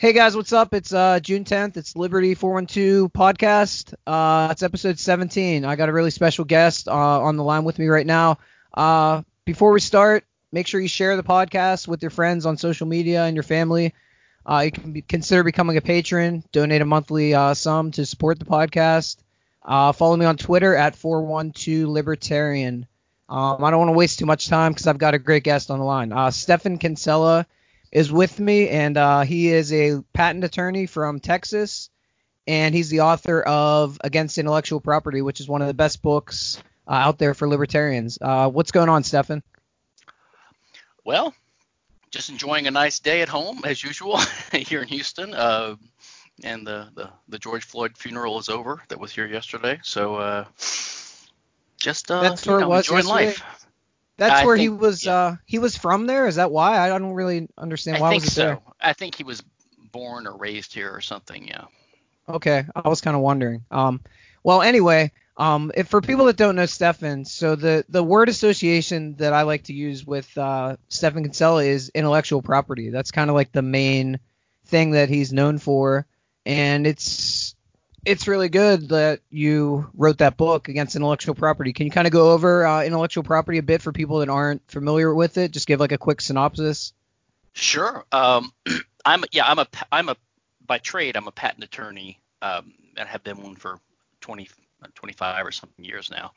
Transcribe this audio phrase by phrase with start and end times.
[0.00, 0.74] Hey guys, what's up?
[0.74, 1.76] It's uh, June 10th.
[1.76, 3.94] It's Liberty 412 podcast.
[4.06, 5.64] Uh, it's episode 17.
[5.64, 8.38] I got a really special guest uh, on the line with me right now.
[8.72, 10.22] Uh, before we start,
[10.52, 13.92] make sure you share the podcast with your friends on social media and your family.
[14.46, 16.44] Uh, you can be, consider becoming a patron.
[16.52, 19.16] Donate a monthly uh, sum to support the podcast.
[19.64, 22.86] Uh, follow me on Twitter at 412 Libertarian.
[23.28, 25.72] Um, I don't want to waste too much time because I've got a great guest
[25.72, 26.12] on the line.
[26.12, 27.48] Uh, Stephan Kinsella
[27.90, 31.90] is with me, and uh, he is a patent attorney from Texas,
[32.46, 36.62] and he's the author of Against Intellectual Property, which is one of the best books
[36.86, 38.18] uh, out there for libertarians.
[38.20, 39.42] Uh, what's going on, Stephan?
[41.04, 41.34] Well,
[42.10, 44.18] just enjoying a nice day at home as usual
[44.52, 45.34] here in Houston.
[45.34, 45.76] Uh,
[46.44, 48.82] and the, the, the George Floyd funeral is over.
[48.88, 49.80] That was here yesterday.
[49.82, 50.44] So uh,
[51.76, 53.26] just uh, That's you know, it was enjoying yesterday?
[53.26, 53.67] life.
[54.18, 55.06] That's I where he was.
[55.06, 55.14] yeah.
[55.14, 56.26] Uh, he was from there.
[56.26, 56.78] Is that why?
[56.78, 58.00] I don't really understand.
[58.00, 58.42] Why I think was so.
[58.42, 58.60] there?
[58.80, 59.42] I think he was
[59.92, 61.46] born or raised here or something.
[61.46, 61.64] Yeah.
[62.28, 63.64] Okay, I was kind of wondering.
[63.70, 64.00] Um,
[64.42, 69.14] well, anyway, um, if for people that don't know Stephan, so the the word association
[69.18, 72.90] that I like to use with uh, Stephan Kinsella is intellectual property.
[72.90, 74.18] That's kind of like the main
[74.66, 76.06] thing that he's known for,
[76.44, 77.47] and it's
[78.04, 81.72] it's really good that you wrote that book against intellectual property.
[81.72, 84.62] Can you kind of go over uh, intellectual property a bit for people that aren't
[84.70, 85.50] familiar with it?
[85.50, 86.92] Just give like a quick synopsis.
[87.54, 88.04] Sure.
[88.12, 88.52] Um,
[89.04, 89.46] I'm yeah.
[89.46, 90.16] I'm a I'm a
[90.66, 91.16] by trade.
[91.16, 92.20] I'm a patent attorney.
[92.40, 93.80] Um, and have been one for
[94.20, 94.48] 20,
[94.94, 96.32] 25 or something years now.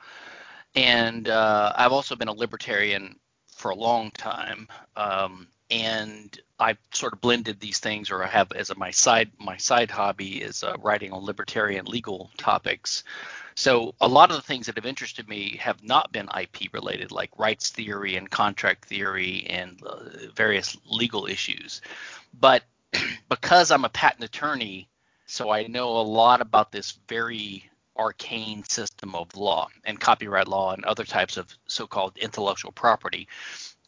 [0.75, 3.15] And uh, I've also been a libertarian
[3.53, 4.67] for a long time.
[4.95, 9.31] Um, and I've sort of blended these things, or I have as a, my side
[9.39, 13.03] my side hobby is uh, writing on libertarian legal topics.
[13.55, 17.11] So a lot of the things that have interested me have not been IP related,
[17.11, 19.99] like rights theory and contract theory and uh,
[20.35, 21.81] various legal issues.
[22.39, 22.63] But
[23.29, 24.89] because I'm a patent attorney,
[25.25, 30.73] so I know a lot about this very arcane system of law and copyright law
[30.73, 33.27] and other types of so-called intellectual property.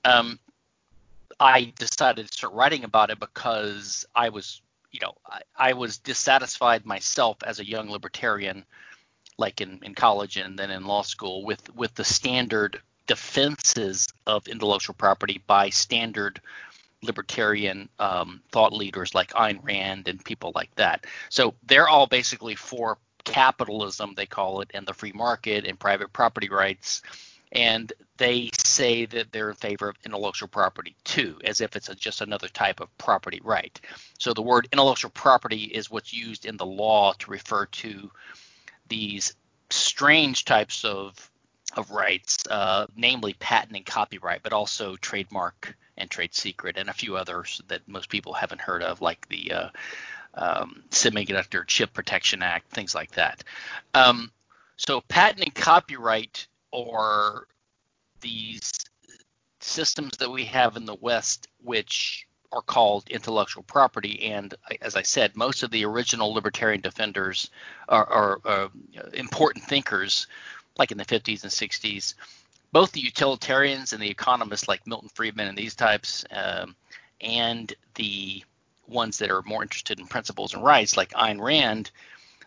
[0.05, 0.39] Um,
[1.43, 4.61] I decided to start writing about it because I was,
[4.91, 8.63] you know, I, I was dissatisfied myself as a young libertarian,
[9.37, 14.47] like in, in college and then in law school, with with the standard defenses of
[14.47, 16.39] intellectual property by standard
[17.01, 21.05] libertarian um, thought leaders like Ayn Rand and people like that.
[21.27, 26.13] So they're all basically for capitalism, they call it, and the free market and private
[26.13, 27.01] property rights.
[27.53, 31.96] And they say that they're in favor of intellectual property too, as if it's a,
[31.96, 33.80] just another type of property right.
[34.19, 38.12] So the word intellectual property is what's used in the law to refer to
[38.90, 39.36] these
[39.69, 41.30] strange types of
[41.75, 46.94] of rights, uh, namely patent and copyright, but also trademark and trade secret, and a
[46.94, 49.70] few others that most people haven't heard of, like the uh,
[50.35, 53.44] um, Semiconductor Chip Protection Act, things like that.
[53.94, 54.31] Um,
[54.78, 57.47] so patent and copyright are
[58.22, 58.72] these
[59.59, 64.31] systems that we have in the West, which are called intellectual property.
[64.31, 67.50] And as I said, most of the original libertarian defenders
[67.89, 68.72] are, are, are
[69.13, 70.28] important thinkers,
[70.78, 72.13] like in the 50s and 60s.
[72.72, 76.75] Both the utilitarians and the economists, like Milton Friedman and these types, um,
[77.22, 78.44] and the
[78.88, 81.91] ones that are more interested in principles and rights, like Ayn Rand,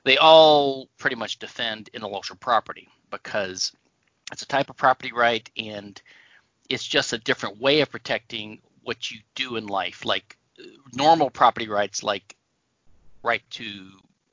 [0.05, 3.73] they all pretty much defend intellectual property because
[4.33, 6.01] it's a type of property right and
[6.69, 10.05] it's just a different way of protecting what you do in life.
[10.05, 10.37] Like
[10.93, 12.37] normal property rights, like
[13.23, 13.89] right to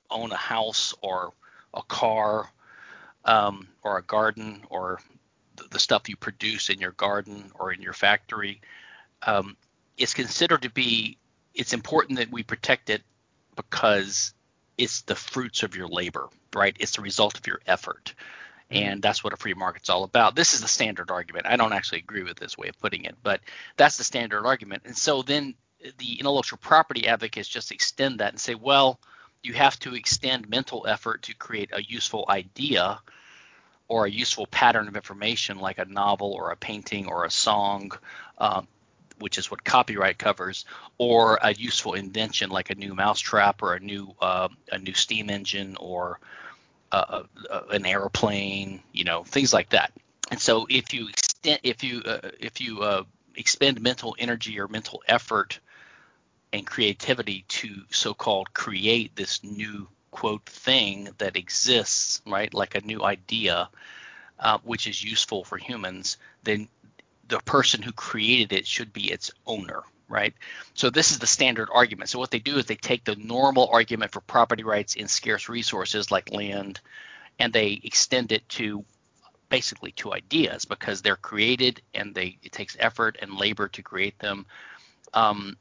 [0.09, 1.33] own a house or
[1.73, 2.49] a car
[3.25, 4.99] um, or a garden or
[5.55, 8.61] the, the stuff you produce in your garden or in your factory,
[9.25, 9.57] um,
[9.97, 11.17] is considered to be.
[11.53, 13.03] It's important that we protect it
[13.55, 14.33] because
[14.77, 16.75] it's the fruits of your labor, right?
[16.79, 18.15] It's the result of your effort.
[18.73, 20.35] And that's what a free market's all about.
[20.35, 21.45] This is the standard argument.
[21.45, 23.41] I don't actually agree with this way of putting it, but
[23.77, 24.83] that's the standard argument.
[24.85, 25.55] And so then
[25.97, 28.99] the intellectual property advocates just extend that and say, well,
[29.43, 32.99] you have to extend mental effort to create a useful idea
[33.87, 37.91] or a useful pattern of information like a novel or a painting or a song,
[38.37, 38.67] um,
[39.19, 40.65] which is what copyright covers,
[40.97, 45.29] or a useful invention like a new mousetrap or a new uh, a new steam
[45.29, 46.19] engine or
[46.93, 49.91] uh, uh, an airplane, you know, things like that.
[50.31, 53.03] And so if you extend, if you uh, if you uh,
[53.35, 55.59] expend mental energy or mental effort
[56.51, 63.03] and creativity to so-called create this new quote thing that exists, right, like a new
[63.03, 63.69] idea,
[64.39, 66.67] uh, which is useful for humans, then
[67.27, 69.81] the person who created it should be its owner,
[70.13, 70.33] right?
[70.75, 72.09] So this is the standard argument.
[72.09, 75.49] So what they do is they take the normal argument for property rights in scarce
[75.49, 76.79] resources like land,
[77.39, 78.85] and they extend it to
[79.49, 84.17] basically to ideas because they're created and they it takes effort and labor to create
[84.19, 84.45] them.
[85.13, 85.57] Um,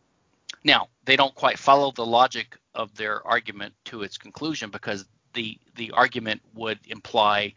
[0.64, 5.58] now they don't quite follow the logic of their argument to its conclusion because the
[5.76, 7.54] the argument would imply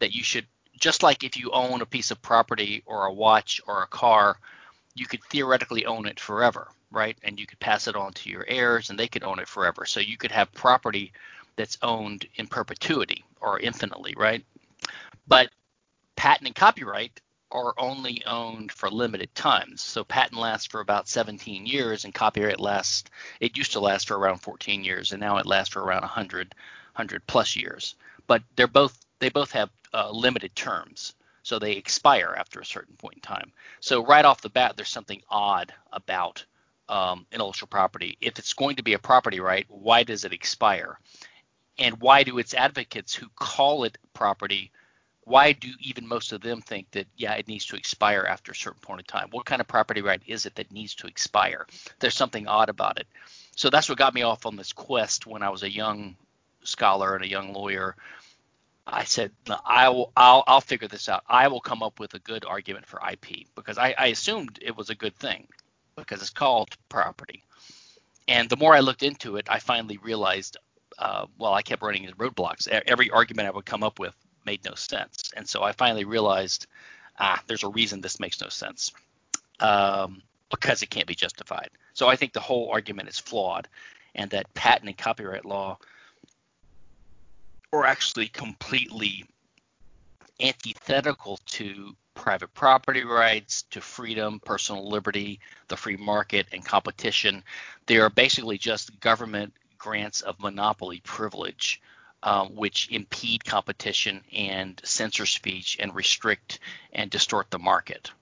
[0.00, 0.46] that you should
[0.78, 4.36] just like if you own a piece of property or a watch or a car,
[4.94, 7.16] you could theoretically own it forever, right?
[7.22, 9.84] And you could pass it on to your heirs and they could own it forever.
[9.86, 11.12] So you could have property
[11.56, 14.44] that's owned in perpetuity or infinitely, right?
[15.26, 15.50] But
[16.16, 19.82] patent and copyright are only owned for limited times.
[19.82, 23.10] So patent lasts for about 17 years and copyright lasts
[23.40, 26.54] it used to last for around 14 years and now it lasts for around 100
[26.94, 27.94] 100 plus years.
[28.26, 31.14] But they're both they both have uh, limited terms.
[31.42, 33.52] So they expire after a certain point in time.
[33.80, 36.44] So right off the bat, there's something odd about
[36.88, 38.16] um, intellectual property.
[38.20, 40.98] If it's going to be a property right, why does it expire?
[41.78, 44.70] And why do its advocates who call it property,
[45.24, 48.56] why do even most of them think that, yeah, it needs to expire after a
[48.56, 49.28] certain point in time?
[49.30, 51.66] What kind of property right is it that needs to expire?
[51.98, 53.06] There's something odd about it.
[53.56, 56.16] So that's what got me off on this quest when I was a young
[56.64, 57.96] scholar and a young lawyer
[58.86, 59.30] I said,
[59.64, 61.22] I will, I'll, I'll figure this out.
[61.28, 64.76] I will come up with a good argument for IP because I, I assumed it
[64.76, 65.46] was a good thing
[65.96, 67.44] because it's called property.
[68.26, 70.56] And the more I looked into it, I finally realized,
[70.98, 72.66] uh, well, I kept running into roadblocks.
[72.66, 74.14] Every argument I would come up with
[74.44, 75.32] made no sense.
[75.36, 76.66] And so I finally realized,
[77.18, 78.92] ah, there's a reason this makes no sense
[79.60, 81.70] um, because it can't be justified.
[81.94, 83.68] So I think the whole argument is flawed
[84.14, 85.78] and that patent and copyright law–
[87.72, 89.24] or actually completely
[90.40, 97.42] antithetical to private property rights, to freedom, personal liberty, the free market, and competition.
[97.86, 101.80] They are basically just government grants of monopoly privilege,
[102.22, 106.60] um, which impede competition and censor speech and restrict
[106.92, 108.12] and distort the market.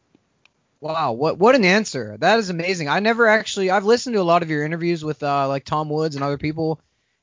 [0.81, 2.17] Wow, what what an answer!
[2.19, 2.89] That is amazing.
[2.89, 5.91] I never actually I've listened to a lot of your interviews with uh, like Tom
[5.91, 6.81] Woods and other people,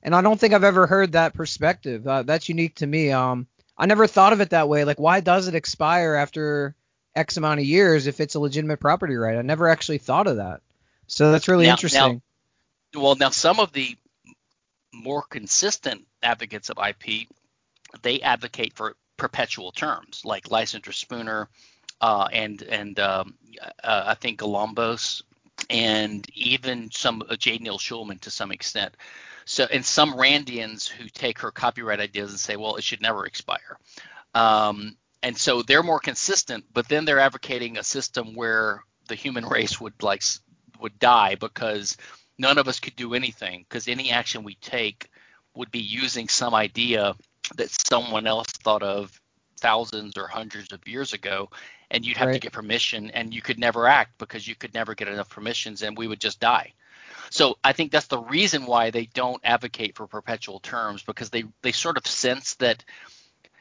[0.07, 2.07] and I don't think I've ever heard that perspective.
[2.07, 3.11] Uh, that's unique to me.
[3.11, 3.45] Um,
[3.77, 4.85] I never thought of it that way.
[4.85, 6.75] Like, why does it expire after
[7.13, 9.37] X amount of years if it's a legitimate property right?
[9.37, 10.61] I never actually thought of that.
[11.07, 12.21] So that's really now, interesting.
[12.93, 13.97] Now, well, now some of the
[14.93, 17.27] more consistent advocates of IP,
[18.01, 21.49] they advocate for perpetual terms, like Lysander Spooner,
[21.99, 23.33] uh, and and um,
[23.83, 25.23] uh, I think Galambos,
[25.69, 27.57] and even some uh, J.
[27.57, 28.95] Neil Schulman to some extent.
[29.47, 33.25] So, and some Randians who take her copyright ideas and say, well, it should never
[33.25, 33.77] expire.
[34.35, 39.45] Um, and so they're more consistent, but then they're advocating a system where the human
[39.49, 40.21] race would like
[40.81, 41.95] would die because
[42.37, 45.09] none of us could do anything because any action we take
[45.55, 47.15] would be using some idea
[47.55, 49.19] that someone else thought of
[49.61, 51.49] thousands or hundreds of years ago
[51.89, 52.33] and you'd have right.
[52.33, 55.81] to get permission and you could never act because you could never get enough permissions
[55.81, 56.73] and we would just die
[57.29, 61.43] so I think that's the reason why they don't advocate for perpetual terms because they
[61.61, 62.83] they sort of sense that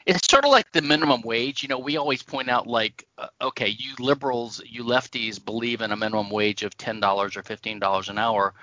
[0.07, 1.63] it's sort of like the minimum wage.
[1.63, 5.91] You know, we always point out like, uh, okay, you liberals, you lefties believe in
[5.91, 8.55] a minimum wage of ten dollars or fifteen dollars an hour.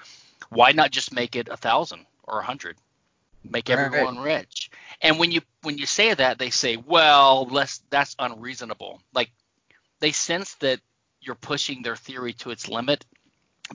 [0.50, 2.78] Why not just make it a thousand or a hundred?
[3.44, 4.38] Make everyone right.
[4.40, 4.72] rich.
[5.02, 9.02] And when you when you say that, they say, well, less that's unreasonable.
[9.14, 9.32] Like
[10.00, 10.80] they sense that
[11.20, 13.06] you're pushing their theory to its limit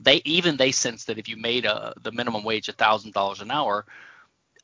[0.01, 3.13] they even they sense that if you made a, uh, the minimum wage a thousand
[3.13, 3.85] dollars an hour,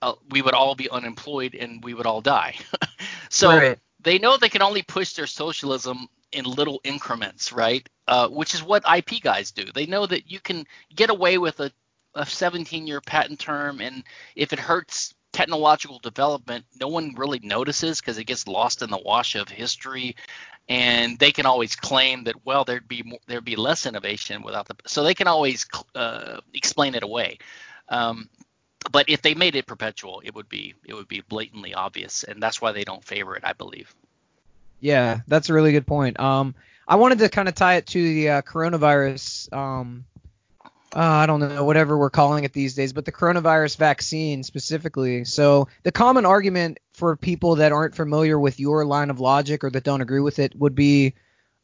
[0.02, 2.56] uh, we would all be unemployed and we would all die.
[3.30, 3.80] so right.
[4.02, 7.88] they know they can only push their socialism in little increments, right?
[8.08, 9.66] Uh, which is what IP guys do.
[9.74, 10.66] They know that you can
[10.96, 11.72] get away with a,
[12.14, 14.04] a 17 year patent term, and
[14.36, 18.98] if it hurts technological development, no one really notices because it gets lost in the
[18.98, 20.16] wash of history.
[20.70, 24.68] And they can always claim that well there'd be more, there'd be less innovation without
[24.68, 27.38] the so they can always uh, explain it away.
[27.90, 28.30] Um,
[28.92, 32.42] but if they made it perpetual it would be it would be blatantly obvious and
[32.42, 33.94] that's why they don't favor it i believe.
[34.80, 36.20] Yeah that's a really good point.
[36.20, 36.56] Um,
[36.88, 40.06] i wanted to kind of tie it to the uh, coronavirus um,
[40.96, 45.26] uh, I don't know, whatever we're calling it these days, but the coronavirus vaccine specifically.
[45.26, 49.70] So the common argument for people that aren't familiar with your line of logic or
[49.72, 51.16] that don't agree with it would be,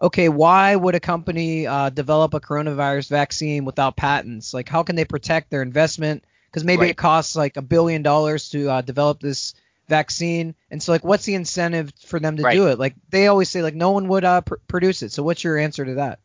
[0.02, 4.54] okay, why would a company uh, develop a coronavirus vaccine without patents?
[4.54, 6.26] Like, how can they protect their investment?
[6.48, 6.92] Because maybe right.
[6.92, 9.54] it costs like a billion dollars to uh, develop this
[9.88, 12.54] vaccine, and so like, what's the incentive for them to right.
[12.54, 12.80] do it?
[12.80, 15.14] Like, they always say like no one would uh, pr- produce it.
[15.14, 16.20] So what's your answer to that?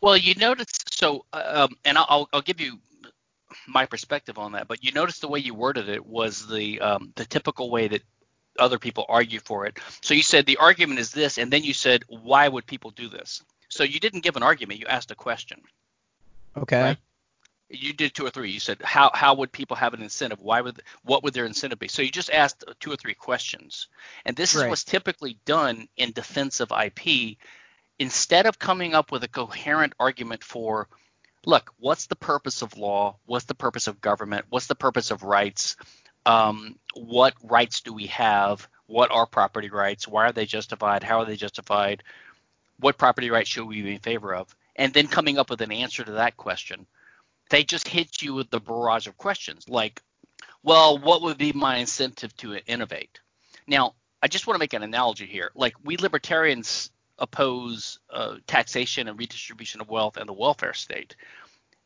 [0.00, 2.78] Well, you notice so, um, and I'll I'll give you
[3.66, 4.68] my perspective on that.
[4.68, 8.02] But you notice the way you worded it was the um, the typical way that
[8.58, 9.78] other people argue for it.
[10.02, 13.08] So you said the argument is this, and then you said why would people do
[13.08, 13.42] this?
[13.68, 14.80] So you didn't give an argument.
[14.80, 15.62] You asked a question.
[16.56, 16.82] Okay.
[16.82, 16.98] Right?
[17.70, 18.50] You did two or three.
[18.50, 20.40] You said how how would people have an incentive?
[20.40, 21.88] Why would what would their incentive be?
[21.88, 23.88] So you just asked two or three questions.
[24.26, 24.64] And this right.
[24.64, 27.38] is what's typically done in defense of IP.
[28.02, 30.88] Instead of coming up with a coherent argument for
[31.46, 33.16] look, what's the purpose of law?
[33.26, 34.46] What's the purpose of government?
[34.48, 35.76] What's the purpose of rights?
[36.26, 38.68] Um, what rights do we have?
[38.86, 40.08] What are property rights?
[40.08, 41.04] Why are they justified?
[41.04, 42.02] How are they justified?
[42.80, 44.52] What property rights should we be in favor of?
[44.74, 46.88] And then coming up with an answer to that question.
[47.50, 50.02] They just hit you with the barrage of questions like,
[50.64, 53.20] well, what would be my incentive to innovate?
[53.68, 55.52] Now, I just want to make an analogy here.
[55.54, 61.16] Like we libertarians oppose uh, taxation and redistribution of wealth and the welfare state.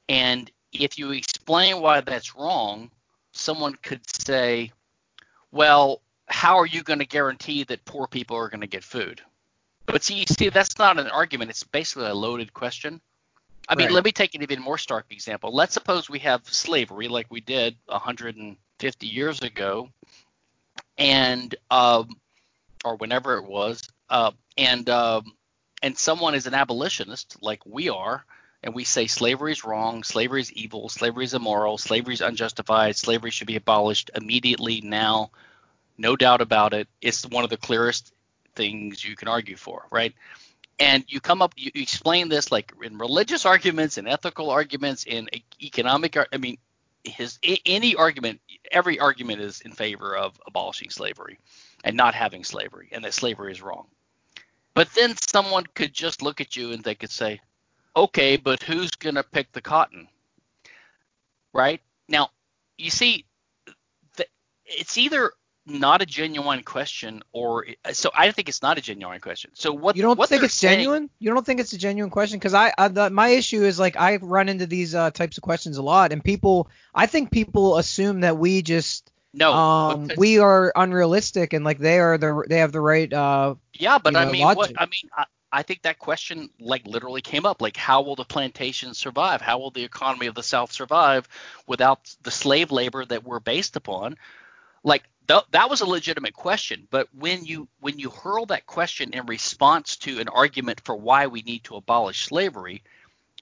[0.08, 2.90] And if you explain why that's wrong,
[3.32, 4.72] someone could say,
[5.52, 9.20] well, how are you going to guarantee that poor people are going to get food?
[9.86, 11.50] But see, see, that's not an argument.
[11.50, 13.00] It's basically a loaded question.
[13.68, 13.94] I mean, right.
[13.94, 15.54] let me take an even more stark example.
[15.54, 19.88] Let's suppose we have slavery, like we did 150 years ago,
[20.98, 22.08] and um,
[22.84, 25.32] or whenever it was, uh, and um,
[25.82, 28.24] and someone is an abolitionist like we are,
[28.62, 32.96] and we say slavery is wrong, slavery is evil, slavery is immoral, slavery is unjustified,
[32.96, 35.30] slavery should be abolished immediately now,
[35.98, 36.88] no doubt about it.
[37.00, 38.12] It's one of the clearest
[38.54, 40.14] things you can argue for, right?
[40.78, 45.28] And you come up, you explain this like in religious arguments, in ethical arguments, in
[45.62, 46.16] economic.
[46.16, 46.58] I mean,
[47.04, 51.38] his any argument, every argument is in favor of abolishing slavery
[51.84, 53.86] and not having slavery, and that slavery is wrong.
[54.76, 57.40] But then someone could just look at you and they could say,
[57.96, 60.06] okay, but who's going to pick the cotton?
[61.54, 61.80] Right?
[62.10, 62.28] Now,
[62.76, 63.24] you see,
[64.66, 65.32] it's either
[65.64, 69.50] not a genuine question or so I think it's not a genuine question.
[69.54, 71.10] So what you don't what think it's saying, genuine?
[71.20, 72.38] You don't think it's a genuine question?
[72.38, 75.42] Because I, I the, my issue is like I run into these uh, types of
[75.42, 80.38] questions a lot, and people I think people assume that we just no, um, we
[80.38, 83.12] are unrealistic, and like they are the they have the right.
[83.12, 86.86] Uh, yeah, but I know, mean, what I mean, I, I think that question like
[86.86, 87.60] literally came up.
[87.60, 89.40] Like, how will the plantation survive?
[89.40, 91.28] How will the economy of the South survive
[91.66, 94.16] without the slave labor that we're based upon?
[94.82, 99.10] Like th- that was a legitimate question, but when you when you hurl that question
[99.12, 102.82] in response to an argument for why we need to abolish slavery,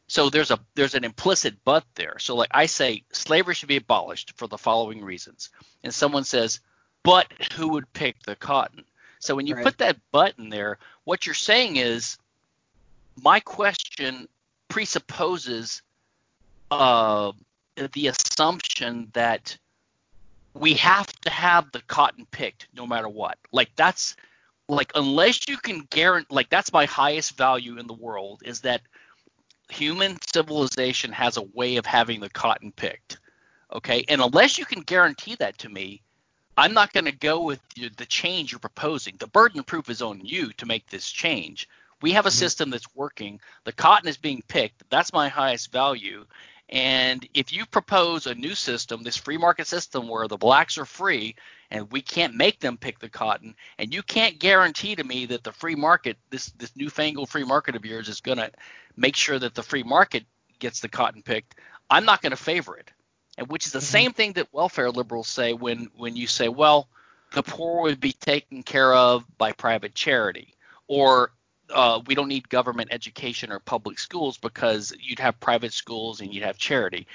[0.07, 2.19] so there's a there's an implicit but there.
[2.19, 5.51] So like I say slavery should be abolished for the following reasons.
[5.83, 6.61] And someone says,
[7.03, 8.85] "But who would pick the cotton?"
[9.19, 9.65] So when you right.
[9.65, 12.19] put that but in there, what you're saying is
[13.23, 14.29] my question
[14.69, 15.83] presupposes
[16.71, 17.33] uh,
[17.93, 19.57] the assumption that
[20.53, 23.39] we have to have the cotton picked no matter what.
[23.53, 24.17] Like that's
[24.69, 28.83] like unless you can guarantee like that's my highest value in the world is that
[29.71, 33.19] human civilization has a way of having the cotton picked.
[33.73, 36.03] Okay, and unless you can guarantee that to me,
[36.57, 39.17] I'm not going to go with the change you're proposing.
[39.19, 41.69] The burden of proof is on you to make this change.
[42.01, 42.39] We have a mm-hmm.
[42.39, 43.41] system that's working.
[43.65, 44.89] The cotton is being picked.
[44.91, 46.27] That's my highest value.
[46.71, 50.87] And if you propose a new system, this free market system where the blacks are
[50.87, 51.37] free
[51.71, 55.45] and we can't make them pick the cotton, and you can't guarantee to me that
[55.45, 58.51] the free market, this this newfangled free market of yours, is going to
[58.97, 60.25] make sure that the free market
[60.59, 61.57] gets the cotton picked,
[61.91, 62.91] I'm not going to favor it.
[63.37, 63.85] And which is the mm-hmm.
[63.85, 66.89] same thing that welfare liberals say when when you say, well,
[67.33, 70.55] the poor would be taken care of by private charity,
[70.87, 71.33] or
[71.75, 76.33] uh, we don't need government education or public schools because you'd have private schools and
[76.33, 77.07] you'd have charity.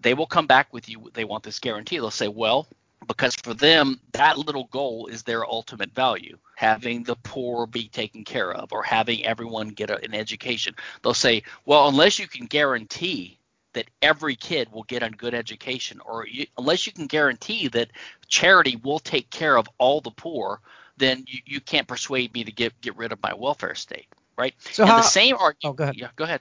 [0.00, 1.10] They will come back with you.
[1.14, 1.96] They want this guarantee.
[1.96, 2.68] They'll say, well,
[3.06, 8.24] because for them that little goal is their ultimate value having the poor be taken
[8.24, 12.46] care of or having everyone get a, an education they'll say well unless you can
[12.46, 13.38] guarantee
[13.72, 17.90] that every kid will get a good education or you, unless you can guarantee that
[18.28, 20.60] charity will take care of all the poor
[21.02, 24.06] then you, you can't persuade me to get get rid of my welfare state
[24.36, 25.96] right so and how, the same argument oh, go ahead.
[25.96, 26.40] yeah go ahead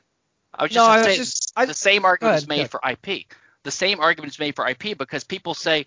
[0.53, 3.25] i was just, no, I was just I, the same argument is made for ip
[3.63, 5.85] the same argument is made for ip because people say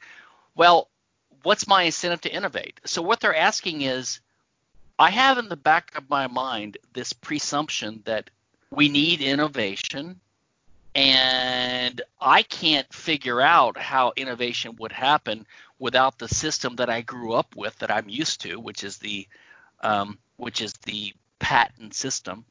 [0.54, 0.88] well,
[1.42, 2.80] what's my incentive to innovate?
[2.84, 4.20] So what they're asking is,
[4.98, 8.30] I have in the back of my mind this presumption that
[8.70, 10.20] we need innovation
[10.94, 15.46] and I can't figure out how innovation would happen
[15.78, 19.26] without the system that I grew up with that I'm used to, which is the
[19.80, 22.44] um, which is the patent system.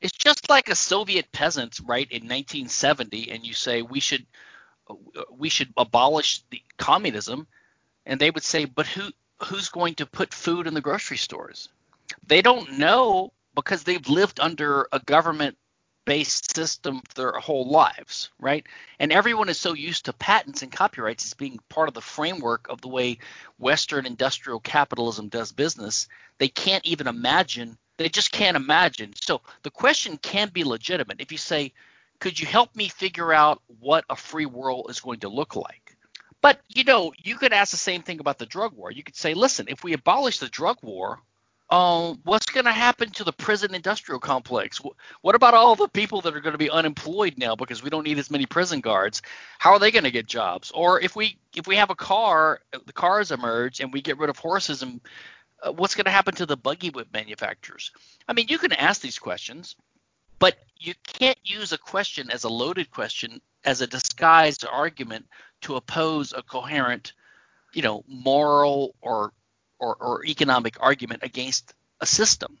[0.00, 4.26] It's just like a Soviet peasant, right, in 1970, and you say we should
[5.30, 7.46] we should abolish the communism,
[8.04, 9.10] and they would say, but who
[9.42, 11.70] who's going to put food in the grocery stores?
[12.26, 15.56] They don't know because they've lived under a government
[16.04, 18.66] based system their whole lives, right?
[18.98, 22.66] And everyone is so used to patents and copyrights as being part of the framework
[22.68, 23.18] of the way
[23.58, 26.08] Western industrial capitalism does business.
[26.38, 29.12] They can't even imagine, they just can't imagine.
[29.20, 31.20] So the question can be legitimate.
[31.20, 31.72] If you say,
[32.20, 35.96] could you help me figure out what a free world is going to look like?
[36.40, 38.90] But you know, you could ask the same thing about the drug war.
[38.90, 41.20] You could say, listen, if we abolish the drug war,
[41.70, 44.80] um, what's going to happen to the prison industrial complex?
[45.22, 48.04] What about all the people that are going to be unemployed now because we don't
[48.04, 49.22] need as many prison guards?
[49.58, 50.70] How are they going to get jobs?
[50.72, 54.28] Or if we if we have a car, the cars emerge and we get rid
[54.28, 55.00] of horses, and
[55.62, 57.92] uh, what's going to happen to the buggy whip manufacturers?
[58.28, 59.74] I mean, you can ask these questions,
[60.38, 65.26] but you can't use a question as a loaded question as a disguised argument
[65.62, 67.14] to oppose a coherent,
[67.72, 69.32] you know, moral or
[69.78, 72.58] or, or economic argument against a system.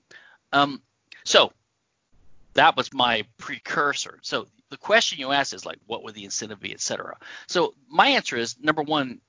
[0.52, 0.82] Um,
[1.24, 1.52] so
[2.54, 4.18] that was my precursor.
[4.22, 7.16] So the question you asked is like, what would the incentive be, et cetera.
[7.46, 9.20] So my answer is number one,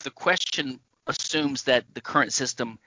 [0.00, 2.78] the question assumes that the current system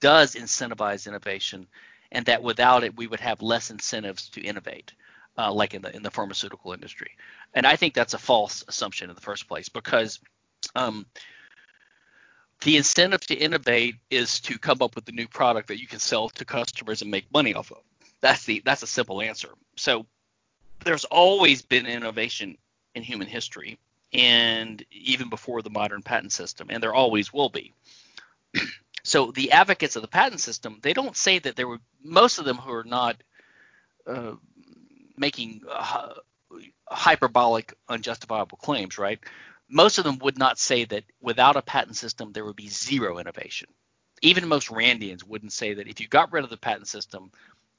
[0.00, 1.66] does incentivize innovation,
[2.12, 4.92] and that without it we would have less incentives to innovate,
[5.38, 7.10] uh, like in the in the pharmaceutical industry.
[7.54, 10.20] And I think that's a false assumption in the first place because
[10.74, 11.06] um,
[12.62, 15.98] the incentive to innovate is to come up with a new product that you can
[15.98, 17.78] sell to customers and make money off of.
[18.20, 19.48] That's the that's a simple answer.
[19.76, 20.06] So
[20.84, 22.58] there's always been innovation
[22.94, 23.78] in human history
[24.12, 27.72] and even before the modern patent system and there always will be.
[29.04, 32.44] so the advocates of the patent system, they don't say that there were most of
[32.44, 33.22] them who are not
[34.06, 34.34] uh,
[35.16, 36.14] making uh,
[36.90, 39.20] hyperbolic unjustifiable claims, right?
[39.70, 43.18] Most of them would not say that without a patent system there would be zero
[43.18, 43.68] innovation.
[44.20, 47.30] Even most Randians wouldn't say that if you got rid of the patent system,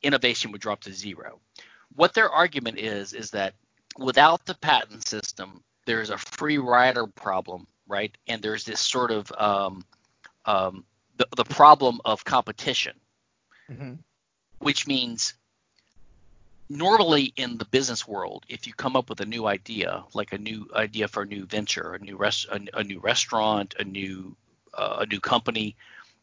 [0.02, 1.40] innovation would drop to zero.
[1.94, 3.54] What their argument is is that
[3.98, 8.16] without the patent system, there's a free rider problem, right?
[8.28, 9.86] And there's this sort of um,
[10.46, 10.86] um,
[11.18, 12.96] the, the problem of competition,
[13.70, 13.94] mm-hmm.
[14.60, 15.34] which means
[16.72, 20.38] normally in the business world, if you come up with a new idea, like a
[20.38, 24.36] new idea for a new venture, a new rest, a, a new restaurant, a new
[24.74, 25.76] uh, a new company,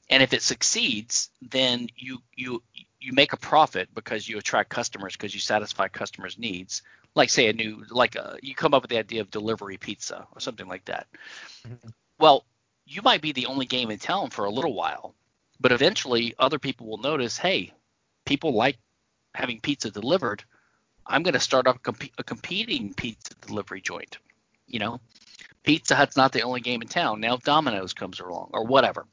[0.09, 2.63] and if it succeeds, then you you
[3.01, 6.83] you make a profit because you attract customers because you satisfy customers' needs.
[7.15, 9.77] Like say a new like a, uh, you come up with the idea of delivery
[9.77, 11.07] pizza or something like that.
[11.67, 11.89] Mm-hmm.
[12.19, 12.45] Well,
[12.87, 15.15] you might be the only game in town for a little while,
[15.61, 17.73] but eventually other people will notice, hey,
[18.25, 18.79] people like
[19.35, 20.45] having pizza delivered,
[21.07, 24.19] I'm going to start up a, comp- a competing pizza delivery joint.
[24.67, 25.01] You know,
[25.63, 27.21] Pizza Hut's not the only game in town.
[27.21, 29.07] Now Domino's comes along or whatever.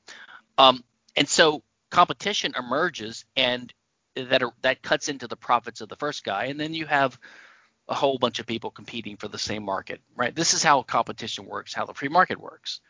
[0.57, 0.83] Um,
[1.15, 3.73] and so competition emerges and
[4.15, 7.17] that are, that cuts into the profits of the first guy and then you have
[7.87, 10.33] a whole bunch of people competing for the same market, right?
[10.35, 12.81] This is how competition works, how the free market works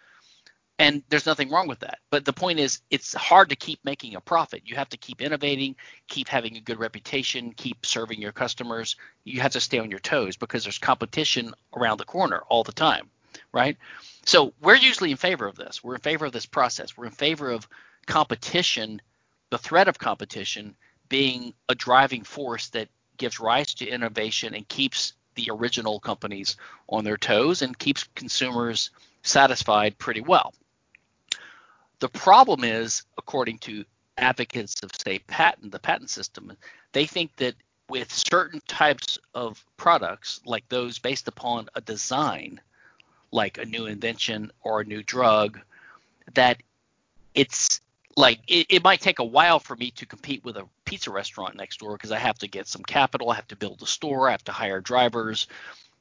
[0.78, 2.00] and there's nothing wrong with that.
[2.10, 4.64] But the point is it's hard to keep making a profit.
[4.66, 5.76] You have to keep innovating
[6.08, 8.96] keep having a good reputation keep serving your customers.
[9.24, 12.72] You have to stay on your toes because there's competition around the corner all the
[12.72, 13.10] time
[13.52, 13.78] right?
[14.26, 15.84] So we're usually in favor of this.
[15.84, 16.98] We're in favor of this process.
[16.98, 17.68] We're in favor of
[18.06, 19.02] competition
[19.50, 20.76] the threat of competition
[21.08, 26.58] being a driving force that gives rise to innovation and keeps the original companies
[26.90, 28.90] on their toes and keeps consumers
[29.22, 30.54] satisfied pretty well
[32.00, 33.86] the problem is, according to
[34.18, 36.56] advocates of, say, patent, the patent system,
[36.94, 37.56] they think that
[37.90, 42.60] with certain types of products, like those based upon a design,
[43.32, 45.60] like a new invention or a new drug,
[46.34, 46.58] that
[47.34, 47.82] it's
[48.18, 51.56] like it, it, might take a while for me to compete with a pizza restaurant
[51.56, 54.30] next door because I have to get some capital, I have to build a store,
[54.30, 55.48] I have to hire drivers,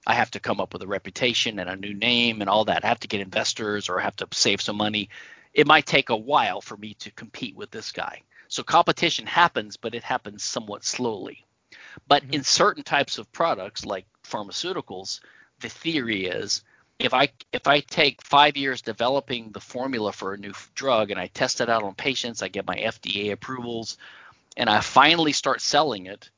[0.06, 2.84] I have to come up with a reputation and a new name and all that.
[2.84, 5.08] I have to get investors or I have to save some money
[5.54, 8.22] it might take a while for me to compete with this guy.
[8.48, 11.44] So competition happens, but it happens somewhat slowly.
[12.06, 12.34] But mm-hmm.
[12.34, 15.20] in certain types of products like pharmaceuticals,
[15.60, 16.62] the theory is
[16.98, 21.18] if I if I take five years developing the formula for a new drug and
[21.18, 23.96] I test it out on patients, I get my FDA approvals,
[24.56, 26.30] and I finally start selling it,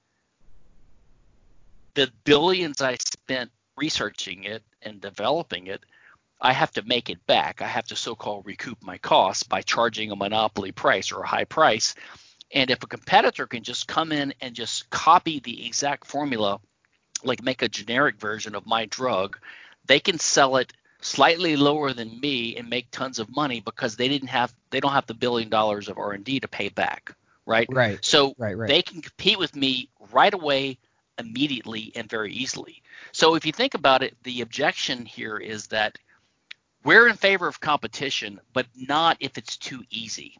[1.95, 5.85] the billions I spent researching it and developing it
[6.41, 7.63] I have to make it back.
[7.63, 11.45] I have to so-called recoup my costs by charging a monopoly price or a high
[11.45, 11.95] price
[12.53, 16.61] And if a competitor can just come in and just copy the exact formula,
[17.25, 19.39] like make a generic version of my drug,
[19.87, 24.09] they can sell it slightly lower than me and make tons of money because they
[24.09, 27.15] didn't have they don't have the billion dollars of R&D to pay back,
[27.47, 27.69] right?
[27.71, 28.05] Right.
[28.05, 28.69] So right, right.
[28.69, 30.79] they can compete with me right away
[31.19, 32.83] immediately and very easily.
[33.13, 35.99] So if you think about it, the objection here is that
[36.87, 40.39] we're in favor of competition, but not if it's too easy.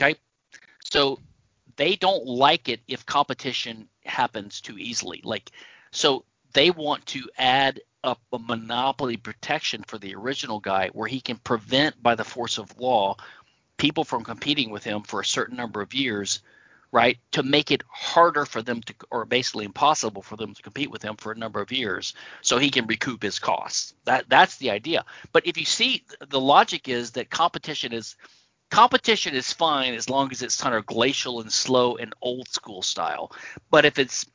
[0.00, 0.16] Okay?
[0.84, 1.20] So
[1.76, 5.20] they don't like it if competition happens too easily.
[5.24, 5.52] Like
[5.92, 11.20] so they want to add up a monopoly protection for the original guy where he
[11.20, 13.16] can prevent by the force of law
[13.76, 16.40] people from competing with him for a certain number of years
[16.92, 20.90] right to make it harder for them to or basically impossible for them to compete
[20.90, 23.94] with him for a number of years so he can recoup his costs.
[24.04, 25.04] That that's the idea.
[25.32, 28.16] But if you see the logic is that competition is
[28.70, 32.82] competition is fine as long as it's kind of glacial and slow and old school
[32.82, 33.32] style.
[33.70, 34.26] But if it's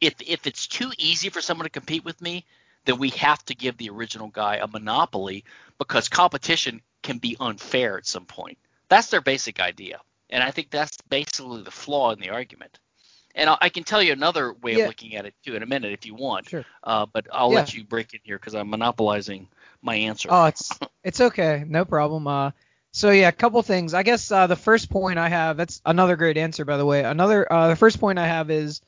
[0.00, 2.46] if if it's too easy for someone to compete with me
[2.84, 5.44] then we have to give the original guy a monopoly
[5.78, 8.58] because competition can be unfair at some point.
[8.88, 10.00] That's their basic idea
[10.32, 12.80] and I think that's basically the flaw in the argument.
[13.34, 14.84] And I, I can tell you another way Yeah.
[14.84, 16.48] of looking at it too in a minute if you want.
[16.48, 16.64] Sure.
[16.82, 17.56] Uh, but I'll Yeah.
[17.56, 19.48] let you break in here because I'm monopolizing
[19.82, 20.28] my answer.
[20.30, 22.26] Oh, it's it's okay, no problem.
[22.26, 22.50] Uh,
[22.92, 23.94] so yeah, a couple things.
[23.94, 27.04] I guess uh, the first point I have that's another great answer, by the way.
[27.04, 28.80] Another uh, the first point I have is,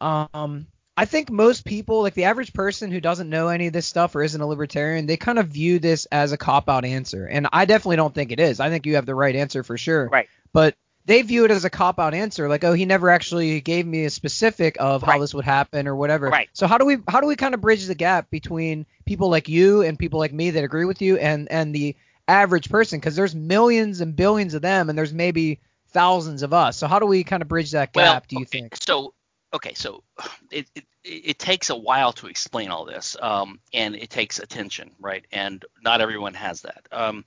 [0.00, 3.86] um, I think most people, like the average person who doesn't know any of this
[3.86, 7.26] stuff or isn't a libertarian, they kind of view this as a cop out answer,
[7.26, 8.60] and I definitely don't think it is.
[8.60, 10.08] I think you have the right answer for sure.
[10.08, 10.28] Right.
[10.52, 13.86] But they view it as a cop out answer, like oh he never actually gave
[13.86, 15.20] me a specific of how Right.
[15.20, 16.28] this would happen or whatever.
[16.30, 16.48] Right.
[16.54, 19.48] So how do we how do we kind of bridge the gap between people like
[19.48, 21.94] you and people like me that agree with you and and the
[22.26, 26.76] average person because there's millions and billions of them and there's maybe thousands of us.
[26.76, 27.94] So how do we kind of bridge that gap?
[27.94, 28.76] well, do you okay, think?
[28.80, 29.14] So
[29.52, 30.02] okay, so
[30.50, 34.90] it, it it takes a while to explain all this, um, and it takes attention,
[35.00, 35.24] right?
[35.32, 36.86] And not everyone has that.
[36.90, 37.24] Um,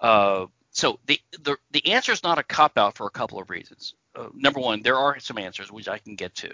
[0.00, 3.50] uh, so the, the the answer is not a cop out for a couple of
[3.50, 3.94] reasons.
[4.14, 6.50] Uh, number one, there are some answers which I can get to,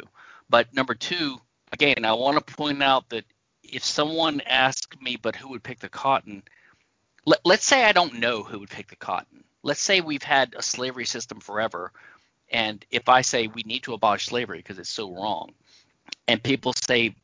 [0.51, 1.39] but number two,
[1.73, 3.25] again, I want to point out that
[3.63, 6.43] if someone asked me, but who would pick the cotton?
[7.27, 9.45] Let, let's say I don't know who would pick the cotton.
[9.63, 11.91] Let's say we've had a slavery system forever,
[12.55, 15.53] and if I say we need to abolish slavery because it's so wrong,
[16.29, 17.15] and people say,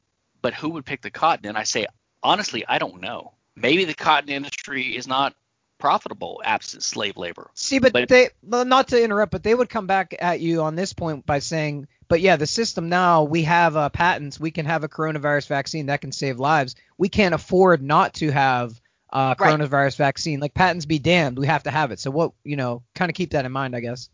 [0.42, 1.46] but who would pick the cotton?
[1.46, 1.86] And I say,
[2.22, 3.32] honestly, I don't know.
[3.56, 5.34] Maybe the cotton industry is not
[5.78, 7.50] profitable absent slave labor.
[7.54, 10.62] See, but, but- they well, not to interrupt, but they would come back at you
[10.62, 14.50] on this point by saying, but yeah, the system now we have uh, patents, we
[14.50, 16.74] can have a coronavirus vaccine that can save lives.
[16.98, 18.80] We can't afford not to have
[19.12, 19.58] uh, Right.
[19.58, 20.40] coronavirus vaccine.
[20.40, 22.00] Like patents be damned, we have to have it.
[22.00, 24.08] So what you know, kind of keep that in mind, I guess.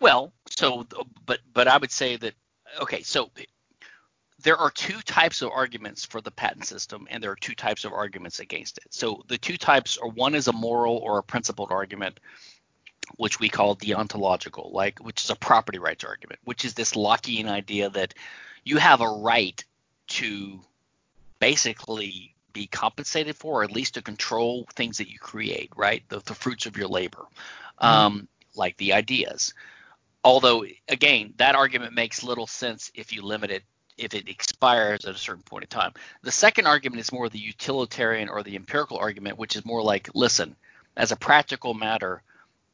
[0.00, 0.86] Well, so
[1.26, 2.34] but but I would say that
[2.80, 3.30] okay, so
[4.42, 7.84] there are two types of arguments for the patent system and there are two types
[7.84, 8.84] of arguments against it.
[8.90, 12.20] So the two types are one is a moral or a principled argument
[13.16, 17.48] which we call deontological, like which is a property rights argument, which is this Lockean
[17.48, 18.14] idea that
[18.64, 19.62] you have a right
[20.08, 20.60] to
[21.38, 26.02] basically be compensated for, or at least to control things that you create, right?
[26.08, 27.26] The, the fruits of your labor,
[27.78, 29.54] um, like the ideas.
[30.22, 33.62] Although, again, that argument makes little sense if you limit it,
[33.98, 35.92] if it expires at a certain point in time.
[36.22, 40.08] The second argument is more the utilitarian or the empirical argument, which is more like,
[40.14, 40.56] listen,
[40.96, 42.22] as a practical matter,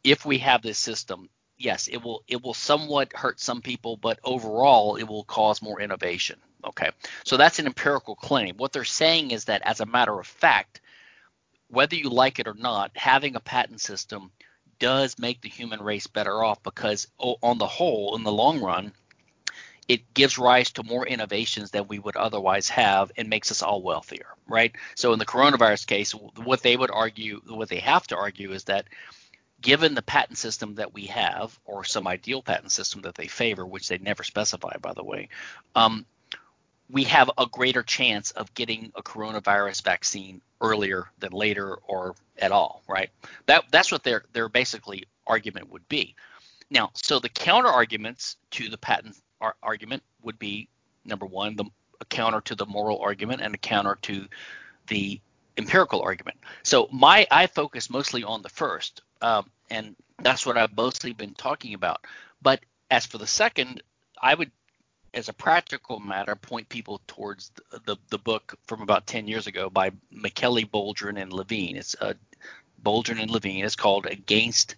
[0.04, 4.18] if we have this system, yes, it will it will somewhat hurt some people, but
[4.24, 6.38] overall it will cause more innovation.
[6.64, 6.90] Okay,
[7.24, 8.56] so that's an empirical claim.
[8.56, 10.80] What they're saying is that as a matter of fact,
[11.68, 14.30] whether you like it or not, having a patent system
[14.80, 18.92] does make the human race better off because on the whole, in the long run,
[19.86, 23.82] it gives rise to more innovations than we would otherwise have and makes us all
[23.82, 24.72] wealthier, right?
[24.94, 28.64] So in the coronavirus case, what they would argue, what they have to argue is
[28.64, 28.86] that
[29.60, 33.66] given the patent system that we have, or some ideal patent system that they favor,
[33.66, 35.28] which they never specify, by the way,
[35.74, 36.06] um,
[36.90, 42.52] we have a greater chance of getting a coronavirus vaccine earlier than later or at
[42.52, 43.10] all, right?
[43.46, 46.14] That that's what their their basically argument would be.
[46.70, 50.68] Now, so the counter arguments to the patent ar- argument would be
[51.04, 51.64] number one, the
[52.00, 54.26] a counter to the moral argument and a counter to
[54.86, 55.20] the
[55.56, 56.38] empirical argument.
[56.62, 61.34] So my I focus mostly on the first, um, and that's what I've mostly been
[61.34, 62.06] talking about.
[62.42, 63.82] But as for the second,
[64.20, 64.50] I would,
[65.12, 69.46] as a practical matter, point people towards the the, the book from about 10 years
[69.46, 71.76] ago by Michele, Boldrin, and Levine.
[71.76, 72.14] It's uh,
[72.82, 73.64] Boldrin and Levine.
[73.64, 74.76] It's called Against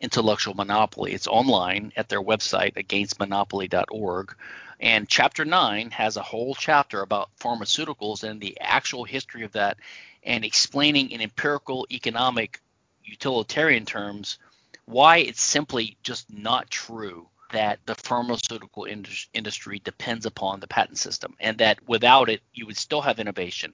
[0.00, 1.12] intellectual monopoly.
[1.12, 4.34] It's online at their website, againstmonopoly.org.
[4.80, 9.76] And chapter nine has a whole chapter about pharmaceuticals and the actual history of that
[10.22, 12.60] and explaining in empirical economic
[13.04, 14.38] utilitarian terms
[14.86, 18.86] why it's simply just not true that the pharmaceutical
[19.32, 23.72] industry depends upon the patent system and that without it you would still have innovation.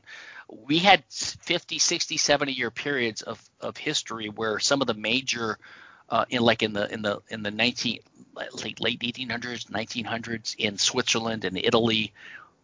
[0.48, 5.58] We had 50 60 70 year periods of, of history where some of the major
[6.08, 7.98] uh, in like in the in the in the 19
[8.62, 12.12] late late 1800s 1900s in Switzerland and Italy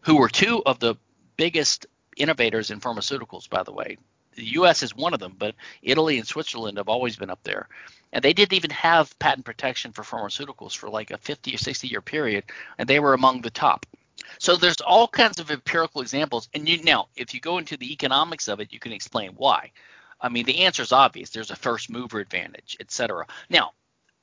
[0.03, 0.97] who were two of the
[1.37, 3.99] biggest innovators in pharmaceuticals by the way.
[4.35, 7.69] The US is one of them but Italy and Switzerland have always been up there
[8.13, 11.89] and they didn't even have patent protection for pharmaceuticals for like a 50 or 60
[11.89, 12.45] year period
[12.79, 13.87] and they were among the top.
[14.39, 17.93] So there's all kinds of empirical examples and you now if you go into the
[17.93, 19.73] economics of it you can explain why.
[20.21, 21.31] I mean the answer is obvious.
[21.31, 23.73] There's a first mover advantage etc now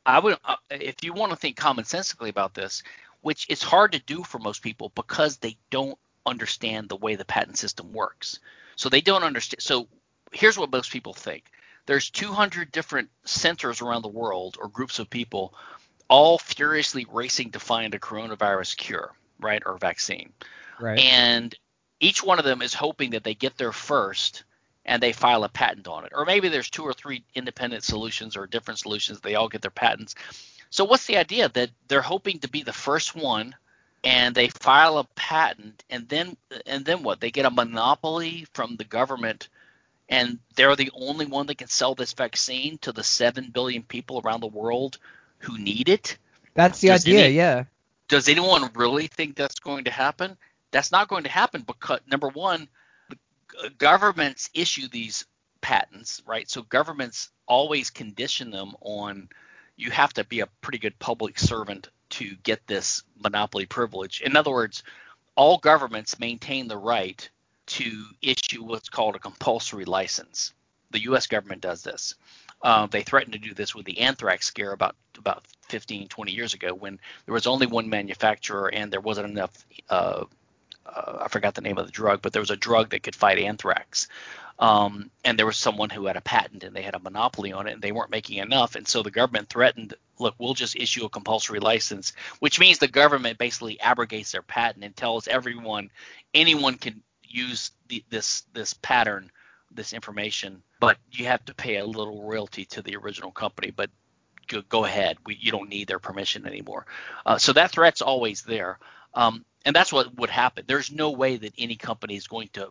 [0.06, 2.84] i would uh, if you want to think commonsensically about this
[3.21, 7.25] which is hard to do for most people because they don't understand the way the
[7.25, 8.39] patent system works.
[8.75, 9.88] So they don't understand so
[10.32, 11.45] here's what most people think
[11.89, 15.56] there's 200 different centers around the world or groups of people
[16.08, 20.32] all furiously racing to find a coronavirus cure, right, or vaccine.
[20.80, 20.99] Right.
[20.99, 21.56] And
[21.99, 24.43] each one of them is hoping that they get there first
[24.86, 26.12] and they file a patent on it.
[26.13, 29.71] Or maybe there's two or three independent solutions or different solutions, they all get their
[29.71, 30.13] patents.
[30.69, 33.56] So what's the idea that they're hoping to be the first one
[34.04, 37.19] and they file a patent and then and then what?
[37.19, 39.49] They get a monopoly from the government
[40.10, 44.22] and they're the only one that can sell this vaccine to the 7 billion people
[44.26, 44.98] around the world
[45.38, 46.17] who need it.
[46.56, 47.63] That's the does idea, any, yeah.
[48.08, 50.36] Does anyone really think that's going to happen?
[50.72, 52.67] That's not going to happen because number 1,
[53.78, 55.26] governments issue these
[55.62, 56.50] patents, right?
[56.50, 59.30] So governments always condition them on
[59.78, 64.22] you have to be a pretty good public servant to get this monopoly privilege.
[64.22, 64.84] In other words,
[65.36, 67.30] all governments maintain the right
[67.70, 70.54] to issue what's called a compulsory license.
[70.92, 71.28] The U.S.
[71.28, 72.16] government does this.
[72.62, 76.54] Uh, they threatened to do this with the anthrax scare about about 15, 20 years
[76.54, 79.66] ago when there was only one manufacturer and there wasn't enough.
[79.90, 80.26] Uh,
[80.86, 83.16] uh, I forgot the name of the drug, but there was a drug that could
[83.16, 84.08] fight anthrax.
[84.58, 87.68] Um, and there was someone who had a patent and they had a monopoly on
[87.68, 88.76] it and they weren't making enough.
[88.76, 92.90] And so the government threatened, look, we'll just issue a compulsory license, which means the
[92.90, 95.90] government basically abrogates their patent and tells everyone
[96.34, 99.32] anyone can use the, this this pattern,
[99.72, 103.72] this information, but you have to pay a little royalty to the original company.
[103.72, 103.89] But
[104.48, 106.86] go, go ahead, we, you don't need their permission anymore.
[107.26, 108.80] Uh, so that threat's always there,
[109.13, 110.65] um, and that's what would happen.
[110.68, 112.70] There's no way that any company is going to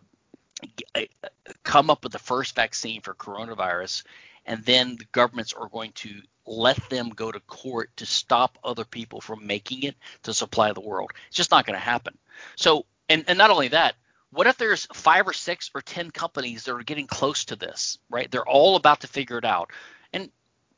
[0.95, 1.01] uh,
[1.63, 4.03] come up with the first vaccine for coronavirus
[4.49, 8.83] and then the governments are going to let them go to court to stop other
[8.83, 11.11] people from making it to supply the world.
[11.27, 12.17] It's just not going to happen.
[12.55, 13.93] So, and, and not only that,
[14.31, 17.97] what if there's five or six or ten companies that are getting close to this,
[18.09, 18.29] right?
[18.29, 19.71] They're all about to figure it out.
[20.13, 20.29] And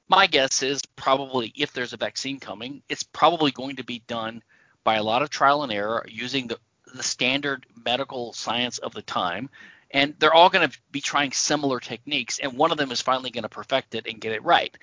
[0.08, 4.42] my guess is probably if there's a vaccine coming, it's probably going to be done
[4.84, 6.60] by a lot of trial and error using the,
[6.94, 9.50] the standard medical science of the time.
[9.92, 13.30] And they're all going to be trying similar techniques, and one of them is finally
[13.30, 14.76] going to perfect it and get it right.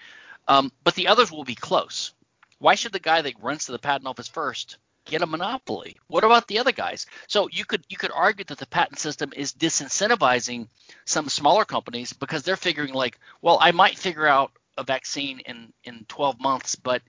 [0.47, 2.13] Um, but the others will be close.
[2.59, 4.77] Why should the guy that runs to the patent office first
[5.09, 5.97] get a monopoly.
[6.07, 7.07] What about the other guys?
[7.27, 10.69] So you could you could argue that the patent system is disincentivizing
[11.05, 15.73] some smaller companies because they're figuring like, well, I might figure out a vaccine in
[15.85, 17.03] in 12 months, but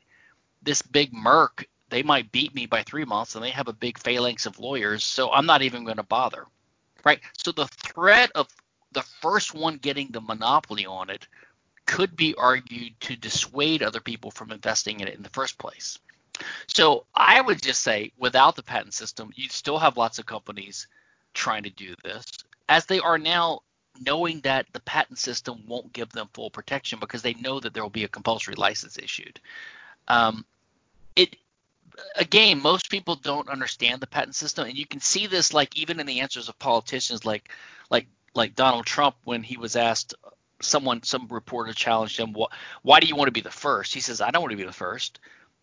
[0.63, 3.99] this big Merck, they might beat me by 3 months and they have a big
[3.99, 6.45] phalanx of lawyers, so I'm not even going to bother.
[7.05, 7.19] Right?
[7.37, 8.47] So the threat of
[8.91, 11.27] the first one getting the monopoly on it
[11.85, 15.97] could be argued to dissuade other people from investing in it in the first place.
[16.67, 20.87] So I would just say without the patent system, you'd still have lots of companies
[21.33, 22.25] trying to do this,
[22.67, 23.61] as they are now
[24.01, 27.83] knowing that the patent system won't give them full protection because they know that there
[27.83, 29.39] will be a compulsory license issued.
[30.07, 30.45] Um,
[31.15, 31.35] it
[32.15, 35.99] again, most people don't understand the patent system, and you can see this like even
[35.99, 37.49] in the answers of politicians like
[37.89, 40.13] like like Donald Trump when he was asked
[40.61, 42.35] someone some reporter challenged him
[42.81, 44.63] why do you want to be the first he says i don't want to be
[44.63, 45.19] the first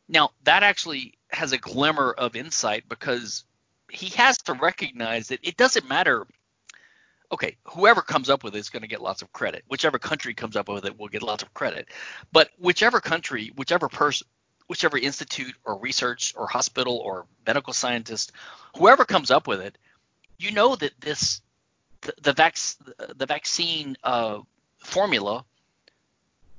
[0.09, 3.45] now, that actually has a glimmer of insight because
[3.91, 6.27] he has to recognize that it doesn't matter.
[7.33, 9.65] Okay, whoever comes up with it is going to get lots of credit.
[9.69, 11.89] Whichever country comes up with it will get lots of credit.
[12.33, 14.29] But whichever country, whichever person,
[14.69, 18.33] whichever institute or research or hospital or medical scientist,
[18.77, 19.77] whoever comes up with it,
[20.39, 21.41] you know that this
[22.03, 22.59] the, the, vac-
[23.17, 24.39] the vaccine uh,
[24.79, 25.45] formula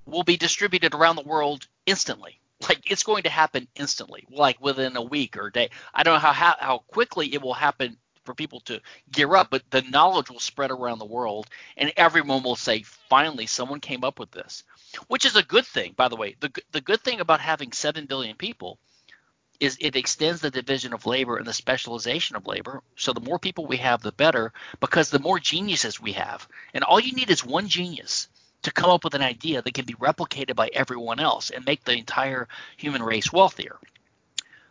[0.06, 2.40] will be distributed around the world instantly.
[2.62, 5.70] Like it's going to happen instantly, like within a week or a day.
[5.94, 9.50] I don't know how how, how quickly it will happen for people to gear up,
[9.52, 14.04] but the knowledge will spread around the world, and everyone will say, "Finally, someone came
[14.04, 14.64] up with this,"
[15.08, 16.36] which is a good thing, by the way.
[16.40, 18.80] the The good thing about having seven billion people
[19.60, 22.84] is it extends the division of labor and the specialization of labor.
[22.96, 26.84] So the more people we have, the better, because the more geniuses we have, and
[26.84, 28.28] all you need is one genius
[28.68, 31.86] to come up with an idea that can be replicated by everyone else and make
[31.86, 33.78] the entire human race wealthier.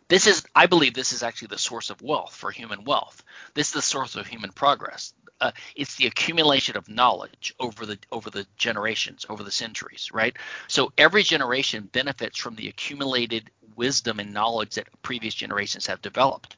[0.07, 3.23] This is, I believe, this is actually the source of wealth for human wealth.
[3.55, 5.15] This is the source of human progress.
[5.41, 10.35] Uh, it's the accumulation of knowledge over the over the generations, over the centuries, right?
[10.67, 16.55] So every generation benefits from the accumulated wisdom and knowledge that previous generations have developed.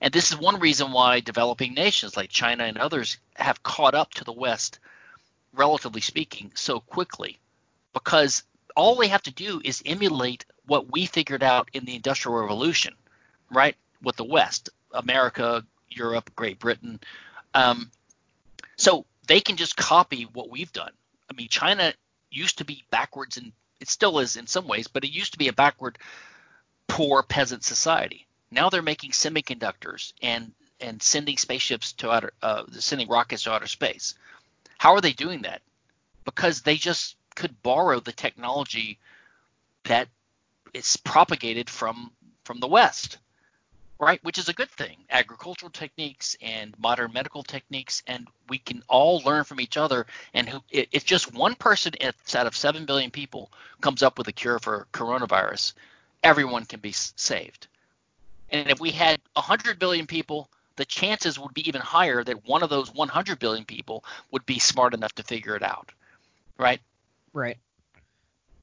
[0.00, 4.14] And this is one reason why developing nations like China and others have caught up
[4.14, 4.78] to the West
[5.56, 7.38] relatively speaking, so quickly
[7.96, 8.42] because
[8.76, 12.94] all they have to do is emulate what we figured out in the Industrial Revolution,
[13.50, 13.74] right?
[14.02, 17.00] With the West, America, Europe, Great Britain.
[17.54, 17.90] Um,
[18.76, 20.92] so they can just copy what we've done.
[21.30, 21.94] I mean, China
[22.30, 25.38] used to be backwards, and it still is in some ways, but it used to
[25.38, 25.96] be a backward,
[26.88, 28.26] poor peasant society.
[28.50, 33.66] Now they're making semiconductors and and sending spaceships to outer, uh, sending rockets to outer
[33.66, 34.14] space.
[34.78, 35.62] How are they doing that?
[36.24, 38.98] Because they just could borrow the technology
[39.84, 40.08] that
[40.74, 42.10] is propagated from
[42.44, 43.18] from the West,
[43.98, 44.22] right?
[44.22, 44.98] Which is a good thing.
[45.10, 50.06] Agricultural techniques and modern medical techniques, and we can all learn from each other.
[50.32, 54.32] And who, if just one person out of seven billion people comes up with a
[54.32, 55.74] cure for coronavirus,
[56.22, 57.66] everyone can be saved.
[58.50, 62.62] And if we had 100 billion people the chances would be even higher that one
[62.62, 65.90] of those 100 billion people would be smart enough to figure it out.
[66.58, 66.80] Right?
[67.32, 67.58] Right.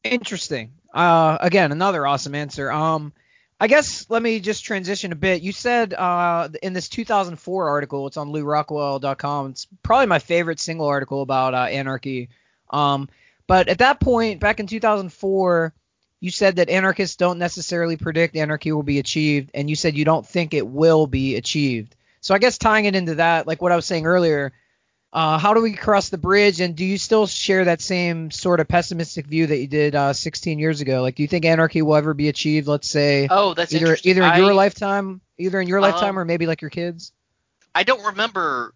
[0.04, 0.73] Interesting.
[0.93, 2.71] Uh, again, another awesome answer.
[2.71, 3.13] Um,
[3.60, 5.41] I guess let me just transition a bit.
[5.41, 9.52] You said uh, in this 2004 article, it's on LewRockwell.com.
[9.52, 12.30] It's probably my favorite single article about uh, anarchy.
[12.69, 13.10] Um,
[13.47, 15.73] but at that point, back in 2004,
[16.19, 20.06] you said that anarchists don't necessarily predict anarchy will be achieved, and you said you
[20.06, 21.95] don't think it will be achieved.
[22.23, 24.53] So I guess tying it into that, like what I was saying earlier,
[25.12, 26.62] uh, how do we cross the bridge?
[26.62, 30.13] And do you still share that same sort of pessimistic view that you did uh,
[30.13, 31.01] 16 years ago?
[31.01, 32.65] Like, do you think anarchy will ever be achieved?
[32.65, 36.23] Let's say, oh, that's either either in your lifetime, either in your um, lifetime, or
[36.23, 37.12] maybe like your kids.
[37.75, 38.73] I don't remember.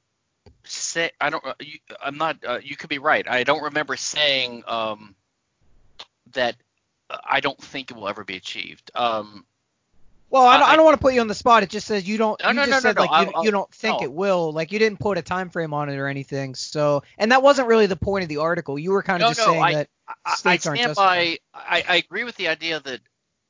[0.65, 1.45] Say, I don't.
[1.45, 2.43] Uh, you, I'm not.
[2.45, 3.25] Uh, you could be right.
[3.27, 5.15] I don't remember saying um,
[6.33, 6.57] that.
[7.10, 8.91] I don't think it will ever be achieved.
[8.93, 9.45] Um,
[10.29, 11.63] well, I don't, I, I don't want to put you on the spot.
[11.63, 12.39] It just says you don't.
[12.43, 14.51] No, you no, just no, said like you, you, don't think it will.
[14.51, 16.55] Like you didn't put a time frame on it or anything.
[16.55, 18.77] So, and that wasn't really the point of the article.
[18.77, 19.89] You were kind of just saying I, that
[20.35, 21.37] states I, aren't stand by.
[21.53, 22.99] I, I agree with the idea that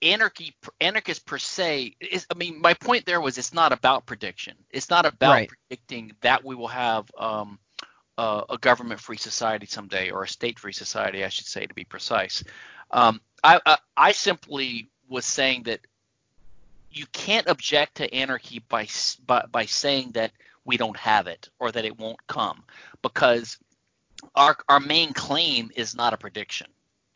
[0.02, 1.96] anarchy, anarchists per se.
[2.00, 4.56] Is, I mean, my point there was it's not about prediction.
[4.70, 5.50] It's not about right.
[5.50, 7.60] predicting that we will have um,
[8.18, 12.44] uh, a government-free society someday or a state-free society, I should say, to be precise.
[12.92, 15.82] Um, I, I, I simply was saying that
[16.98, 18.88] you can't object to anarchy by,
[19.26, 20.32] by by saying that
[20.66, 22.64] we don't have it or that it won't come
[23.02, 23.58] because
[24.36, 26.68] our our main claim is not a prediction.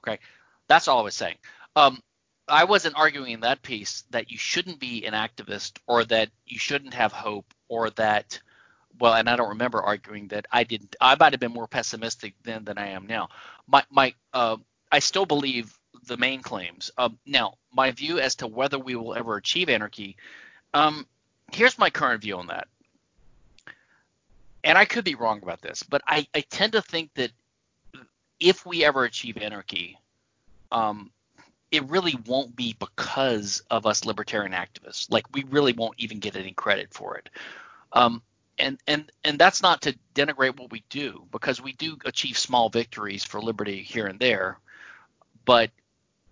[0.02, 0.20] Okay,
[0.68, 1.38] that's all I was saying.
[1.76, 2.02] Um,
[2.48, 6.60] I wasn't arguing in that piece that you shouldn't be an activist or that you
[6.60, 8.40] shouldn't have hope or that
[9.00, 10.96] well, and I don't remember arguing that I didn't.
[11.02, 13.30] I might have been more pessimistic then than I am now.
[13.68, 14.58] My my uh,
[14.92, 16.92] I still believe the main claims.
[16.98, 20.18] Um, now, my view as to whether we will ever achieve anarchy,
[20.74, 21.06] um,
[21.52, 22.68] here's my current view on that.
[24.64, 27.32] And I could be wrong about this, but I, I tend to think that
[28.40, 29.98] if we ever achieve anarchy,
[30.72, 31.12] um,
[31.72, 35.12] it really won't be because of us libertarian activists.
[35.12, 37.30] Like we really won't even get any credit for it.
[37.94, 38.22] Um,
[38.58, 42.70] and and and that's not to denigrate what we do because we do achieve small
[42.70, 44.60] victories for liberty here and there,
[45.46, 45.72] but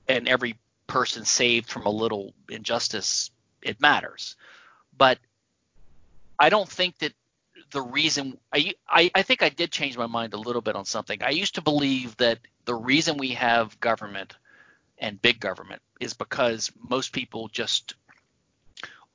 [0.10, 4.36] and every person saved from a little injustice, it matters.
[4.98, 5.20] But
[6.38, 7.14] I don't think that
[7.72, 10.86] the reason I, I, I think I did change my mind a little bit on
[10.86, 11.22] something.
[11.24, 14.36] I used to believe that the reason we have government
[14.98, 17.94] and big government is because most people just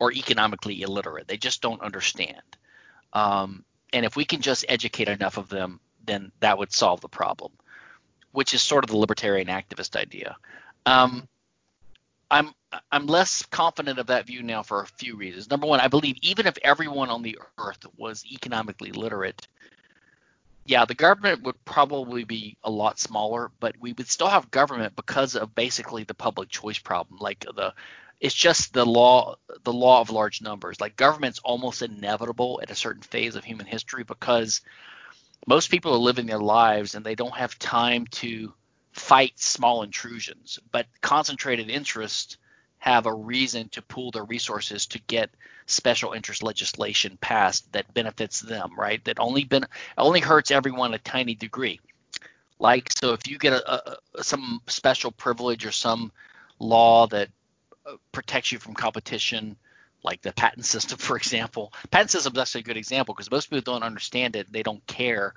[0.00, 1.26] are economically illiterate.
[1.26, 2.42] They just don't understand.
[3.12, 7.08] Um, and if we can just educate enough of them, then that would solve the
[7.08, 7.52] problem,
[8.32, 10.36] which is sort of the libertarian activist idea.
[10.86, 11.28] Um,
[12.30, 12.52] I'm
[12.90, 15.48] I'm less confident of that view now for a few reasons.
[15.50, 19.46] Number one, I believe even if everyone on the earth was economically literate,
[20.66, 24.96] yeah, the government would probably be a lot smaller, but we would still have government
[24.96, 27.18] because of basically the public choice problem.
[27.20, 27.74] Like the
[28.20, 30.80] it's just the law the law of large numbers.
[30.80, 34.62] Like government's almost inevitable at a certain phase of human history because
[35.46, 38.52] most people are living their lives and they don't have time to
[38.94, 42.38] fight small intrusions, but concentrated interests
[42.78, 45.30] have a reason to pool their resources to get
[45.66, 49.04] special interest legislation passed that benefits them, right?
[49.04, 49.66] That only ben-
[49.98, 51.80] only hurts everyone a tiny degree.
[52.60, 56.12] Like so, if you get a, a some special privilege or some
[56.60, 57.30] law that
[57.86, 59.56] uh, protects you from competition,
[60.04, 61.72] like the patent system, for example.
[61.90, 64.52] Patent system is actually a good example because most people don't understand it.
[64.52, 65.34] They don't care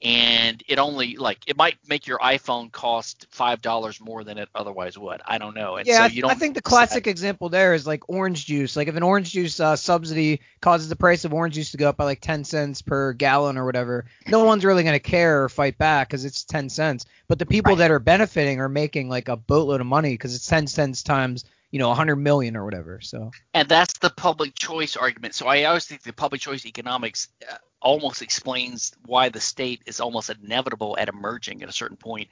[0.00, 4.48] and it only like it might make your iPhone cost five dollars more than it
[4.54, 5.20] otherwise would.
[5.26, 5.76] I don't know.
[5.76, 7.10] And yeah, so you don't I think the classic that.
[7.10, 8.76] example there is like orange juice.
[8.76, 11.88] Like if an orange juice uh, subsidy causes the price of orange juice to go
[11.88, 15.48] up by like ten cents per gallon or whatever, no one's really gonna care or
[15.48, 17.04] fight back because it's ten cents.
[17.26, 17.78] But the people right.
[17.78, 21.44] that are benefiting are making like a boatload of money because it's ten cents times
[21.70, 23.30] you know 100 million or whatever so.
[23.54, 25.34] And that's the public choice argument.
[25.34, 30.00] So i always think the public choice economics uh, almost explains why the state is
[30.00, 32.28] almost inevitable at emerging at a certain point.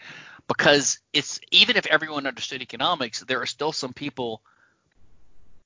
[0.48, 4.42] Because it's even if everyone understood economics there are still some people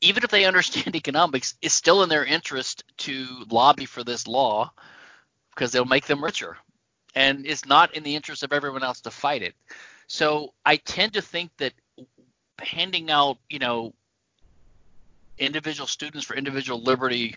[0.00, 4.70] even if they understand economics it's still in their interest to lobby for this law
[5.54, 6.56] because they'll make them richer.
[7.14, 9.54] And it's not in the interest of everyone else to fight it.
[10.08, 11.72] So i tend to think that
[12.60, 13.94] handing out you know
[15.38, 17.36] individual students for individual liberty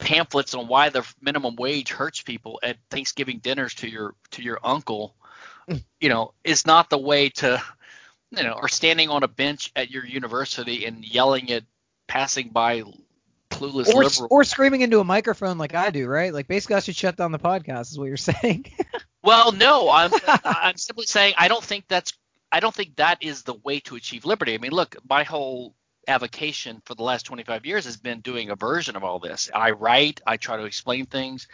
[0.00, 4.58] pamphlets on why the minimum wage hurts people at Thanksgiving dinners to your to your
[4.64, 5.14] uncle,
[5.68, 5.76] hmm.
[6.00, 7.62] you know, is not the way to,
[8.30, 11.62] you know, or standing on a bench at your university and yelling at
[12.08, 12.82] passing by
[13.50, 14.28] clueless or, liberal.
[14.30, 16.32] or screaming into a microphone like I do, right?
[16.32, 17.92] Like basically, I should shut down the podcast.
[17.92, 18.72] Is what you're saying?
[19.22, 20.10] well, no, I'm
[20.44, 22.14] I'm simply saying I don't think that's
[22.52, 24.54] I don't think that is the way to achieve liberty.
[24.54, 25.74] I mean, look, my whole
[26.08, 29.50] avocation for the last 25 years has been doing a version of all this.
[29.54, 31.46] I write, I try to explain things.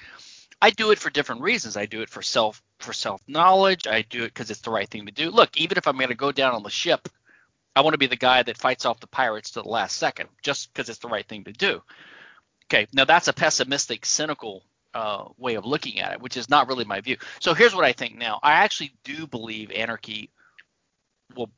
[0.61, 1.77] I do it for different reasons.
[1.77, 3.87] I do it for self for self knowledge.
[3.87, 5.31] I do it because it's the right thing to do.
[5.31, 7.09] Look, even if I'm going to go down on the ship,
[7.75, 10.31] I want to be the guy that fights off the pirates to the last second,
[10.43, 11.83] just because it's the right thing to do.
[12.67, 14.63] Okay, now that's a pessimistic, cynical
[14.95, 17.19] uh, way of looking at it, which is not really my view.
[17.41, 18.41] So here's what I think now.
[18.43, 20.31] I actually do believe anarchy
[21.35, 21.51] will.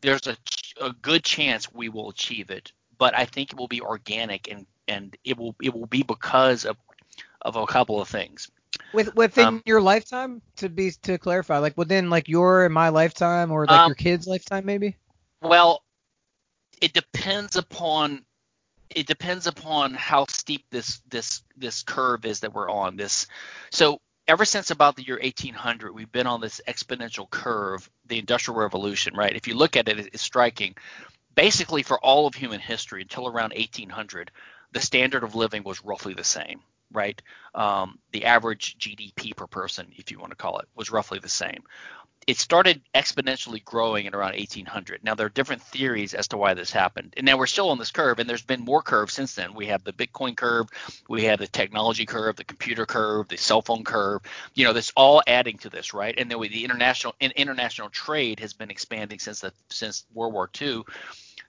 [0.00, 0.36] There's a
[0.80, 4.66] a good chance we will achieve it, but I think it will be organic and
[4.88, 6.76] and it will it will be because of
[7.42, 8.50] of a couple of things.
[8.92, 12.90] With within um, your lifetime, to be to clarify, like within like your and my
[12.90, 14.96] lifetime or like um, your kid's lifetime, maybe.
[15.40, 15.82] Well,
[16.80, 18.24] it depends upon
[18.90, 22.96] it depends upon how steep this this this curve is that we're on.
[22.96, 23.26] This
[23.70, 28.58] so ever since about the year 1800, we've been on this exponential curve, the Industrial
[28.58, 29.34] Revolution, right?
[29.34, 30.74] If you look at it, it's striking.
[31.34, 34.30] Basically, for all of human history until around 1800,
[34.72, 36.60] the standard of living was roughly the same,
[36.92, 37.20] right?
[37.54, 41.28] Um, the average GDP per person, if you want to call it, was roughly the
[41.28, 41.62] same
[42.26, 45.04] it started exponentially growing in around 1800.
[45.04, 47.78] Now there are different theories as to why this happened, and now we're still on
[47.78, 49.54] this curve, and there's been more curves since then.
[49.54, 50.66] We have the Bitcoin curve,
[51.08, 54.22] we have the technology curve, the computer curve, the cell phone curve.
[54.54, 56.14] You know, that's all adding to this, right?
[56.18, 60.50] And then we, the international international trade has been expanding since the since World War
[60.60, 60.82] II,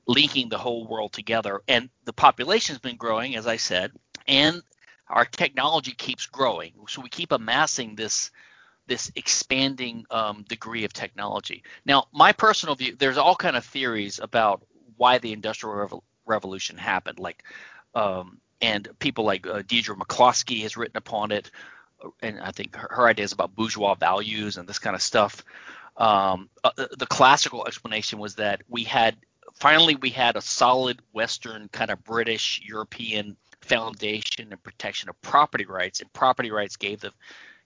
[0.05, 3.93] linking the whole world together, and the population has been growing, as I said,
[4.27, 4.61] and
[5.09, 6.73] our technology keeps growing.
[6.87, 8.31] So we keep amassing this
[8.87, 11.61] this expanding um, degree of technology.
[11.85, 14.63] Now, my personal view, there's all kind of theories about
[14.95, 17.43] why the Industrial Revolution happened, like,
[17.95, 21.51] um, and people like uh, Deirdre McCloskey has written upon it,
[22.21, 25.43] and I think her, her ideas about bourgeois values and this kind of stuff.
[25.97, 29.17] Um, uh, the classical explanation was that we had
[29.53, 33.35] finally we had a solid Western kind of British European
[33.68, 37.11] foundation and protection of property rights, and property rights gave the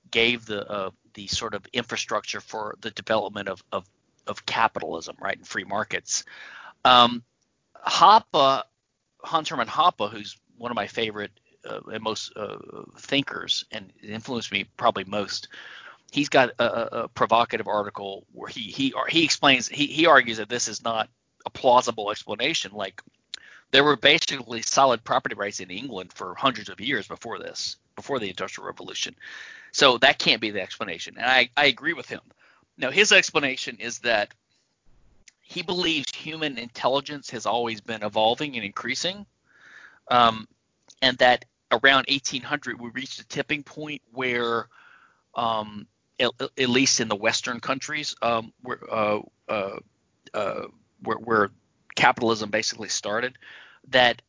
[0.09, 3.85] gave the uh, the sort of infrastructure for the development of of,
[4.27, 6.25] of capitalism, right, and free markets.
[6.83, 7.23] Um,
[7.85, 8.63] Hoppe,
[9.23, 11.31] Hans Hermann Hoppe, who's one of my favorite
[11.67, 12.57] uh, and most uh,
[12.97, 15.47] thinkers, and influenced me probably most.
[16.11, 20.49] He's got a, a, provocative article where he he he explains he he argues that
[20.49, 21.09] this is not
[21.45, 22.71] a plausible explanation.
[22.73, 23.01] Like
[23.71, 28.19] there were basically solid property rights in England for hundreds of years before this, before
[28.19, 29.15] the Industrial Revolution.
[29.71, 31.15] So that can't be the explanation.
[31.17, 32.21] And I, I agree with him.
[32.77, 34.33] Now, his explanation is that
[35.41, 39.25] he believes human intelligence has always been evolving and increasing,
[40.09, 40.47] um,
[41.01, 44.67] and that around 1800 we reached a tipping point where
[45.35, 45.87] um,
[46.19, 49.79] at, at, least in the Western countries, um, where, uh, uh,
[50.33, 50.63] uh,
[51.03, 51.49] where, where
[51.95, 53.37] capitalism basically started,
[53.89, 54.21] that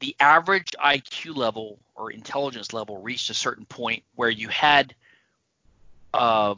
[0.00, 4.94] the average IQ level or intelligence level reached a certain point where you had
[6.12, 6.54] uh,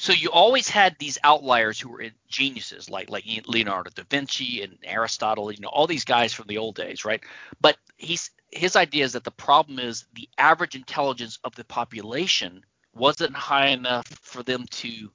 [0.00, 4.78] so you always had these outliers who were geniuses like like Leonardo da Vinci and
[4.82, 7.22] Aristotle, you know, all these guys from the old days, right?
[7.60, 12.64] But he's his idea is that the problem is the average intelligence of the population
[12.94, 15.10] wasn't high enough for them to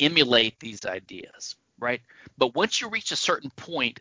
[0.00, 2.00] emulate these ideas, right?
[2.38, 4.00] But once you reach a certain point,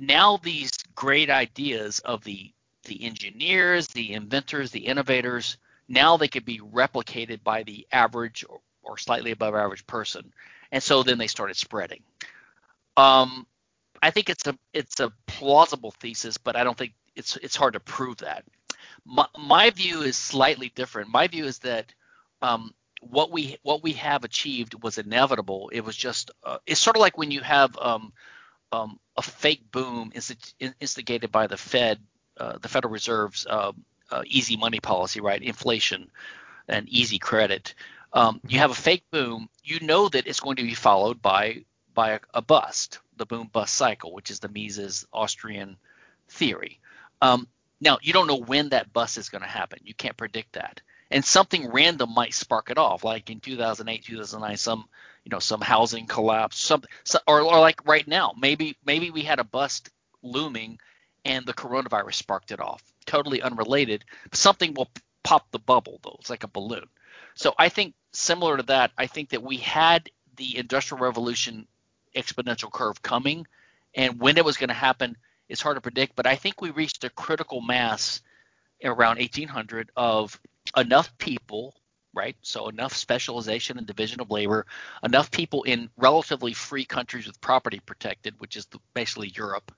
[0.00, 2.52] now these great ideas of the
[2.84, 5.58] the engineers, the inventors, the innovators,
[5.88, 10.32] now they could be replicated by the average or, or slightly above average person.
[10.72, 12.02] And so then they started spreading.
[12.96, 13.46] Um,
[14.02, 17.74] I think it's a it's a plausible thesis, but I don't think it's it's hard
[17.74, 18.44] to prove that.
[19.04, 21.10] My, my view is slightly different.
[21.10, 21.92] My view is that
[22.40, 25.70] um, what we what we have achieved was inevitable.
[25.72, 28.12] It was just uh, it's sort of like when you have um,
[28.72, 31.98] um, a fake boom instigated by the Fed,
[32.36, 33.72] uh, the Federal Reserve's uh,
[34.10, 35.42] uh, easy money policy, right?
[35.42, 36.10] Inflation
[36.68, 37.74] and easy credit.
[38.12, 39.48] Um, you have a fake boom.
[39.64, 43.48] You know that it's going to be followed by by a, a bust, the boom
[43.52, 45.76] bust cycle, which is the Mises Austrian
[46.28, 46.80] theory.
[47.22, 47.48] Um,
[47.80, 49.80] now you don't know when that bust is going to happen.
[49.84, 50.80] You can't predict that,
[51.10, 54.84] and something random might spark it off, like in 2008, 2009, some
[55.24, 59.22] you know some housing collapse, some, some or, or like right now, maybe maybe we
[59.22, 59.90] had a bust
[60.22, 60.78] looming,
[61.24, 62.82] and the coronavirus sparked it off.
[63.06, 64.04] Totally unrelated.
[64.32, 64.90] Something will
[65.22, 66.16] pop the bubble though.
[66.20, 66.86] It's like a balloon.
[67.34, 71.66] So I think similar to that, I think that we had the industrial revolution
[72.16, 73.46] exponential curve coming,
[73.94, 75.16] and when it was going to happen,
[75.48, 76.16] it's hard to predict.
[76.16, 78.22] But I think we reached a critical mass
[78.84, 80.40] around 1800 of
[80.76, 81.74] enough people
[82.12, 82.36] right?
[82.42, 84.66] So enough specialization and division of labor,
[85.04, 89.72] enough people in relatively free countries with property protected, which is the, basically Europe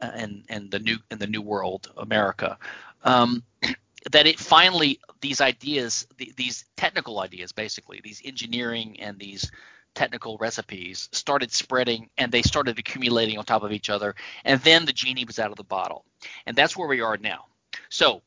[0.00, 2.58] uh, and and the new in the new world, America.
[3.02, 3.42] Um,
[4.12, 9.50] that it finally these ideas, the, these technical ideas, basically these engineering and these
[9.94, 14.14] technical recipes started spreading and they started accumulating on top of each other
[14.44, 16.04] and then the genie was out of the bottle
[16.46, 17.46] and that's where we are now
[17.88, 18.22] so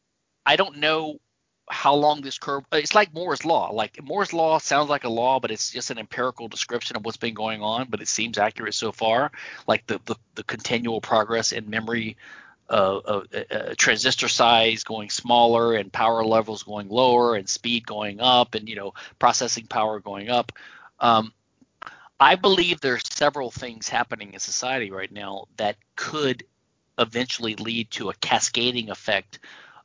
[0.45, 1.17] i don't know
[1.69, 3.71] how long this curve it's like moore's law.
[3.71, 7.17] Like moore's law sounds like a law but it's just an empirical description of what's
[7.17, 9.31] been going on but it seems accurate so far.
[9.67, 12.17] Like the the, the continual progress in memory
[12.69, 18.19] uh, uh, uh, transistor size going smaller and power levels going lower and speed going
[18.19, 20.51] up and you know processing power going up.
[20.99, 21.33] Um,
[22.19, 26.43] i believe there's several things happening in society right now that could
[26.99, 29.39] eventually lead to a cascading effect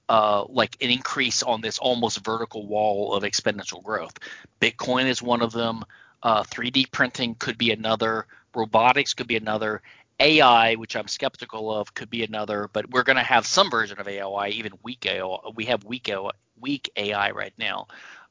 [0.09, 4.19] uh, like an increase on this almost vertical wall of exponential growth.
[4.61, 5.85] Bitcoin is one of them.
[6.23, 8.27] Uh, 3D printing could be another.
[8.55, 9.83] Robotics could be another.
[10.21, 12.69] AI, which I'm skeptical of, could be another.
[12.73, 15.39] But we're going to have some version of AI, even weak AI.
[15.55, 16.31] We have weak AI,
[16.61, 17.87] weak AI right now.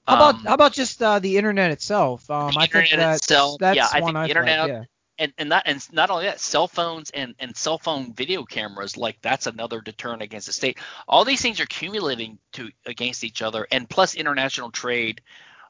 [0.08, 2.30] How about um, how about just uh, the internet itself?
[2.30, 4.84] Um, the I internet think that's, itself, that's yeah, I think the internet, yeah
[5.20, 8.98] and and not and not only that, cell phones and and cell phone video cameras,
[8.98, 10.78] like that's another deterrent against the state.
[11.08, 15.22] All these things are accumulating to against each other, and plus international trade.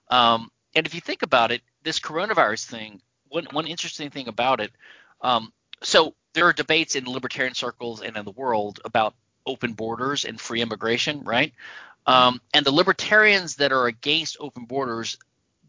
[0.10, 4.60] Um, and if you think about it, this coronavirus thing, one one interesting thing about
[4.60, 4.72] it,
[5.22, 10.26] um, so there are debates in libertarian circles and in the world about open borders
[10.26, 11.54] and free immigration, right?
[12.06, 15.18] Um, and the libertarians that are against open borders,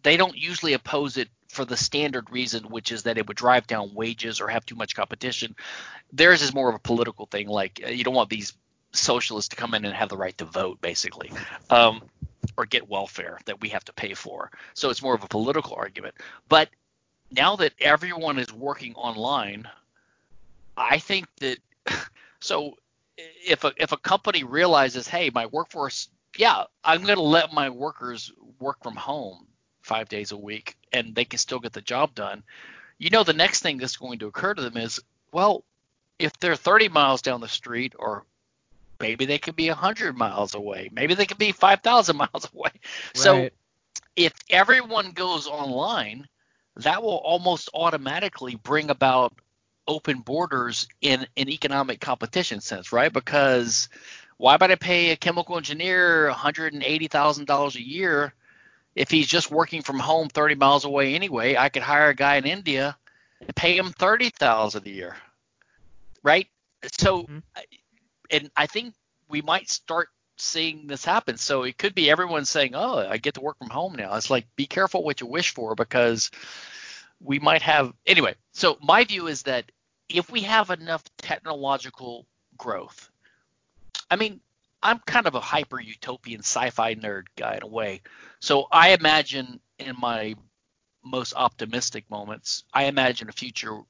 [0.03, 3.67] they don't usually oppose it for the standard reason, which is that it would drive
[3.67, 5.57] down wages or have too much competition.
[6.13, 7.49] Theirs is more of a political thing.
[7.49, 8.53] Like uh, you don't want these
[8.93, 11.33] socialists to come in and have the right to vote, basically,
[11.71, 12.03] um,
[12.57, 14.51] or get welfare that we have to pay for.
[14.75, 16.15] So it's more of a political argument.
[16.49, 16.69] But
[17.31, 19.69] now that everyone is working online,
[20.77, 21.59] I think that
[22.41, 22.77] so
[23.17, 27.71] if a if a company realizes, hey, my workforce, yeah, I'm going to let my
[27.71, 29.47] workers work from home
[29.83, 32.43] five days a week and they can still get the job done,
[32.99, 35.01] you know the next thing that's going to occur to them is,
[35.33, 35.65] well,
[36.19, 38.25] if they're 30 miles down the street or
[39.01, 42.71] maybe they could be 100 miles away, maybe they could be 5,000 miles away.
[42.73, 42.81] Right.
[43.15, 43.49] So
[44.17, 46.27] if everyone goes online,
[46.77, 49.33] that will almost automatically bring about
[49.87, 53.13] open borders in an economic competition sense, right?
[53.13, 53.89] Because
[54.37, 58.35] why would I pay a chemical engineer $180,000 a year
[58.99, 62.35] if he's just working from home 30 miles away anyway, I could hire a guy
[62.35, 62.97] in India
[63.41, 65.17] and pay him 30,000 a year.
[66.25, 66.49] Right?
[66.99, 67.39] So mm-hmm.
[68.31, 68.95] and I think
[69.29, 71.37] we might start seeing this happen.
[71.37, 74.31] So it could be everyone saying, "Oh, I get to work from home now." It's
[74.31, 76.31] like be careful what you wish for because
[77.21, 78.35] we might have anyway.
[78.53, 79.71] So my view is that
[80.09, 82.27] if we have enough technological
[82.57, 83.11] growth,
[84.11, 84.41] I mean,
[84.83, 88.03] I'm kind of a hyper utopian sci-fi nerd guy in a way.
[88.41, 90.35] So I imagine in my
[91.05, 93.81] most optimistic moments, I imagine a future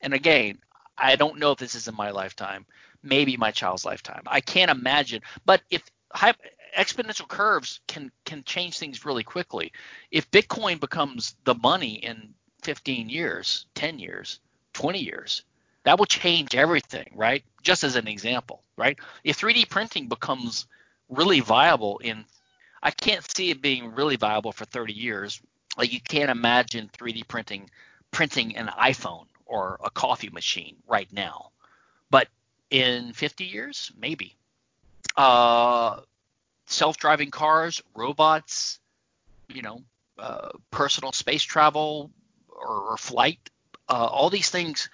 [0.00, 0.58] and again,
[0.98, 2.66] I don't know if this is in my lifetime,
[3.02, 4.22] maybe my child's lifetime.
[4.26, 6.34] I can't imagine, but if high,
[6.76, 9.72] exponential curves can can change things really quickly.
[10.10, 14.40] If Bitcoin becomes the money in 15 years, 10 years,
[14.74, 15.44] 20 years,
[15.84, 17.44] that will change everything, right?
[17.62, 18.98] Just as an example, right?
[19.22, 20.66] If 3D printing becomes
[21.08, 22.24] really viable in
[22.82, 25.40] I can't see it being really viable for 30 years.
[25.78, 27.70] Like you can't imagine 3D printing
[28.10, 31.50] printing an iPhone or a coffee machine right now.
[32.10, 32.28] But
[32.70, 34.36] in 50 years, maybe.
[35.16, 36.00] Uh,
[36.66, 38.80] self-driving cars, robots,
[39.48, 39.80] you know,
[40.18, 42.10] uh, personal space travel
[42.48, 43.50] or, or flight,
[43.88, 44.88] uh, all these things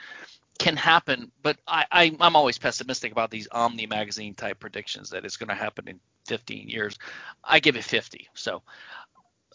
[0.60, 1.32] can happen.
[1.42, 5.48] But I, I, I'm always pessimistic about these Omni magazine type predictions that it's going
[5.48, 6.98] to happen in 15 years.
[7.42, 8.28] I give it 50.
[8.34, 8.62] So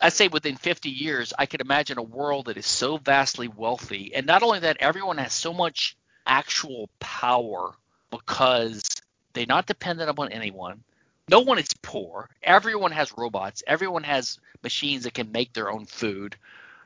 [0.02, 4.14] I say within 50 years, I could imagine a world that is so vastly wealthy,
[4.16, 5.96] and not only that, everyone has so much
[6.26, 7.76] actual power
[8.10, 8.84] because
[9.34, 10.84] they're not dependent upon anyone.
[11.30, 12.30] No one is poor.
[12.42, 13.64] Everyone has robots.
[13.66, 16.36] Everyone has machines that can make their own food.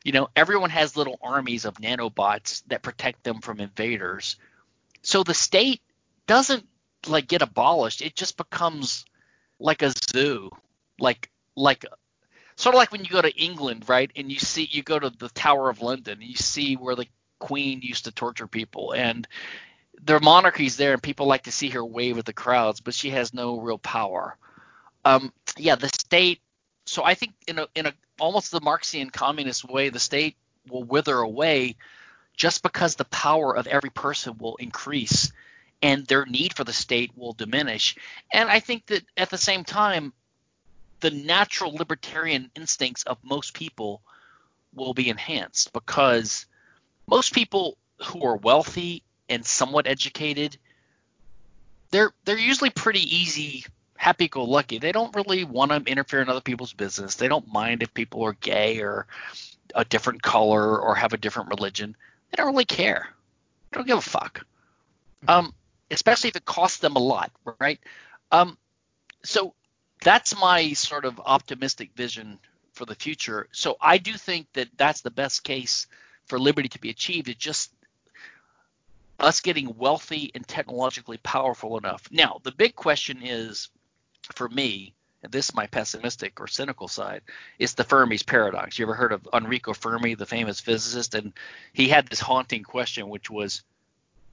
[0.04, 4.38] You know, everyone has little armies of nanobots that protect them from invaders.
[5.02, 5.82] So the state
[6.28, 6.68] doesn't
[7.08, 8.02] like get abolished.
[8.02, 9.06] It just becomes
[9.60, 10.50] like a zoo,
[11.00, 11.86] like like
[12.56, 14.12] sort of like when you go to England, right?
[14.16, 17.08] And you see you go to the Tower of London and you see where the
[17.40, 19.28] Queen used to torture people and
[20.02, 23.10] their monarchy's there and people like to see her wave at the crowds, but she
[23.10, 24.38] has no real power.
[25.06, 26.42] Um, yeah, the state.
[26.90, 30.36] So I think in a in a almost the Marxian communist way, the state
[30.68, 31.76] will wither away
[32.36, 35.32] just because the power of every person will increase
[35.84, 37.96] and their need for the state will diminish.
[38.34, 40.14] And I think that at the same time,
[41.00, 44.02] the natural libertarian instincts of most people
[44.74, 46.48] will be enhanced because
[47.08, 50.58] most people who are wealthy and somewhat educated
[51.92, 53.64] they're they're usually pretty easy
[54.00, 57.16] happy go lucky they don't really want to interfere in other people's business.
[57.16, 59.08] They don't mind if people are gay or
[59.76, 61.98] a different color or have a different religion.
[62.32, 63.10] They don't really care.
[63.70, 64.46] They don't give a fuck.
[65.28, 65.54] Um
[65.92, 67.30] especially if it costs them a lot
[67.60, 67.78] right?
[68.32, 68.58] Um
[69.26, 69.54] so
[70.02, 72.40] that's my sort of optimistic vision
[72.72, 73.50] for the future.
[73.52, 75.88] So I do think that that's the best case
[76.28, 77.28] for liberty to be achieved.
[77.28, 77.74] It's just
[79.20, 82.08] us getting wealthy and technologically powerful enough.
[82.10, 83.68] Now, the big question is
[84.34, 87.22] for me, and this is my pessimistic or cynical side,
[87.58, 88.80] is the Fermi's paradox.
[88.80, 91.16] You ever heard of Enrico Fermi, the famous physicist?
[91.16, 91.34] And
[91.74, 93.64] he had this haunting question, which was,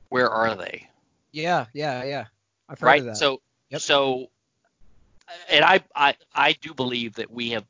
[0.09, 0.89] where are they?
[1.33, 2.25] Yeah, yeah, yeah.
[2.69, 3.01] I've heard right?
[3.01, 3.17] of that.
[3.17, 3.41] So,
[3.71, 3.81] yep.
[3.81, 4.31] so
[5.49, 7.65] and I, I I do believe that we have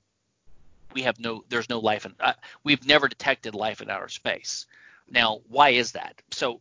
[0.92, 2.32] we have no there's no life in uh,
[2.64, 4.66] we've never detected life in outer space.
[5.08, 6.20] Now, why is that?
[6.30, 6.60] So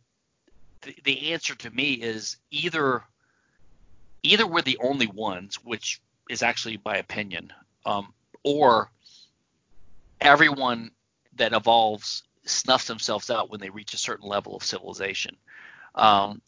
[0.82, 3.02] the, the answer to me is either
[4.22, 7.52] either we're the only ones, which is actually my opinion,
[7.84, 8.12] um,
[8.42, 8.90] or
[10.20, 10.90] everyone
[11.36, 15.36] that evolves snuffs themselves out when they reach a certain level of civilization.
[15.94, 16.40] Um,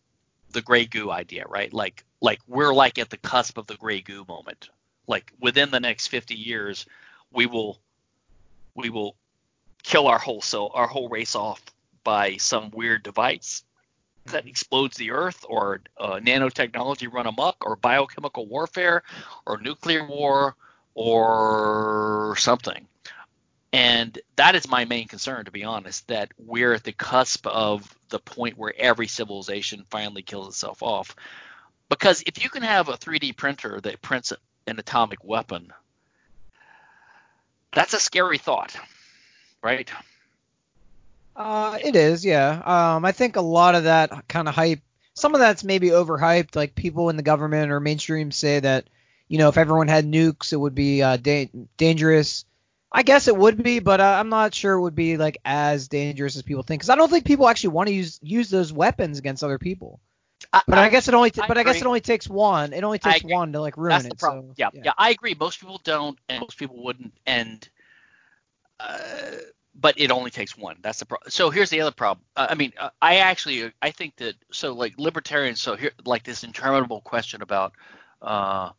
[0.50, 1.72] the gray goo idea, right?
[1.72, 4.70] Like like we're like at the cusp of the gray goo moment.
[5.06, 6.86] Like within the next 50 years,
[7.32, 7.80] we will
[8.74, 9.16] we will
[9.82, 11.62] kill our whole so our whole race off
[12.04, 13.64] by some weird device
[14.32, 19.02] that explodes the earth or uh, nanotechnology run amok or biochemical warfare
[19.46, 20.56] or nuclear war
[20.94, 22.86] or something
[23.72, 27.94] and that is my main concern, to be honest, that we're at the cusp of
[28.08, 31.14] the point where every civilization finally kills itself off.
[31.90, 34.32] Because if you can have a 3D printer that prints
[34.66, 35.72] an atomic weapon,
[37.72, 38.74] that's a scary thought,
[39.62, 39.90] right?
[41.38, 42.60] Uh, it is, yeah.
[42.96, 44.80] Um, I think a lot of that kind of hype,
[45.14, 46.56] some of that's maybe overhyped.
[46.56, 48.88] Like people in the government or mainstream say that,
[49.28, 52.44] you know, if everyone had nukes, it would be uh, da- dangerous.
[52.90, 55.86] I guess it would be, but uh, I'm not sure it would be like as
[55.86, 56.80] dangerous as people think.
[56.80, 60.00] Because I don't think people actually want to use use those weapons against other people.
[60.52, 62.28] I, but I, I, guess it only t- I but I guess it only takes
[62.28, 62.72] one.
[62.72, 64.10] It only takes one to like ruin That's it.
[64.10, 64.48] The problem.
[64.48, 65.36] So, yeah, yeah, yeah, I agree.
[65.38, 67.12] Most people don't, and most people wouldn't.
[67.26, 67.68] And
[68.80, 68.94] uh,
[69.80, 70.76] but it only takes one.
[70.82, 71.30] That's the problem.
[71.30, 72.24] So here's the other problem.
[72.36, 75.60] Uh, I mean, uh, I actually I think that so like libertarians.
[75.60, 77.72] So here like this interminable question about
[78.20, 78.70] uh,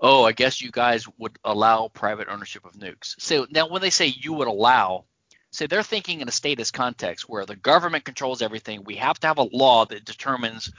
[0.00, 3.14] oh, I guess you guys would allow private ownership of nukes.
[3.18, 5.04] So now when they say you would allow,
[5.50, 8.82] say they're thinking in a statist context where the government controls everything.
[8.84, 10.72] We have to have a law that determines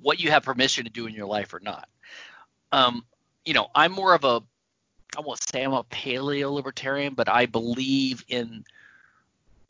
[0.00, 1.88] what you have permission to do in your life or not.
[2.72, 3.04] Um,
[3.44, 4.42] you know, I'm more of a
[5.16, 8.64] I won't say I'm a paleo libertarian, but I believe in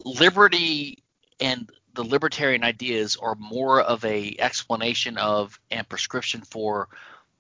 [0.05, 1.03] liberty
[1.41, 6.89] and the libertarian ideas are more of a explanation of and prescription for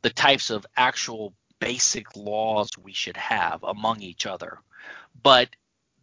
[0.02, 4.58] the types of actual basic laws we should have among each other.
[5.22, 5.48] But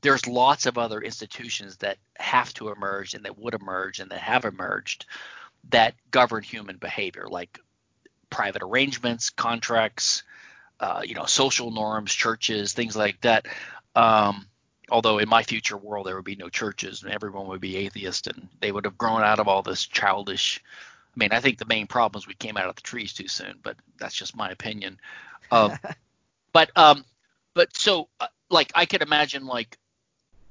[0.01, 4.19] there's lots of other institutions that have to emerge and that would emerge and that
[4.19, 5.05] have emerged
[5.69, 7.59] that govern human behavior, like
[8.29, 10.23] private arrangements, contracts,
[10.79, 13.45] uh, you know, social norms, churches, things like that.
[13.95, 14.47] Um,
[14.89, 18.27] although in my future world there would be no churches and everyone would be atheist
[18.27, 20.61] and they would have grown out of all this childish
[21.15, 23.27] I mean, I think the main problem is we came out of the trees too
[23.27, 24.99] soon, but that's just my opinion.
[25.51, 25.77] Um,
[26.53, 27.05] but um,
[27.53, 29.77] but so uh, like I could imagine like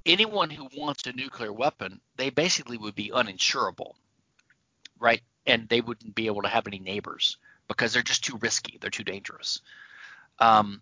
[0.07, 3.95] anyone who wants a nuclear weapon, they basically would be uninsurable,
[5.01, 5.21] right?
[5.47, 8.79] And they wouldn't be able to have any neighbors because they're just too risky.
[8.81, 9.61] They're too dangerous.
[10.39, 10.81] Um,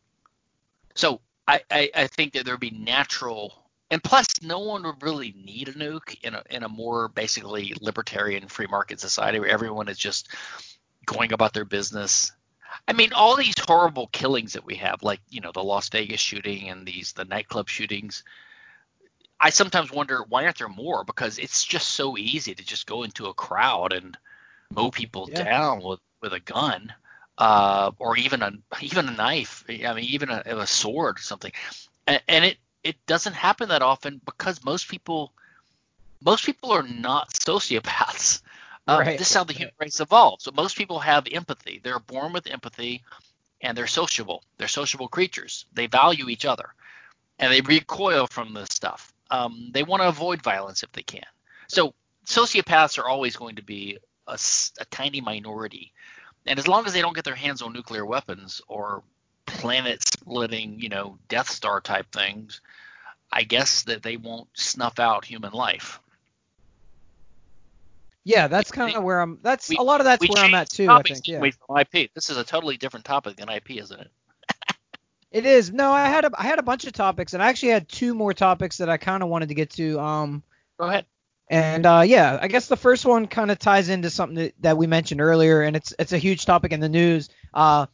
[0.95, 5.35] so I, I, I think that there'd be natural and plus no one would really
[5.45, 9.89] need a nuke in a in a more basically libertarian free market society where everyone
[9.89, 10.29] is just
[11.07, 12.33] going about their business.
[12.87, 16.21] I mean, all these horrible killings that we have, like you know the Las Vegas
[16.21, 18.23] shooting and these the nightclub shootings.
[19.41, 21.03] I sometimes wonder why aren't there more?
[21.03, 24.17] Because it's just so easy to just go into a crowd and
[24.71, 25.43] mow people yeah.
[25.43, 26.93] down with with a gun,
[27.41, 29.65] uh, or even a even a knife.
[29.69, 31.53] I mean, even a, a sword or something.
[32.07, 35.33] And, and it it doesn't happen that often because most people
[36.23, 38.43] most people are not sociopaths.
[38.87, 39.19] Uh, right.
[39.19, 40.43] This is how the human race evolved.
[40.43, 41.81] So most people have empathy.
[41.83, 43.03] They're born with empathy,
[43.61, 44.43] and they're sociable.
[44.59, 45.67] They're sociable creatures.
[45.73, 46.75] They value each other,
[47.39, 49.13] and they recoil from this stuff.
[49.31, 51.27] Um, they want to avoid violence if they can.
[51.69, 51.95] So
[52.27, 54.39] sociopaths are always going to be a,
[54.81, 55.93] a tiny minority,
[56.47, 59.03] and as long as they don't get their hands on nuclear weapons or
[59.47, 62.61] planet splitting, you know, Death Star type things,
[63.33, 66.01] I guess that they won't snuff out human life.
[68.25, 69.39] Yeah, that's kind of where I'm.
[69.43, 70.89] That's we, a lot of that's where I'm at too.
[70.91, 71.27] I think.
[71.27, 71.39] Yeah.
[71.39, 72.13] From IP.
[72.15, 74.11] This is a totally different topic than IP, isn't it?
[75.33, 75.73] it is.
[75.73, 78.15] No, I had a I had a bunch of topics, and I actually had two
[78.15, 79.99] more topics that I kind of wanted to get to.
[79.99, 80.43] Um,
[80.79, 81.07] go ahead.
[81.51, 84.79] And uh, yeah, I guess the first one kind of ties into something that, that,
[84.79, 87.29] we mentioned earlier, and it's it's a huge topic in the news.
[87.53, 87.87] Uh,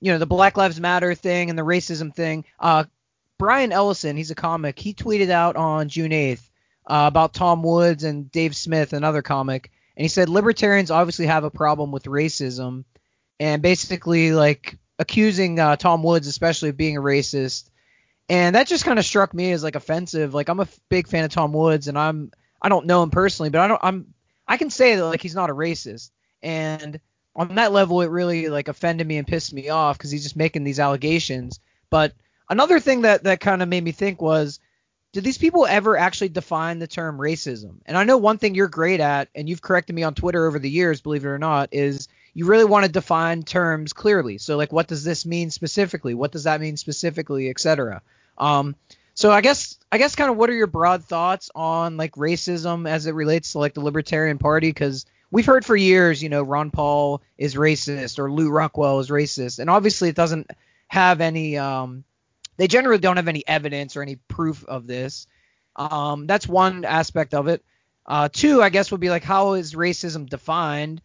[0.00, 2.46] you know the Black Lives Matter thing and the racism thing.
[2.58, 2.84] Uh,
[3.38, 4.78] Brian Ellison, he's a comic.
[4.78, 6.40] He tweeted out on June 8th
[6.86, 11.44] uh, about Tom Woods and Dave Smith, another comic, and he said libertarians obviously have
[11.44, 12.84] a problem with racism,
[13.38, 17.68] and basically like accusing uh, Tom Woods especially of being a racist.
[18.30, 20.32] And that just kind of struck me as like offensive.
[20.32, 23.10] Like I'm a f- big fan of Tom Woods, and I'm I don't know him
[23.10, 24.14] personally, but I don't I'm
[24.48, 26.10] I can say that like he's not a racist.
[26.42, 27.00] And
[27.34, 30.36] on that level, it really like offended me and pissed me off because he's just
[30.36, 31.60] making these allegations.
[31.90, 32.12] But
[32.48, 34.60] another thing that that kind of made me think was,
[35.12, 37.76] did these people ever actually define the term racism?
[37.86, 40.58] And I know one thing you're great at, and you've corrected me on Twitter over
[40.58, 44.38] the years, believe it or not, is you really want to define terms clearly.
[44.38, 46.14] So like, what does this mean specifically?
[46.14, 48.02] What does that mean specifically, etc.
[48.36, 48.76] Um,
[49.16, 52.88] so I guess I guess kind of what are your broad thoughts on like racism
[52.88, 54.68] as it relates to like the Libertarian Party?
[54.68, 59.08] Because we've heard for years, you know, Ron Paul is racist or Lew Rockwell is
[59.08, 60.50] racist, and obviously it doesn't
[60.88, 61.56] have any.
[61.56, 62.04] Um,
[62.58, 65.26] they generally don't have any evidence or any proof of this.
[65.74, 67.64] Um, that's one aspect of it.
[68.04, 71.00] Uh, two, I guess, would be like how is racism defined?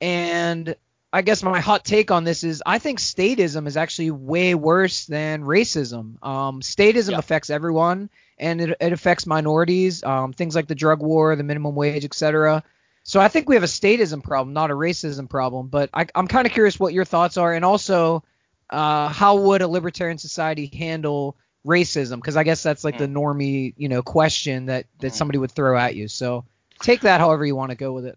[0.00, 0.76] And
[1.12, 5.06] I guess my hot take on this is I think statism is actually way worse
[5.06, 6.24] than racism.
[6.24, 7.18] Um, statism yeah.
[7.18, 11.74] affects everyone, and it, it affects minorities, um, things like the drug war, the minimum
[11.74, 12.62] wage, etc.
[13.02, 15.66] So I think we have a statism problem, not a racism problem.
[15.66, 18.22] But I, am kind of curious what your thoughts are, and also
[18.68, 21.36] uh, how would a libertarian society handle
[21.66, 22.16] racism?
[22.16, 22.98] Because I guess that's like mm.
[22.98, 23.16] the hmm.
[23.16, 25.16] normie, you know, question that that mm.
[25.16, 26.06] somebody would throw at you.
[26.06, 26.44] So
[26.80, 28.16] take that however you want to go with it.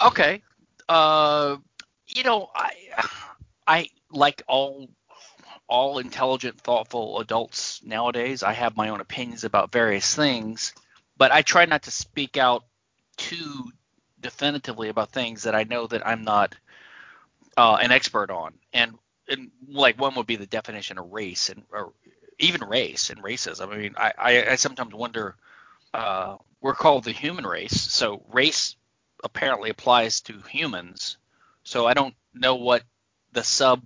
[0.00, 0.42] Okay.
[0.88, 1.56] Uh,
[2.14, 2.72] you know, I
[3.66, 4.88] I like all
[5.68, 8.42] all intelligent, thoughtful adults nowadays.
[8.42, 10.74] I have my own opinions about various things,
[11.16, 12.64] but I try not to speak out
[13.16, 13.70] too
[14.20, 16.56] definitively about things that I know that I'm not
[17.56, 18.54] uh, an expert on.
[18.72, 18.98] And
[19.28, 21.92] and like one would be the definition of race and or
[22.38, 23.72] even race and racism.
[23.72, 25.36] I mean, I I, I sometimes wonder.
[25.92, 28.76] Uh, we're called the human race, so race
[29.24, 31.16] apparently applies to humans.
[31.64, 32.82] So I don't know what
[33.32, 33.82] the sub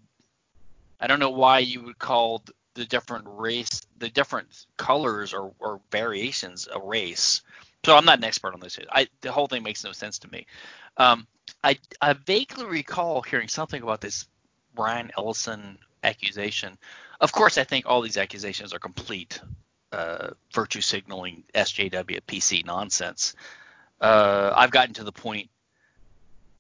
[1.01, 2.43] I don't know why you would call
[2.75, 7.43] the different race, the different colors or, or variations a race.
[7.85, 8.79] So I'm not an expert on this.
[8.91, 10.47] I, the whole thing makes no sense to me.
[10.97, 11.27] Um,
[11.63, 14.27] I, I vaguely recall hearing something about this
[14.75, 16.79] Brian Ellison accusation.
[17.21, 19.41] Of course, I think all these accusations are complete
[19.93, 23.35] uh, virtue signaling SJW PC nonsense.
[24.01, 25.51] Uh, I've gotten to the point.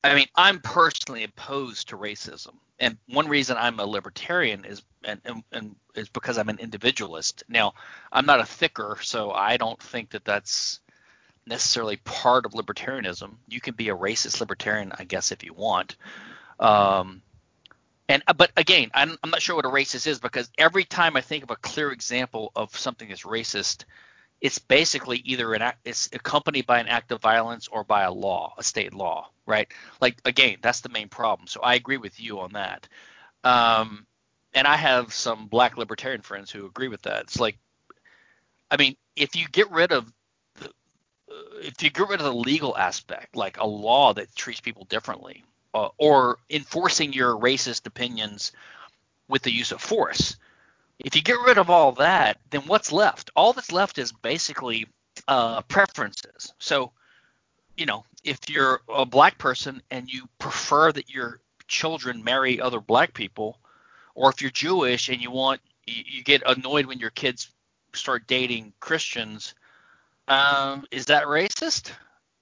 [0.05, 5.21] I mean, I'm personally opposed to racism, and one reason I'm a libertarian is and,
[5.25, 7.43] and, and is because I'm an individualist.
[7.49, 7.75] Now,
[8.13, 10.81] I'm not a thicker, so I don't think that that's
[11.47, 13.37] necessarily part of libertarianism.
[13.49, 15.97] You can be a racist libertarian, I guess, if you want.
[16.61, 17.23] Um,
[18.09, 21.17] and uh, but again, I'm, I'm not sure what a racist is because every time
[21.17, 23.85] I think of a clear example of something that's racist,
[24.45, 28.13] it's basically either an act, it's accompanied by an act of violence or by a
[28.13, 29.69] law, a state law, right?
[30.03, 31.49] Like again, that's the main problem.
[31.49, 32.87] So I agree with you on that.
[33.43, 34.07] Um,
[34.53, 37.23] and I have some black libertarian friends who agree with that.
[37.23, 37.57] It's like,
[38.71, 40.13] I mean, if you get rid of
[40.57, 44.61] the, uh, if you get rid of the legal aspect, like a law that treats
[44.61, 45.43] people differently,
[45.73, 48.53] uh, or enforcing your racist opinions
[49.27, 50.37] with the use of force.
[50.99, 53.31] If you get rid of all that, then what's left?
[53.35, 54.87] All that's left is basically
[55.27, 56.53] uh, preferences.
[56.59, 56.93] So,
[57.77, 62.81] you know, if you're a black person and you prefer that your children marry other
[62.81, 63.59] black people,
[64.15, 67.51] or if you're Jewish and you want you, you get annoyed when your kids
[67.93, 69.55] start dating Christians,
[70.29, 71.91] um, is that racist?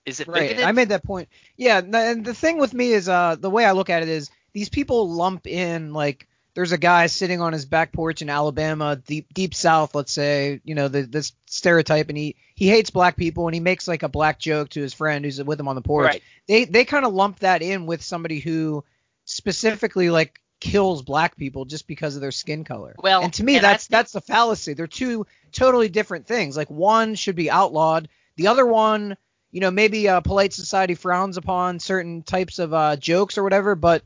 [0.05, 0.43] Is it right?
[0.43, 0.65] bigoted?
[0.65, 1.29] I made that point.
[1.57, 4.31] Yeah, and the thing with me is, uh, the way I look at it is
[4.53, 8.97] these people lump in like there's a guy sitting on his back porch in Alabama,
[8.97, 13.17] deep deep south, let's say, you know, the, this stereotype, and he he hates black
[13.17, 15.77] people, and he makes like a black joke to his friend who's with him on
[15.77, 16.07] the porch.
[16.07, 16.23] Right.
[16.47, 18.85] They they kind of lump that in with somebody who
[19.25, 22.95] specifically like kills black people just because of their skin color.
[22.99, 24.75] Well, and to me and that's think- that's a fallacy.
[24.75, 26.57] They're two totally different things.
[26.57, 29.17] Like one should be outlawed, the other one,
[29.51, 33.75] you know, maybe uh, polite society frowns upon certain types of uh, jokes or whatever,
[33.75, 34.03] but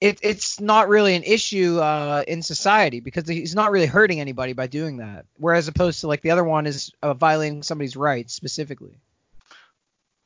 [0.00, 4.52] it, it's not really an issue uh, in society because he's not really hurting anybody
[4.52, 5.26] by doing that.
[5.36, 9.00] Whereas opposed to like the other one is uh, violating somebody's rights specifically.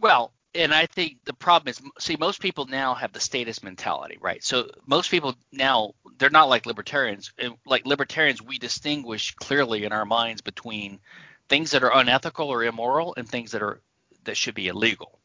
[0.00, 4.18] Well, and I think the problem is, see, most people now have the status mentality,
[4.20, 4.44] right?
[4.44, 7.32] So most people now they're not like libertarians.
[7.64, 11.00] Like libertarians, we distinguish clearly in our minds between
[11.48, 13.80] things that are unethical or immoral and things that are
[14.24, 15.18] that should be illegal.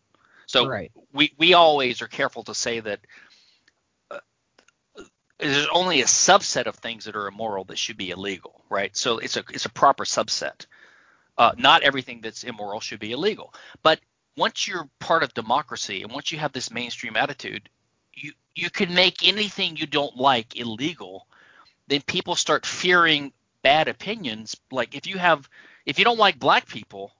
[0.46, 0.92] So Right.
[1.12, 3.02] we we always are careful to say that
[5.40, 8.96] there's only a subset of things that are immoral that should be illegal, right?
[8.96, 10.66] So it's a it's a proper subset.
[11.38, 14.00] Uh, not everything that's immoral should be illegal, but
[14.36, 17.70] once you're part of democracy and once you have this mainstream attitude,
[18.14, 21.28] you you can make anything you don't like illegal.
[21.88, 23.32] Then people start fearing
[23.62, 24.56] bad opinions.
[24.72, 25.48] Like if you have
[25.86, 27.12] if you don't like black people,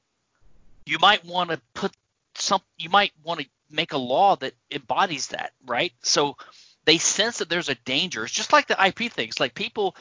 [0.86, 1.96] you might want to put
[2.34, 5.94] some you might want to make a law that embodies that, right?
[6.02, 6.38] So
[6.88, 8.24] they sense that there's a danger.
[8.24, 9.42] It's just like the IP things.
[9.42, 9.98] Like people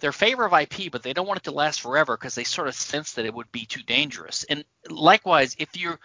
[0.00, 2.66] they're favor of IP, but they don't want it to last forever because they sort
[2.66, 4.44] of sense that it would be too dangerous.
[4.50, 6.00] And likewise, if you're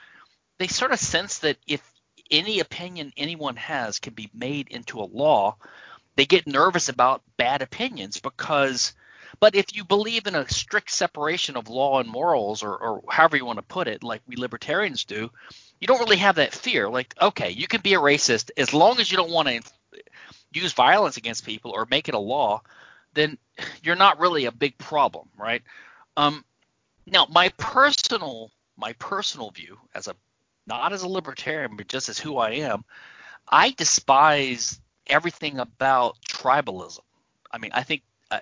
[0.59, 1.82] they sort of sense that if
[2.30, 5.57] any opinion anyone has can be made into a law,
[6.16, 8.93] they get nervous about bad opinions because
[9.39, 13.36] but if you believe in a strict separation of law and morals or, or however
[13.36, 15.32] you want to put it, like we libertarians do,
[15.80, 16.88] you don't really have that fear.
[16.88, 19.61] Like, okay, you can be a racist as long as you don't want to
[20.54, 22.62] use violence against people or make it a law,
[23.14, 23.38] then
[23.84, 25.62] you're not really a big problem, right?
[26.18, 26.43] Um,
[27.06, 30.16] now, my personal my personal view as a
[30.66, 32.86] not as a libertarian, but just as who I am,
[33.47, 37.01] I despise everything about tribalism.
[37.51, 38.41] I mean, I think I,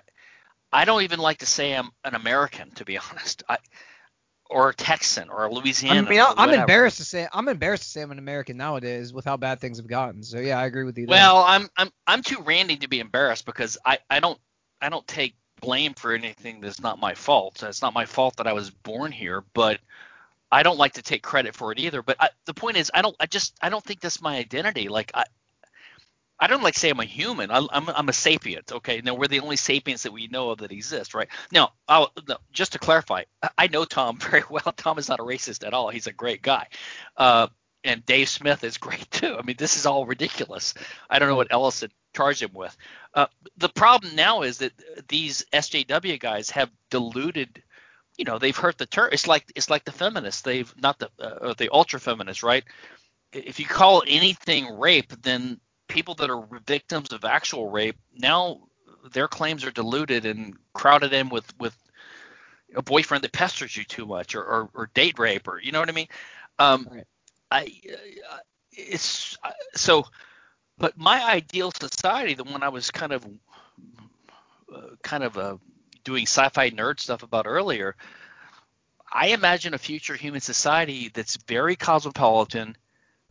[0.72, 3.58] I don't even like to say I'm an American, to be honest, I,
[4.52, 6.06] or a Texan or a Louisiana.
[6.06, 9.24] I mean, I'm embarrassed to say I'm embarrassed to say I'm an American nowadays with
[9.24, 10.22] how bad things have gotten.
[10.22, 11.06] So yeah, I agree with you.
[11.06, 11.16] there.
[11.16, 14.38] Well, I'm I'm I'm too Randian to be embarrassed because I I don't
[14.80, 17.62] I don't take blame for anything that's not my fault.
[17.62, 19.80] It's not my fault that I was born here, but
[20.50, 22.02] I don't like to take credit for it either.
[22.02, 24.88] But I, the point is, I don't I just I don't think that's my identity.
[24.88, 25.24] Like I.
[26.42, 27.52] I don't like say I'm a human.
[27.52, 28.72] I, I'm, I'm a sapient.
[28.72, 31.28] Okay, now we're the only sapients that we know of that exist, right?
[31.52, 33.22] Now, I'll, no, just to clarify,
[33.56, 34.74] I- know Tom very well.
[34.76, 35.88] Tom is not a racist at all.
[35.88, 36.66] He's a great guy.
[37.16, 37.46] Uh,
[37.84, 39.36] and Dave Smith is great too.
[39.38, 40.74] I mean, this is all ridiculous.
[41.08, 42.76] I don't know what Ellison charged him with.
[43.14, 43.26] Uh,
[43.58, 44.72] the problem now is that
[45.08, 47.62] these SJW guys have diluted.
[48.18, 49.10] You know, they've hurt the term.
[49.12, 50.42] It's like it's like the feminists.
[50.42, 52.64] They've not the uh, the ultra feminists, right?
[53.32, 55.60] If you call anything rape, then
[55.92, 58.60] people that are victims of actual rape now
[59.12, 61.76] their claims are diluted and crowded in with with
[62.74, 65.80] a boyfriend that pesters you too much or or, or date rape or you know
[65.80, 66.08] what I mean.
[66.58, 67.04] Um, right.
[67.50, 67.72] I
[68.30, 68.38] uh,
[68.72, 70.06] it's uh, so,
[70.78, 73.26] but my ideal society, the one I was kind of
[74.74, 75.56] uh, kind of uh,
[76.04, 77.96] doing sci-fi nerd stuff about earlier.
[79.14, 82.76] I imagine a future human society that's very cosmopolitan.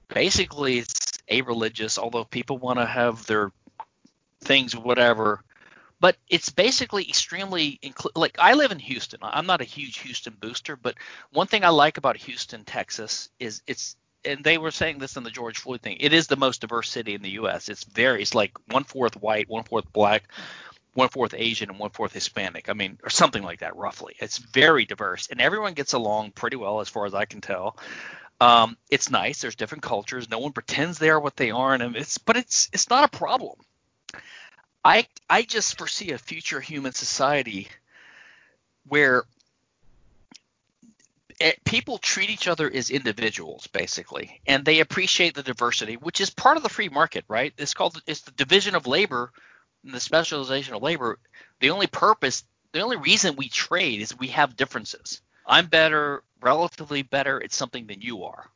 [0.09, 1.00] Basically, it's
[1.31, 3.51] a religious, although people want to have their
[4.41, 5.43] things, whatever.
[5.99, 9.19] But it's basically extremely inclu- like I live in Houston.
[9.21, 10.95] I'm not a huge Houston booster, but
[11.31, 15.23] one thing I like about Houston, Texas, is it's and they were saying this in
[15.23, 15.97] the George Floyd thing.
[15.99, 17.69] It is the most diverse city in the U.S.
[17.69, 20.23] It's very, it's like one fourth white, one fourth black,
[20.93, 22.69] one fourth Asian, and one fourth Hispanic.
[22.69, 24.15] I mean, or something like that, roughly.
[24.19, 27.77] It's very diverse, and everyone gets along pretty well, as far as I can tell.
[28.41, 29.39] Um, it's nice.
[29.39, 30.27] There's different cultures.
[30.27, 33.17] No one pretends they are what they aren't, and it's but it's it's not a
[33.17, 33.55] problem.
[34.83, 37.67] I I just foresee a future human society
[38.87, 39.25] where
[41.39, 46.29] it, people treat each other as individuals basically and they appreciate the diversity which is
[46.29, 49.31] part of the free market right it's called it's the division of labor
[49.83, 51.17] and the specialization of labor
[51.59, 57.01] the only purpose the only reason we trade is we have differences i'm better relatively
[57.01, 58.49] better at something than you are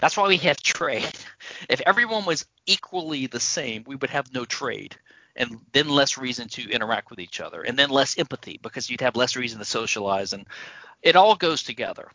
[0.00, 1.08] that's why we have trade
[1.68, 4.96] if everyone was equally the same we would have no trade
[5.36, 9.00] and then less reason to interact with each other and then less empathy because you'd
[9.00, 10.46] have less reason to socialize and
[11.02, 12.10] it all goes together.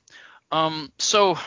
[0.51, 1.37] Um, so,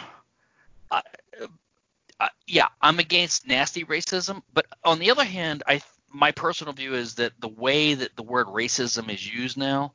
[2.46, 5.80] yeah, I'm against nasty racism, but on the other hand, I
[6.12, 9.92] my personal view is that the way that the word racism is used now,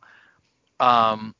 [0.80, 1.36] um,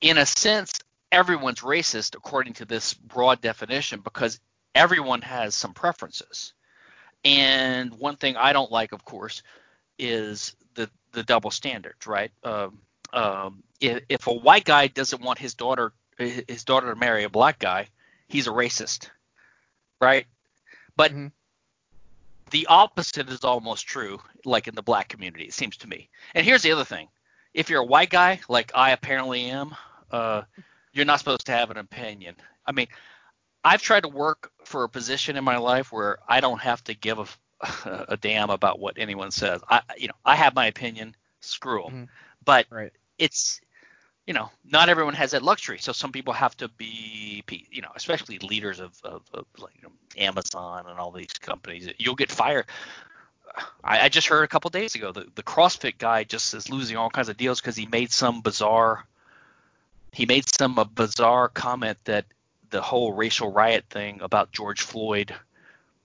[0.00, 0.72] in a sense,
[1.12, 4.40] everyone's racist according to this broad definition because
[4.74, 6.52] everyone has some preferences.
[7.24, 9.42] And one thing I don't like, of course,
[9.98, 12.30] is the the double standards, right?
[12.44, 12.78] Um,
[13.12, 17.28] um, if, if a white guy doesn't want his daughter his daughter to marry a
[17.28, 17.88] black guy,
[18.28, 19.10] he's a racist,
[20.00, 20.26] right?
[20.96, 21.26] But mm-hmm.
[22.50, 26.08] the opposite is almost true, like in the black community, it seems to me.
[26.34, 27.08] And here's the other thing:
[27.54, 29.74] if you're a white guy, like I apparently am,
[30.10, 30.42] uh,
[30.92, 32.34] you're not supposed to have an opinion.
[32.64, 32.88] I mean,
[33.64, 36.94] I've tried to work for a position in my life where I don't have to
[36.94, 37.26] give a,
[38.08, 39.60] a damn about what anyone says.
[39.68, 41.14] I, you know, I have my opinion.
[41.40, 41.92] Screw them.
[41.92, 42.04] Mm-hmm.
[42.44, 42.92] But right.
[43.18, 43.60] it's
[44.26, 45.78] you know, not everyone has that luxury.
[45.78, 49.82] So some people have to be, you know, especially leaders of, of, of like you
[49.82, 51.88] know, Amazon and all these companies.
[51.98, 52.66] You'll get fired.
[53.84, 56.96] I, I just heard a couple days ago the, the CrossFit guy just is losing
[56.96, 59.06] all kinds of deals because he made some bizarre.
[60.16, 62.24] He made some a bizarre comment that
[62.70, 65.34] the whole racial riot thing about George Floyd.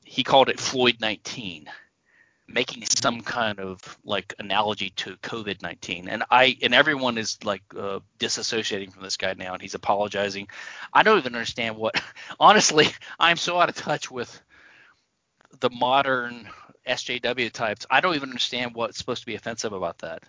[0.03, 1.69] He called it Floyd 19
[2.45, 7.63] making some kind of like analogy to COVID nineteen, and I and everyone is like
[7.73, 10.49] uh, disassociating from this guy now, and he's apologizing.
[10.93, 11.95] I don't even understand what.
[12.37, 12.87] Honestly,
[13.17, 14.41] I'm so out of touch with
[15.61, 16.49] the modern
[16.85, 17.85] SJW types.
[17.89, 20.23] I don't even understand what's supposed to be offensive about that.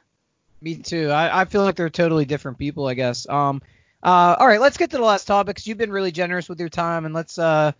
[0.62, 1.10] Me too.
[1.10, 2.86] I, I feel like they're totally different people.
[2.86, 3.28] I guess.
[3.28, 3.60] Um.
[4.02, 4.36] Uh.
[4.38, 4.60] All right.
[4.60, 7.38] Let's get to the last topic you've been really generous with your time, and let's
[7.38, 7.72] uh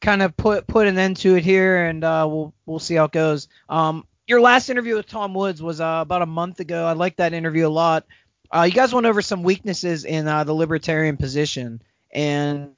[0.00, 3.04] kind of put put an end to it here, and uh, we'll we'll see how
[3.04, 3.48] it goes.
[3.68, 6.86] Um, your last interview with Tom Woods was uh, about a month ago.
[6.86, 8.06] I liked that interview a lot.
[8.50, 12.70] Uh, you guys went over some weaknesses in uh, the libertarian position, and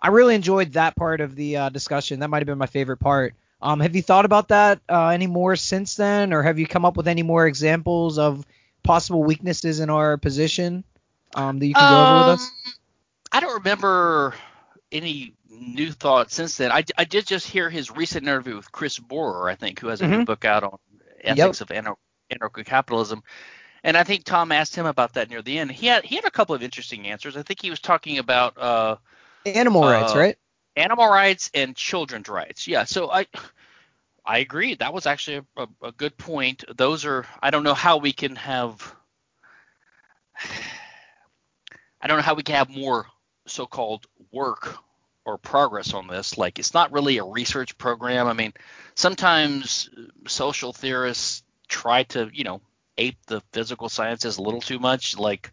[0.00, 2.20] I really enjoyed that part of the uh, discussion.
[2.20, 3.34] That might have been my favorite part.
[3.60, 6.84] Um, have you thought about that uh, any more since then, or have you come
[6.84, 8.46] up with any more examples of
[8.82, 10.84] possible weaknesses in our position
[11.34, 12.42] um, that you can go over with us?
[12.44, 12.72] Um,
[13.32, 14.34] I don't remember
[14.90, 16.72] any new thoughts since then.
[16.72, 20.00] I, I did just hear his recent interview with Chris Bohrer, I think, who has
[20.00, 20.18] a mm-hmm.
[20.18, 20.78] new book out on
[21.22, 21.86] ethics yep.
[21.86, 21.96] of
[22.30, 23.22] anarcho capitalism.
[23.82, 25.70] And I think Tom asked him about that near the end.
[25.70, 27.36] He had he had a couple of interesting answers.
[27.36, 28.96] I think he was talking about uh,
[29.46, 30.36] animal uh, rights, right?
[30.76, 32.68] Animal rights and children's rights.
[32.68, 32.84] Yeah.
[32.84, 33.26] So I
[34.24, 34.74] I agree.
[34.74, 36.64] That was actually a, a, a good point.
[36.76, 38.94] Those are I don't know how we can have
[42.00, 43.06] I don't know how we can have more
[43.46, 44.76] so-called work
[45.24, 46.38] or progress on this.
[46.38, 48.26] Like it's not really a research program.
[48.26, 48.52] I mean,
[48.94, 49.90] sometimes
[50.26, 52.60] social theorists try to, you know,
[52.96, 55.18] ape the physical sciences a little too much.
[55.18, 55.52] Like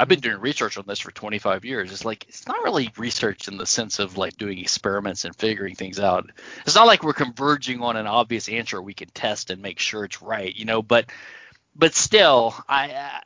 [0.00, 1.92] I've been doing research on this for 25 years.
[1.92, 5.74] It's like it's not really research in the sense of like doing experiments and figuring
[5.74, 6.30] things out.
[6.64, 10.06] It's not like we're converging on an obvious answer we can test and make sure
[10.06, 10.80] it's right, you know.
[10.80, 11.10] But
[11.76, 13.22] but still, I, I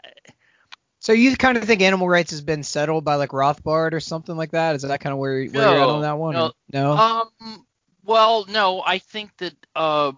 [0.98, 4.36] so you kind of think animal rights has been settled by like Rothbard or something
[4.36, 4.74] like that?
[4.74, 6.34] Is that kind of where, where no, you're at on that one?
[6.34, 6.92] No, no.
[6.92, 7.66] Um.
[8.02, 8.82] Well, no.
[8.84, 10.10] I think that uh,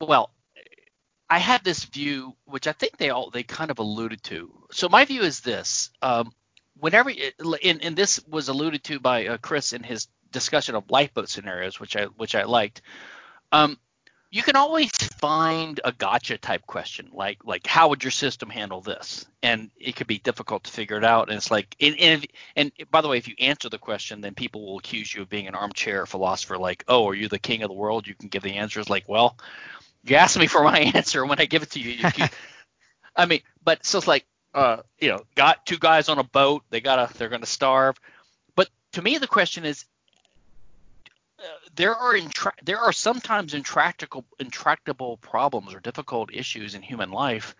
[0.00, 0.30] well,
[1.30, 4.52] I had this view, which I think they all they kind of alluded to.
[4.70, 6.32] So my view is this: um,
[6.78, 7.12] whenever,
[7.62, 11.80] and, and this was alluded to by uh, Chris in his discussion of lifeboat scenarios,
[11.80, 12.82] which I which I liked.
[13.52, 13.78] Um,
[14.34, 18.80] you can always find a gotcha type question like like how would your system handle
[18.80, 22.26] this and it could be difficult to figure it out and it's like and, and,
[22.56, 25.28] and by the way if you answer the question then people will accuse you of
[25.28, 28.28] being an armchair philosopher like oh are you the king of the world you can
[28.28, 29.38] give the answers like well
[30.04, 32.26] you ask me for my answer when i give it to you, you
[33.16, 34.24] i mean but so it's like
[34.54, 37.98] uh you know got two guys on a boat they gotta they're gonna starve
[38.54, 39.84] but to me the question is
[41.76, 47.54] there are intra- there are sometimes intractable intractable problems or difficult issues in human life.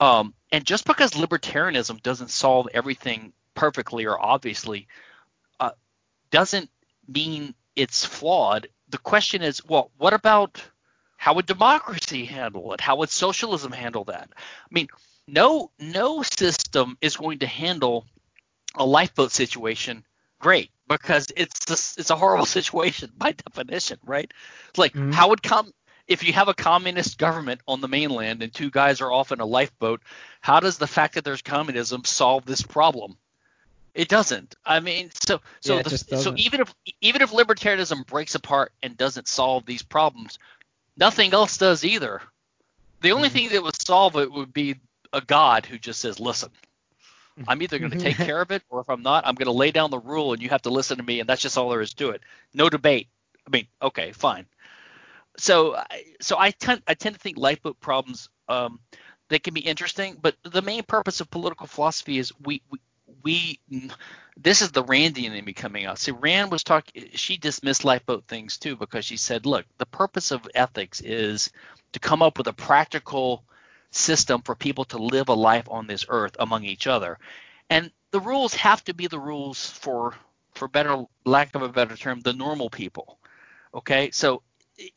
[0.00, 4.88] Um, and just because libertarianism doesn't solve everything perfectly or obviously,
[5.60, 5.70] uh,
[6.30, 6.70] doesn't
[7.06, 8.68] mean it's flawed.
[8.88, 10.62] The question is, well, what about
[11.22, 12.80] how would democracy handle it?
[12.80, 14.28] How would socialism handle that?
[14.34, 14.88] I mean,
[15.28, 18.06] no no system is going to handle
[18.74, 20.04] a lifeboat situation
[20.40, 24.32] great because it's just, it's a horrible situation by definition, right?
[24.70, 25.12] It's like mm-hmm.
[25.12, 25.72] how would come
[26.08, 29.38] if you have a communist government on the mainland and two guys are off in
[29.38, 30.02] a lifeboat,
[30.40, 33.16] how does the fact that there's communism solve this problem?
[33.94, 34.56] It doesn't.
[34.66, 38.96] I mean, so so yeah, the, so even if even if libertarianism breaks apart and
[38.96, 40.40] doesn't solve these problems,
[40.96, 42.20] nothing else does either.
[43.00, 43.36] The only mm-hmm.
[43.36, 44.76] thing that would solve it would be
[45.12, 46.50] a God who just says, "Listen,
[47.48, 49.52] I'm either going to take care of it, or if I'm not, I'm going to
[49.52, 51.70] lay down the rule, and you have to listen to me, and that's just all
[51.70, 52.22] there is to it.
[52.54, 53.08] No debate.
[53.46, 54.46] I mean, okay, fine.
[55.38, 55.82] So,
[56.20, 58.80] so I tend I tend to think lifeboat problems um,
[59.32, 62.78] they can be interesting, but the main purpose of political philosophy is we, we
[63.22, 63.60] we
[64.36, 65.98] this is the Randian in me coming out.
[65.98, 67.08] See, Rand was talking.
[67.14, 71.50] She dismissed lifeboat things too because she said, "Look, the purpose of ethics is
[71.92, 73.44] to come up with a practical
[73.90, 77.18] system for people to live a life on this earth among each other.
[77.70, 80.14] And the rules have to be the rules for
[80.54, 83.18] for better lack of a better term, the normal people.
[83.74, 84.10] Okay?
[84.10, 84.42] So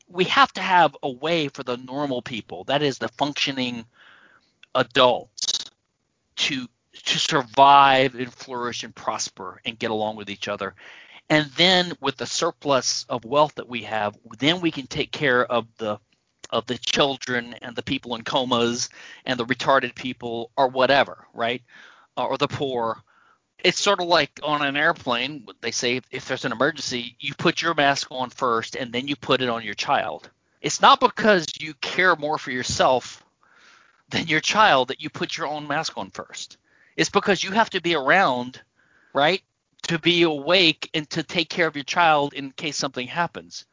[0.08, 3.86] we have to have a way for the normal people, that is the functioning
[4.74, 5.72] adults
[6.36, 6.68] to
[7.06, 10.76] to survive and flourish and prosper and get along with each other.
[11.30, 15.46] And then with the surplus of wealth that we have, then we can take care
[15.46, 16.00] of the
[16.52, 18.90] of the children and the people in comas
[19.26, 21.64] and the retarded people or whatever, right?
[22.16, 23.02] Uh, or the poor.
[23.64, 25.48] It's sort of like on an airplane.
[25.62, 29.08] They say if, if there's an emergency, you put your mask on first and then
[29.08, 30.30] you put it on your child.
[30.62, 33.24] It's not because you care more for yourself
[34.10, 36.58] than your child that you put your own mask on first.
[36.96, 38.62] It's because you have to be around,
[39.14, 39.42] right,
[39.84, 43.66] to be awake and to take care of your child in case something happens.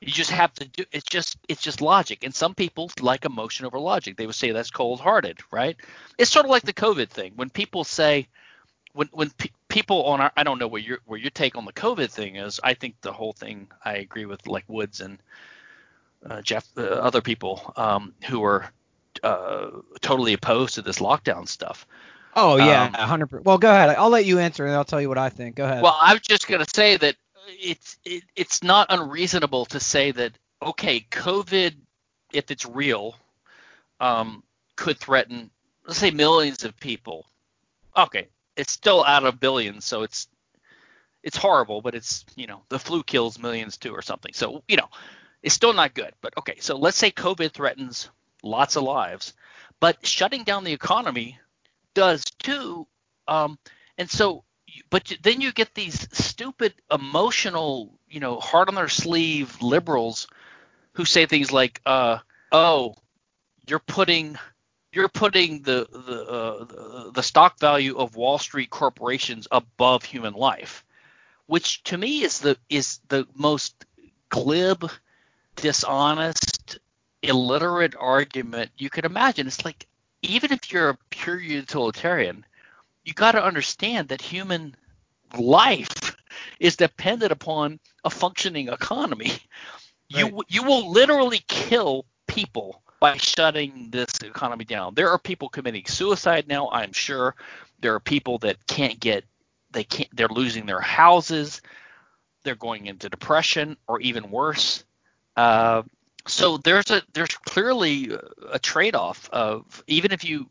[0.00, 2.24] You just have to do it's just it's just logic.
[2.24, 4.16] And some people like emotion over logic.
[4.16, 5.76] They would say that's cold-hearted, right?
[6.18, 7.34] It's sort of like the COVID thing.
[7.36, 8.26] When people say
[8.94, 11.64] when when pe- people on our I don't know where your where your take on
[11.64, 12.58] the COVID thing is.
[12.64, 15.18] I think the whole thing I agree with like Woods and
[16.28, 18.72] uh, Jeff uh, other people um, who are
[19.22, 19.70] uh,
[20.00, 21.86] totally opposed to this lockdown stuff.
[22.34, 23.46] Oh yeah, um, hundred percent.
[23.46, 23.90] Well, go ahead.
[23.90, 25.56] I'll let you answer, and I'll tell you what I think.
[25.56, 25.82] Go ahead.
[25.82, 27.16] Well, I was just gonna say that
[27.46, 31.74] it's it, it's not unreasonable to say that okay, COVID,
[32.32, 33.16] if it's real,
[34.00, 34.42] um,
[34.76, 35.50] could threaten
[35.86, 37.26] let's say millions of people.
[37.96, 40.28] Okay, it's still out of billions, so it's
[41.22, 44.32] it's horrible, but it's you know the flu kills millions too or something.
[44.32, 44.88] So you know
[45.42, 46.12] it's still not good.
[46.22, 48.08] But okay, so let's say COVID threatens
[48.42, 49.34] lots of lives,
[49.80, 51.38] but shutting down the economy
[51.94, 52.86] does too.
[53.28, 53.58] Um,
[53.98, 54.44] and so
[54.90, 60.26] but then you get these stupid emotional, you know, hard on their sleeve liberals
[60.94, 62.18] who say things like, uh,
[62.50, 62.94] "Oh,
[63.66, 64.38] you're putting
[64.92, 70.84] you're putting the the uh, the stock value of Wall Street corporations above human life,"
[71.46, 73.84] which to me is the is the most
[74.28, 74.90] glib,
[75.56, 76.78] dishonest,
[77.22, 79.46] illiterate argument you could imagine.
[79.46, 79.86] It's like
[80.22, 82.44] even if you're a pure utilitarian,
[83.04, 84.74] you got to understand that human
[85.38, 86.16] life
[86.60, 89.30] is dependent upon a functioning economy.
[89.30, 89.40] Right.
[90.08, 94.94] You you will literally kill people by shutting this economy down.
[94.94, 97.34] There are people committing suicide now, I'm sure.
[97.80, 99.24] There are people that can't get
[99.72, 101.62] they can't they're losing their houses.
[102.44, 104.84] They're going into depression or even worse.
[105.36, 105.82] Uh,
[106.26, 108.10] so there's a there's clearly
[108.50, 110.48] a trade-off of even if you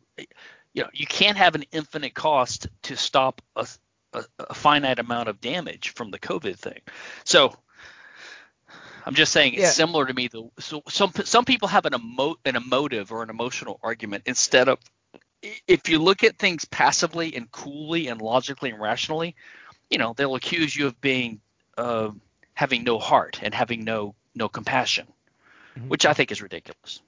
[0.73, 3.67] you know you can't have an infinite cost to stop a,
[4.13, 6.79] a, a finite amount of damage from the COVID thing.
[7.23, 7.55] So
[9.05, 9.69] I'm just saying it's Yeah.
[9.69, 10.27] similar to me.
[10.27, 14.67] Though, so some some people have an emo an emotive or an emotional argument instead
[14.67, 14.79] of
[15.67, 19.35] if you look at things passively and coolly and logically and rationally,
[19.89, 21.41] you know they'll accuse you of being
[21.77, 22.11] uh,
[22.53, 25.07] having no heart and having no no compassion,
[25.77, 25.87] Mhm.
[25.87, 27.01] which I think is ridiculous.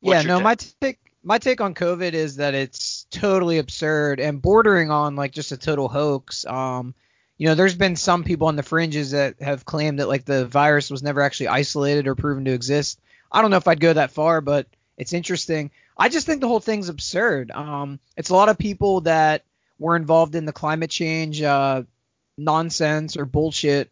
[0.00, 0.44] Yeah, What's your no, take?
[0.44, 5.32] my take my take on COVID is that it's totally absurd and bordering on like
[5.32, 6.46] just a total hoax.
[6.46, 6.94] Um,
[7.36, 10.46] you know, there's been some people on the fringes that have claimed that like the
[10.46, 13.00] virus was never actually isolated or proven to exist.
[13.30, 14.66] I don't know if I'd go that far, but
[14.96, 15.70] it's interesting.
[15.96, 17.50] I just think the whole thing's absurd.
[17.50, 19.42] Um, it's a lot of people that
[19.78, 21.82] were involved in the climate change uh,
[22.36, 23.90] nonsense or bullshit.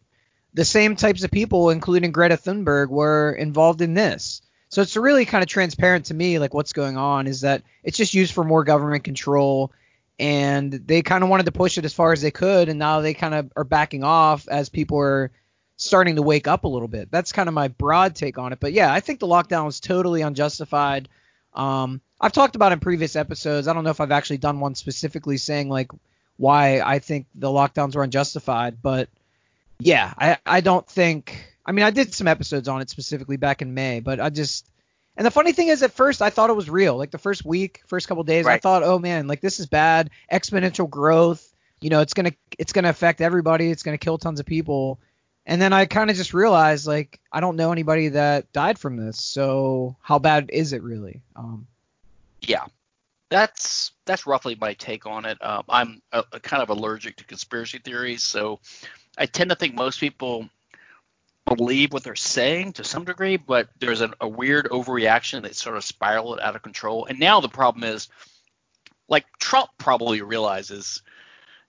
[0.53, 4.41] The same types of people, including Greta Thunberg, were involved in this.
[4.69, 7.97] So it's really kind of transparent to me, like what's going on is that it's
[7.97, 9.71] just used for more government control,
[10.19, 13.01] and they kind of wanted to push it as far as they could, and now
[13.01, 15.31] they kind of are backing off as people are
[15.77, 17.09] starting to wake up a little bit.
[17.11, 18.59] That's kind of my broad take on it.
[18.59, 21.07] But yeah, I think the lockdown was totally unjustified.
[21.53, 23.67] Um, I've talked about in previous episodes.
[23.67, 25.91] I don't know if I've actually done one specifically saying like
[26.35, 29.07] why I think the lockdowns were unjustified, but
[29.79, 31.43] yeah, I I don't think.
[31.65, 34.69] I mean, I did some episodes on it specifically back in May, but I just.
[35.15, 36.95] And the funny thing is, at first I thought it was real.
[36.95, 40.11] Like the first week, first couple days, I thought, oh man, like this is bad,
[40.31, 41.51] exponential growth.
[41.81, 43.71] You know, it's gonna it's gonna affect everybody.
[43.71, 44.99] It's gonna kill tons of people.
[45.47, 48.97] And then I kind of just realized, like, I don't know anybody that died from
[48.97, 49.21] this.
[49.21, 51.21] So how bad is it really?
[51.37, 51.67] Um,
[52.41, 52.65] Yeah,
[53.29, 55.37] that's that's roughly my take on it.
[55.43, 58.59] Um, I'm a, a kind of allergic to conspiracy theories, so
[59.17, 60.49] I tend to think most people
[61.55, 65.77] believe what they're saying to some degree, but there's an, a weird overreaction that sort
[65.77, 67.05] of spiraled out of control.
[67.05, 68.09] And now the problem is,
[69.07, 71.01] like Trump probably realizes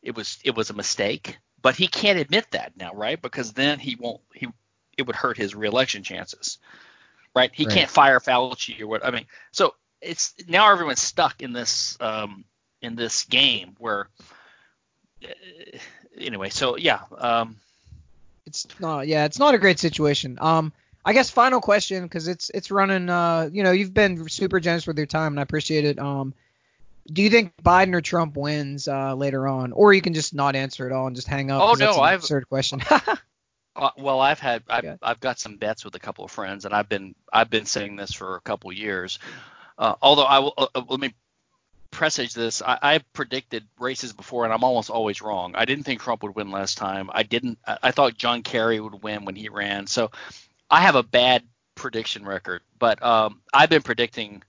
[0.02, 3.20] it was it was a mistake, but he can't admit that now, right?
[3.20, 4.48] Because then he won't he
[4.96, 6.58] it would hurt his reelection chances,
[7.34, 7.50] right?
[7.54, 7.72] He Right.
[7.74, 9.04] can't fire Fauci or what.
[9.04, 12.44] I mean, so it's now everyone's stuck in this um,
[12.82, 14.08] in this game where
[16.18, 16.50] anyway.
[16.50, 17.56] So yeah, um,
[18.46, 20.72] it's not yeah it's not a great situation um
[21.04, 24.86] i guess final question because it's it's running uh you know you've been super generous
[24.86, 26.32] with your time and i appreciate it um
[27.12, 30.56] do you think biden or trump wins uh later on or you can just not
[30.56, 32.80] answer at all and just hang up Oh no, I've- absurd question
[33.76, 34.96] Uh, well, I've had I've, Okay.
[35.02, 37.94] I've got some bets with a couple of friends, and I've been I've been saying
[37.94, 39.20] this for a couple of years.
[39.78, 41.14] Uh, although I will uh, uh, let me
[41.98, 42.62] presage this.
[42.62, 45.54] I, I predicted races before, and I'm almost always wrong.
[45.56, 47.10] I didn't think Trump would win last time.
[47.12, 47.58] I didn't.
[47.66, 49.88] I, I thought John Kerry would win when he ran.
[49.88, 50.12] So
[50.70, 51.42] I have a bad
[51.74, 54.44] prediction record, but um, I've been predicting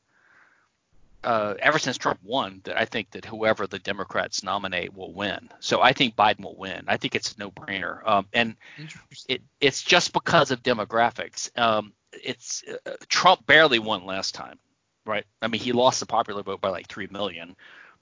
[1.23, 5.49] uh, ever since Trump won that I think that whoever the Democrats nominate will win.
[5.59, 6.83] So I think Biden will win.
[6.87, 8.07] I think it's a no-brainer.
[8.07, 8.55] Um, and
[9.27, 11.49] it, it's just because of demographics.
[11.57, 14.59] Um, it's uh, Trump barely won last time,
[15.05, 15.25] right?
[15.41, 17.55] I mean, he lost the popular vote by like three million,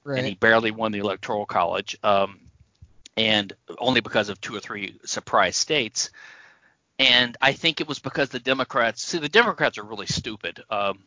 [0.05, 2.39] and he barely won the electoral college, um,
[3.15, 6.11] and only because of two or three surprise states.
[6.99, 9.03] And I think it was because the Democrats.
[9.03, 10.63] See, the Democrats are really stupid.
[10.69, 11.03] Um,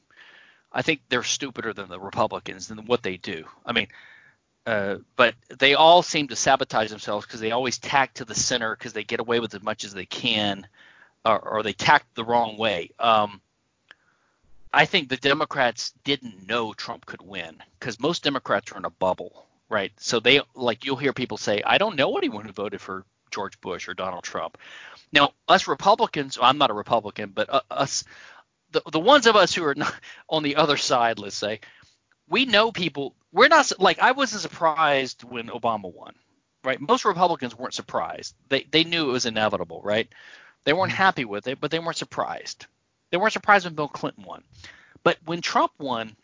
[0.73, 3.45] I think they're stupider than the Republicans and what they do.
[3.67, 3.89] I mean,
[4.67, 8.77] uh, but they all seem to sabotage themselves because they always tack to the center
[8.77, 10.67] because they get away with as much as they can,
[11.25, 12.91] or, or they tack the wrong way.
[12.99, 13.41] Um,
[14.73, 18.91] I think the Democrats didn't know Trump could win because most Democrats are in a
[18.91, 19.93] bubble, right?
[19.99, 23.61] So they like you'll hear people say, "I don't know anyone who voted for George
[23.61, 24.59] Bush or Donald Trump."
[25.13, 28.05] Now, us Republicans, I'm not a Republican, but uh, us,
[28.73, 29.95] the the ones of us who are not
[30.29, 31.61] on the other side, let's say,
[32.29, 33.17] we know people.
[33.33, 36.15] We're not like I wasn't surprised when Obama won,
[36.65, 36.81] right?
[36.81, 38.37] Most Republicans weren't surprised.
[38.49, 40.09] They they knew it was inevitable, right?
[40.65, 42.67] They weren't happy with it, but they weren't surprised.
[43.11, 44.43] They weren't surprised when Bill Clinton won.
[45.03, 46.17] But when Trump won,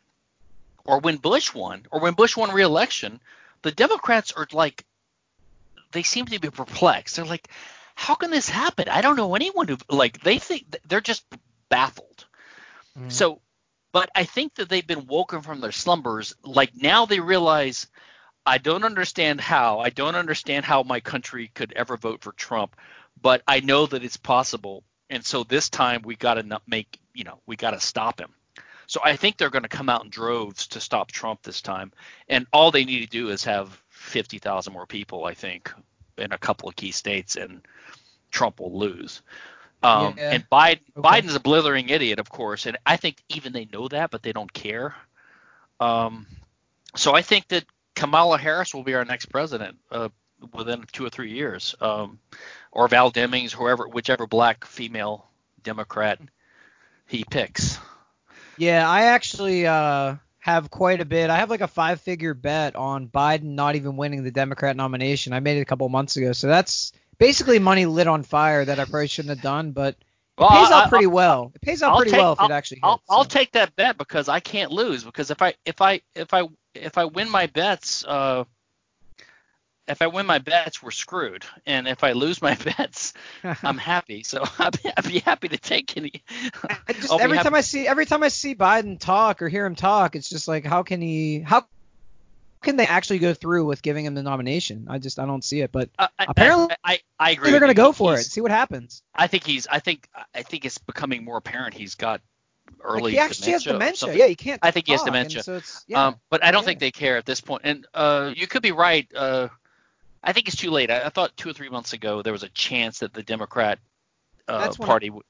[0.84, 3.20] or when Bush won, or when Bush won re-election,
[3.62, 4.84] the Democrats are like,
[5.92, 7.16] they seem to be perplexed.
[7.16, 7.48] They're like,
[7.94, 8.88] how can this happen?
[8.88, 10.22] I don't know anyone who like.
[10.22, 11.24] They think they're just
[11.68, 12.26] baffled.
[12.98, 13.10] Mhm.
[13.10, 13.40] So,
[13.92, 16.34] but I think that they've been woken from their slumbers.
[16.42, 17.86] Like now they realize,
[18.44, 19.80] I don't understand how.
[19.80, 22.76] I don't understand how my country could ever vote for Trump,
[23.20, 24.84] but I know that it's possible.
[25.10, 28.34] And so this time we got to make, you know, we got to stop him.
[28.86, 31.92] So I think they're going to come out in droves to stop Trump this time.
[32.28, 35.72] And all they need to do is have 50,000 more people, I think,
[36.18, 37.66] in a couple of key states, and
[38.30, 39.22] Trump will lose.
[39.82, 40.32] Um, Yeah.
[40.32, 41.20] And Biden, Okay.
[41.22, 44.32] Biden's a blithering idiot, of course, and I think even they know that, but they
[44.32, 44.94] don't care.
[45.80, 46.26] Um,
[46.94, 47.64] so I think that
[47.94, 50.08] Kamala Harris will be our next president uh,
[50.52, 52.18] within two or three years, um,
[52.76, 55.26] or Val Demings, whoever, whichever black female
[55.62, 56.20] Democrat
[57.06, 57.78] he picks.
[58.58, 61.30] Yeah, I actually uh, have quite a bit.
[61.30, 65.32] I have like a five figure bet on Biden not even winning the Democrat nomination.
[65.32, 66.32] I made it a couple months ago.
[66.32, 70.04] So that's basically money lit on fire that I probably shouldn't have done, but it
[70.38, 71.52] Well, pays I- out pretty I- well.
[71.54, 72.84] It pays out I'll pretty take- well if I'll- it actually hits.
[72.84, 73.28] I'll, I'll so.
[73.30, 76.42] take that bet because I can't lose because if I if I if I
[76.74, 78.44] if I win my bets uh
[79.88, 83.12] if I win my bets we're screwed and if I lose my bets
[83.62, 86.22] I'm happy so I'd be, I'd be happy to take any
[87.00, 90.16] just every time I see every time I see Biden talk or hear him talk,
[90.16, 91.64] it's just like how can he how
[92.62, 94.86] can they actually go through with giving him the nomination?
[94.88, 97.74] I just I don't see it, but I, I- Apparently, I, I agree they're gonna
[97.74, 98.24] go for it.
[98.24, 99.02] See what happens.
[99.14, 102.20] I think he's I think I think it's becoming more apparent he's got
[102.82, 104.14] early Like, he actually has dementia.
[104.16, 104.60] Yeah, he can't.
[104.64, 105.42] I think he has dementia.
[105.42, 106.08] So it's yeah.
[106.08, 106.66] Um, but I don't Yeah.
[106.66, 107.62] think they care at this point.
[107.64, 109.06] And uh, you could be right.
[109.14, 109.48] Uh,
[110.22, 110.90] I think it's too late.
[110.90, 113.78] I, I thought two or three months ago there was a chance that the Democrat
[114.48, 115.10] uh, That's when I- Party.
[115.10, 115.24] would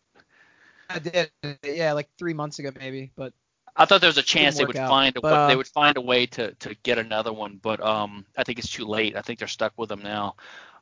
[0.89, 1.31] I did.
[1.65, 3.33] Yeah, like three months ago maybe, but
[3.75, 5.67] I thought there was a chance they would out, find a but, uh, they would
[5.67, 9.17] find a way to, to get another one, but um, I think it's too late.
[9.17, 10.37] I think they're stuck with them now.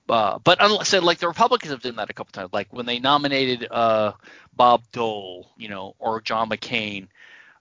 [0.09, 2.85] Uh, but unless so like the Republicans have done that a couple times, like when
[2.85, 4.13] they nominated uh,
[4.55, 7.09] Bob Dole, you know, or John McCain,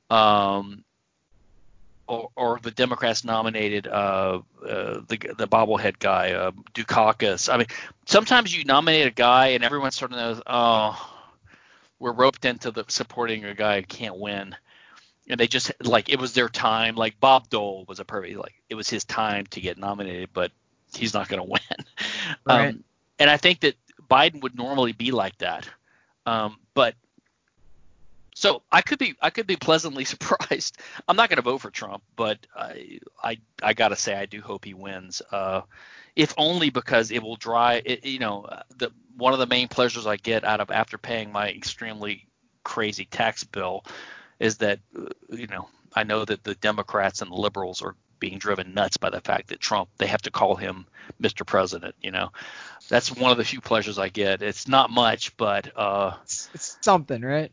[0.10, 0.84] um,
[2.08, 7.54] or, or the Democrats nominated uh, uh, the the bobblehead guy, uh, Dukakis.
[7.54, 7.68] I mean,
[8.06, 11.10] sometimes you nominate a guy and everyone sort of knows, oh,
[12.00, 14.56] we're roped into the supporting a guy who can't win
[15.28, 16.96] and they just like it was their time.
[16.96, 20.52] Like Bob Dole was a perfect like it was his time to get nominated, but
[20.94, 21.86] he's not going to win.
[22.46, 22.70] Right.
[22.70, 22.84] Um,
[23.20, 23.76] and I think that
[24.10, 25.68] Biden would normally be like that,
[26.26, 26.96] um, but
[28.34, 30.78] so I could be I could be pleasantly surprised.
[31.08, 34.26] I'm not going to vote for Trump, but I I, I got to say I
[34.26, 35.22] do hope he wins.
[35.32, 35.62] Uh,
[36.16, 38.48] if only because it will drive it, you know
[38.78, 42.28] the one of the main pleasures I get out of after paying my extremely
[42.64, 43.84] crazy tax bill
[44.40, 48.38] is that uh, you know I know that the Democrats and the liberals are being
[48.38, 50.86] driven nuts by the fact that Trump they have to call him
[51.22, 51.46] Mr.
[51.46, 51.96] President.
[52.02, 52.30] You know,
[52.88, 54.42] that's one of the few pleasures I get.
[54.42, 57.52] It's not much, but uh, it's, it's something, right?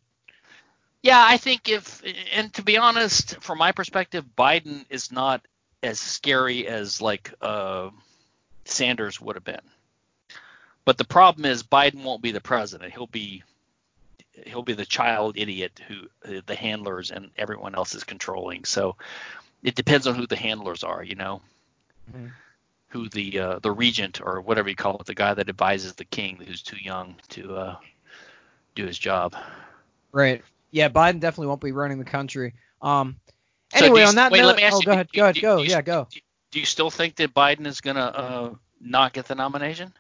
[1.02, 2.02] Yeah, I think if
[2.32, 5.46] and to be honest, from my perspective, Biden is not
[5.82, 7.90] as scary as like uh,
[8.64, 9.60] Sanders would have been.
[10.84, 12.92] But the problem is Biden won't be the president.
[12.92, 13.42] He'll be
[14.46, 18.64] he'll be the child idiot who uh, the handlers and everyone else is controlling.
[18.64, 18.96] So
[19.62, 21.42] it depends on who the handlers are, you know,
[22.10, 22.30] Mhm.
[22.88, 26.04] who the uh, the regent or whatever you call it, the guy that advises the
[26.04, 27.76] king who's too young to uh,
[28.74, 29.36] do his job.
[30.12, 30.42] Right.
[30.70, 32.54] Yeah, Biden definitely won't be running the country.
[32.82, 33.16] Um.
[33.72, 35.16] So Anyway, you- on that wait, note, let me ask oh, you, go ahead, do-
[35.16, 35.56] go ahead, do- go.
[35.58, 36.08] do you- yeah, go.
[36.50, 39.92] Do you still think that Biden is gonna uh, not get the nomination?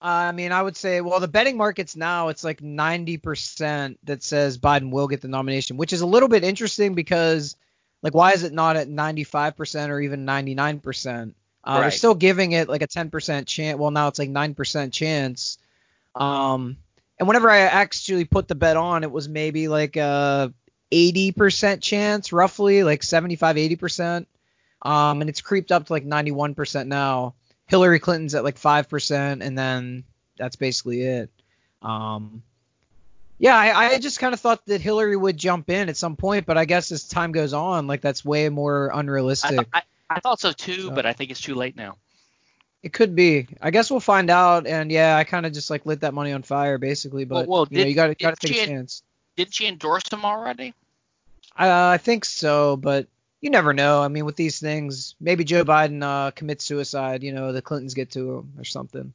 [0.00, 4.56] I mean, I would say, well, the betting markets now, it's like 90% that says
[4.58, 7.56] Biden will get the nomination, which is a little bit interesting because,
[8.02, 11.34] like, why is it not at 95% or even 99%?
[11.64, 13.76] Uh, They're still giving it like a 10% chance.
[13.76, 15.58] Well, now it's like 9% chance.
[16.14, 16.76] Um,
[17.18, 20.52] and whenever I actually put the bet on, it was maybe like a
[20.92, 24.26] 80% chance, roughly, like 75, 80%.
[24.82, 27.34] Um, and it's creeped up to like 91% now.
[27.66, 30.04] Hillary Clinton's at like 5%, and then
[30.38, 31.30] that's basically it.
[31.82, 32.42] Um,
[33.38, 36.46] yeah, I, I just kind of thought that Hillary would jump in at some point,
[36.46, 39.50] but I guess as time goes on, like that's way more I, unrealistic.
[39.50, 41.96] th- I, I thought so too, So- but I think it's too late now.
[42.82, 43.46] It could be.
[43.60, 44.66] I guess we'll find out.
[44.66, 47.24] And yeah, I kind of just like lit that money on fire, basically.
[47.24, 49.02] But Well- well, you know, you got to got to take a chance.
[49.36, 50.74] Didn't she endorse him already?
[51.58, 53.06] Uh, I think so, but
[53.40, 54.02] you never know.
[54.02, 57.22] I mean, with these things, maybe Joe Biden uh, commits suicide.
[57.22, 59.12] You know, the Clintons get to him or something.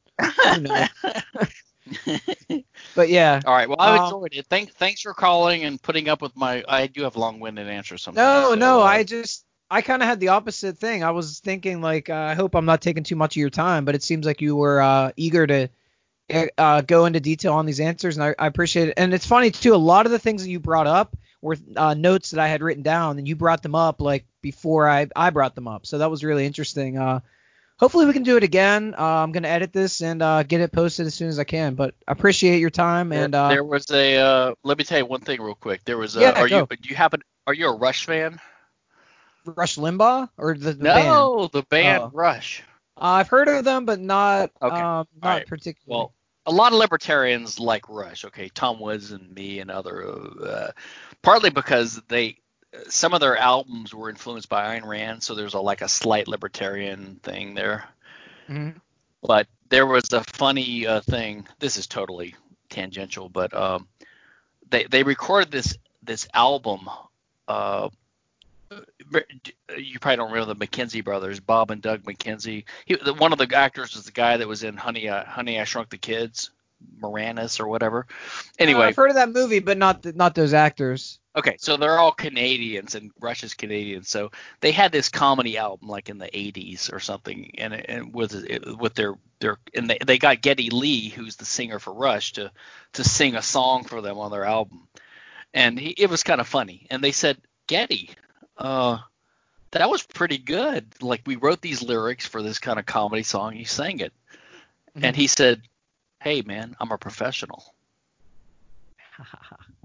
[0.59, 0.87] knows?
[2.95, 3.67] But yeah, All right.
[3.67, 4.45] Well, I Um, enjoyed it.
[4.45, 6.63] Thank, thanks for calling and putting up with my.
[6.67, 8.23] I do have long-winded answers sometimes.
[8.45, 11.03] no, so, no, uh, I just I kind of had the opposite thing.
[11.03, 13.85] I was thinking like, uh, I hope I'm not taking too much of your time,
[13.85, 15.69] but it seems like you were uh, eager to
[16.57, 18.95] uh, go into detail on these answers, and I, I appreciate it.
[18.97, 19.73] And it's funny too.
[19.73, 22.61] A lot of the things that you brought up were uh, notes that I had
[22.61, 25.85] written down, and you brought them up like before I I brought them up.
[25.85, 26.97] So that was really interesting.
[26.97, 27.19] Uh,
[27.77, 28.95] hopefully we can do it again.
[28.97, 31.75] Uh, I'm gonna edit this and uh, get it posted as soon as I can.
[31.75, 34.17] But I appreciate your time and uh, there was a.
[34.17, 35.83] Uh, let me tell you one thing real quick.
[35.85, 36.15] There was.
[36.15, 36.59] A, Yeah, are go.
[36.59, 36.77] you?
[36.77, 37.21] Do you happen?
[37.45, 38.39] Are you a Rush fan?
[39.45, 41.05] Rush Limbaugh or the, the band.
[41.07, 42.11] no, the band Oh.
[42.13, 42.63] Rush.
[42.97, 44.75] Uh, I've heard of them, but not Okay.
[44.75, 45.47] um, not right.
[45.47, 45.99] particularly.
[45.99, 46.13] Well,
[46.45, 48.25] a lot of libertarians like Rush.
[48.25, 50.05] Okay, Tom Woods and me and other.
[50.43, 50.71] Uh,
[51.21, 52.37] partly because they.
[52.89, 56.27] Some of their albums were influenced by Ayn Rand, so there's a like a slight
[56.27, 57.85] libertarian thing there.
[58.49, 58.75] Mhm.
[59.21, 61.47] but there was a funny uh, thing.
[61.59, 62.35] This is totally
[62.69, 63.87] tangential, but um,
[64.69, 66.89] they they recorded this this album.
[67.47, 67.89] Uh,
[69.77, 72.65] you probably don't remember the McKenzie brothers, Bob and Doug McKenzie.
[72.85, 75.63] He, one of the actors was the guy that was in Honey, uh, Honey, I
[75.63, 76.51] Shrunk the Kids,
[77.01, 78.07] Moranis or whatever.
[78.59, 81.19] Anyway, uh, I've heard of that movie, but not the, not those actors.
[81.35, 84.03] Okay, so they're all Canadians and Rush's Canadian.
[84.03, 84.31] So
[84.61, 88.33] they had this comedy album like in the 80s or something, and, and with
[88.77, 92.51] with their their and they, they got Geddy Lee, who's the singer for Rush, to
[92.93, 94.87] to sing a song for them on their album,
[95.53, 96.85] and he, it was kind of funny.
[96.91, 97.37] And they said,
[97.67, 98.11] Geddy,
[98.57, 98.99] uh,
[99.71, 100.85] that was pretty good.
[101.01, 104.13] Like we wrote these lyrics for this kind of comedy song, He sang it,
[104.95, 105.05] mm-hmm.
[105.05, 105.61] and he said,
[106.21, 107.63] Hey man, I'm a professional.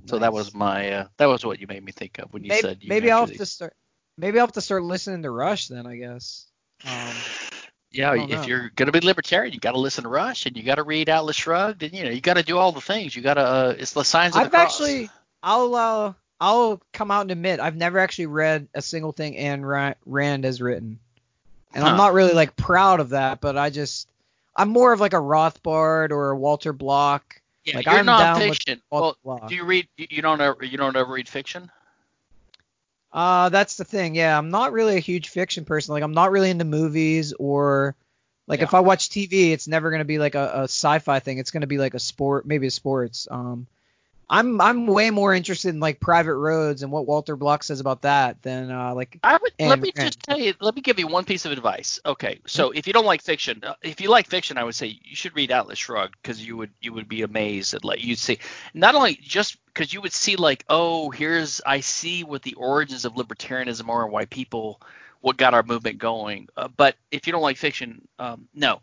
[0.07, 0.23] So nice.
[0.23, 2.63] that was my uh, that was what you made me think of when you maybe,
[2.63, 3.75] said you maybe I'll have to start
[4.17, 6.47] maybe I'll have to start listening to Rush then I guess.
[6.87, 7.13] Um,
[7.91, 10.77] yeah, if you're gonna be libertarian, you got to listen to Rush and you got
[10.77, 13.15] to read Atlas Shrugged and you know you got to do all the things.
[13.15, 14.47] You got to uh, it's the signs of the.
[14.47, 14.81] I've the cross.
[14.81, 15.11] actually
[15.43, 19.97] I'll uh, I'll come out and admit I've never actually read a single thing Ayn
[20.07, 20.99] Rand has written,
[21.75, 21.91] and huh.
[21.91, 24.09] I'm not really like proud of that, but I just
[24.55, 28.81] I'm more of like a Rothbard or a Walter Block yeah, like you're I'm nonfiction.
[28.91, 29.17] Well,
[29.49, 29.89] do you read?
[29.97, 31.71] You don't ever you don't ever read fiction?
[33.13, 34.15] Uh, that's the thing.
[34.15, 35.93] Yeah, I'm not really a huge fiction person.
[35.93, 37.95] Like, I'm not really into movies or
[38.47, 38.65] like yeah.
[38.65, 41.39] if I watch TV, it's never gonna be like a, a sci-fi thing.
[41.39, 43.29] It's gonna be like a sport, maybe a sports.
[43.31, 43.67] Um,
[44.31, 48.03] I'm I'm way more interested in like private roads and what Walter Block says about
[48.03, 49.19] that than uh, like.
[49.23, 50.53] I would let me just tell you.
[50.61, 51.99] Let me give you one piece of advice.
[52.05, 54.99] Okay, so if you don't like fiction, uh, if you like fiction, I would say
[55.03, 58.19] you should read Atlas Shrugged because you would you would be amazed at like you'd
[58.19, 58.39] see
[58.75, 63.07] not only just because you would see like oh here's I see what the origins
[63.07, 64.81] of libertarianism are and why people
[65.21, 66.49] what got our movement going.
[66.57, 68.81] Uh, but if you don't like fiction, um, no.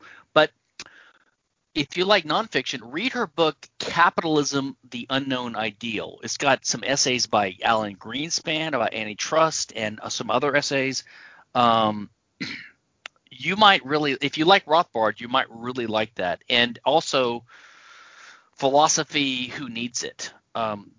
[1.75, 6.19] If you like nonfiction, read her book Capitalism: The Unknown Ideal.
[6.23, 11.03] It's got some essays by Alan Greenspan about antitrust and uh, some other essays.
[11.53, 12.09] Um,
[13.29, 16.41] you might really, if you like Rothbard, you might really like that.
[16.49, 17.43] And also,
[18.53, 20.31] Philosophy: Who Needs It.
[20.55, 20.91] Um,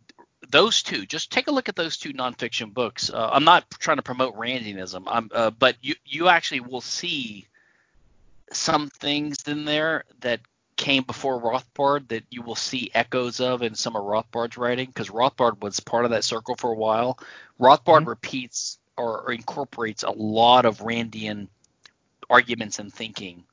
[0.51, 3.09] those two, just take a look at those two nonfiction books.
[3.09, 7.49] Uh, I'm not trying to promote Randianism, uh, but you you actually will see
[8.53, 10.41] some things in there that
[10.77, 15.09] came before Rothbard that you will see echoes of in some of Rothbard's writing because
[15.09, 17.19] Rothbard was part of that circle for a while.
[17.61, 18.11] Rothbard mm-hmm.
[18.11, 21.49] repeats or, or, incorporates a lot of Randian
[22.31, 23.45] arguments and thinking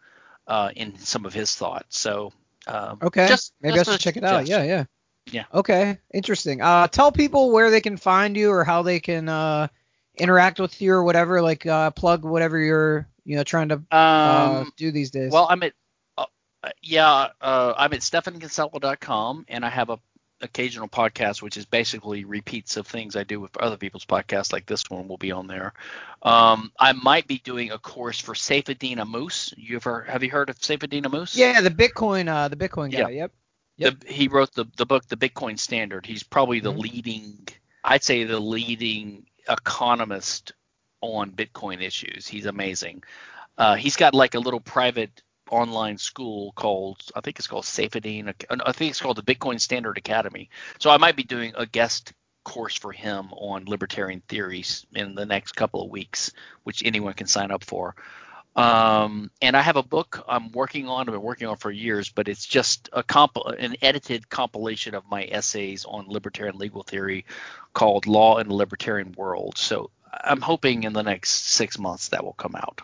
[0.48, 2.00] uh, in some of his thoughts.
[2.00, 2.34] So
[2.68, 4.48] um, okay, just, maybe just I should check it out.
[4.48, 4.86] Yeah, yeah.
[5.32, 5.46] Yeah.
[5.54, 6.62] Okay, interesting.
[6.62, 9.68] Uh, tell people where they can find you or how they can uh,
[10.18, 11.42] interact with you or whatever.
[11.42, 15.32] Like uh, plug whatever you're you know trying to uh, um, do these days.
[15.32, 15.74] Well, I'm at
[16.64, 20.00] uh, yeah, uh, I'm at stephankinsella.com, and I have a
[20.44, 24.66] occasional podcast, which is basically repeats of things I do with other people's podcasts, like
[24.66, 25.74] this one will be on there.
[26.22, 29.54] Um, I might be doing a course for Saifedean Ammous.
[29.58, 31.36] You ever have you heard of Saifedean Ammous?
[31.36, 33.00] Yeah, the Bitcoin, uh, the Bitcoin guy.
[33.00, 33.08] Yeah.
[33.08, 33.32] Yep.
[33.78, 34.00] Yep.
[34.02, 36.06] The, he wrote the the book, The Bitcoin Standard.
[36.06, 36.82] He's probably the mm-hmm.
[36.82, 37.48] leading,
[37.84, 40.52] I'd say, the leading economist
[41.02, 42.28] on Bitcoin issues.
[42.28, 43.04] He's amazing.
[43.58, 45.22] Uh, he's got like a little private
[45.54, 48.34] online school called I think it's called Saifedean.
[48.50, 50.50] I think it's called the Bitcoin Standard Academy.
[50.80, 52.14] So I might be doing a guest
[52.44, 56.32] course for him on libertarian theories in the next couple of weeks,
[56.64, 57.96] which anyone can sign up for.
[58.56, 61.08] Um, and I have a book I'm working on.
[61.08, 65.04] I've been working on for years, but it's just a comp- an edited compilation of
[65.10, 67.26] my essays on libertarian legal theory
[67.74, 69.58] called Law in the Libertarian World.
[69.58, 72.82] So I'm hoping in the next six months that will come out.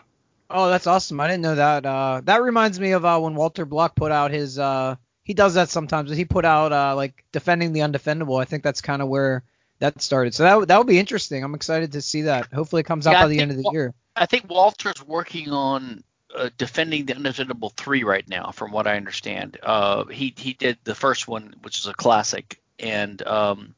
[0.50, 1.20] Oh, that's awesome.
[1.20, 1.86] I didn't know that.
[1.86, 4.58] Uh, that reminds me of uh, when Walter Block put out his.
[4.58, 6.10] Uh, he does that sometimes.
[6.10, 8.40] He put out uh, like defending the undefendable.
[8.40, 9.44] I think that's kind of where
[9.78, 10.34] that started.
[10.34, 11.44] So that that would be interesting.
[11.44, 12.52] I'm excited to see that.
[12.52, 13.94] Hopefully, it comes out yeah, by the end of the year.
[14.16, 16.02] I think Walter's working on
[16.34, 19.58] uh, defending the undefendable three right now, from what I understand.
[19.62, 23.74] Uh, he he did the first one, which is a classic, and um,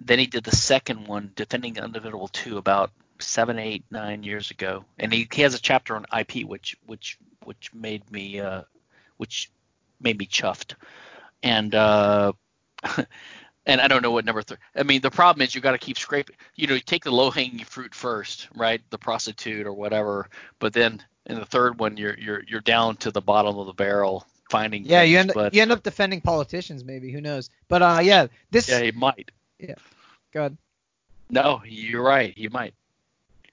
[0.00, 4.50] then he did the second one, defending the undefendable two, about seven, eight, nine years
[4.50, 8.62] ago, and he, he has a chapter on IP, which which which made me uh,
[9.16, 9.50] which
[10.00, 10.74] made me chuffed,
[11.42, 12.32] and uh,
[13.66, 14.58] and I don't know what number three.
[14.74, 16.36] I mean, the problem is you got to keep scraping.
[16.54, 18.80] You know, you take the low hanging fruit first, right?
[18.90, 20.28] The prostitute or whatever,
[20.58, 23.72] but then in the third one, you're you're you're down to the bottom of the
[23.72, 24.84] barrel finding.
[24.84, 27.10] Yeah, things, you end but, you end up defending politicians, maybe.
[27.12, 27.50] Who knows?
[27.68, 28.68] But uh, yeah, this.
[28.68, 29.30] Yeah, he might.
[29.58, 29.74] Yeah.
[30.32, 30.56] Go ahead.
[31.30, 32.32] No, you're right.
[32.36, 32.74] He might.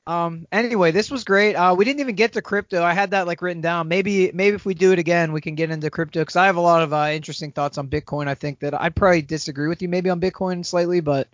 [0.05, 0.47] Um.
[0.51, 1.55] Anyway, this was great.
[1.55, 2.83] Uh, we didn't even get to crypto.
[2.83, 3.87] I had that like written down.
[3.87, 6.57] Maybe maybe if we do it again, we can get into crypto because I have
[6.57, 8.27] a lot of uh, interesting thoughts on Bitcoin.
[8.27, 11.29] I think that I'd probably disagree with you maybe on Bitcoin slightly, but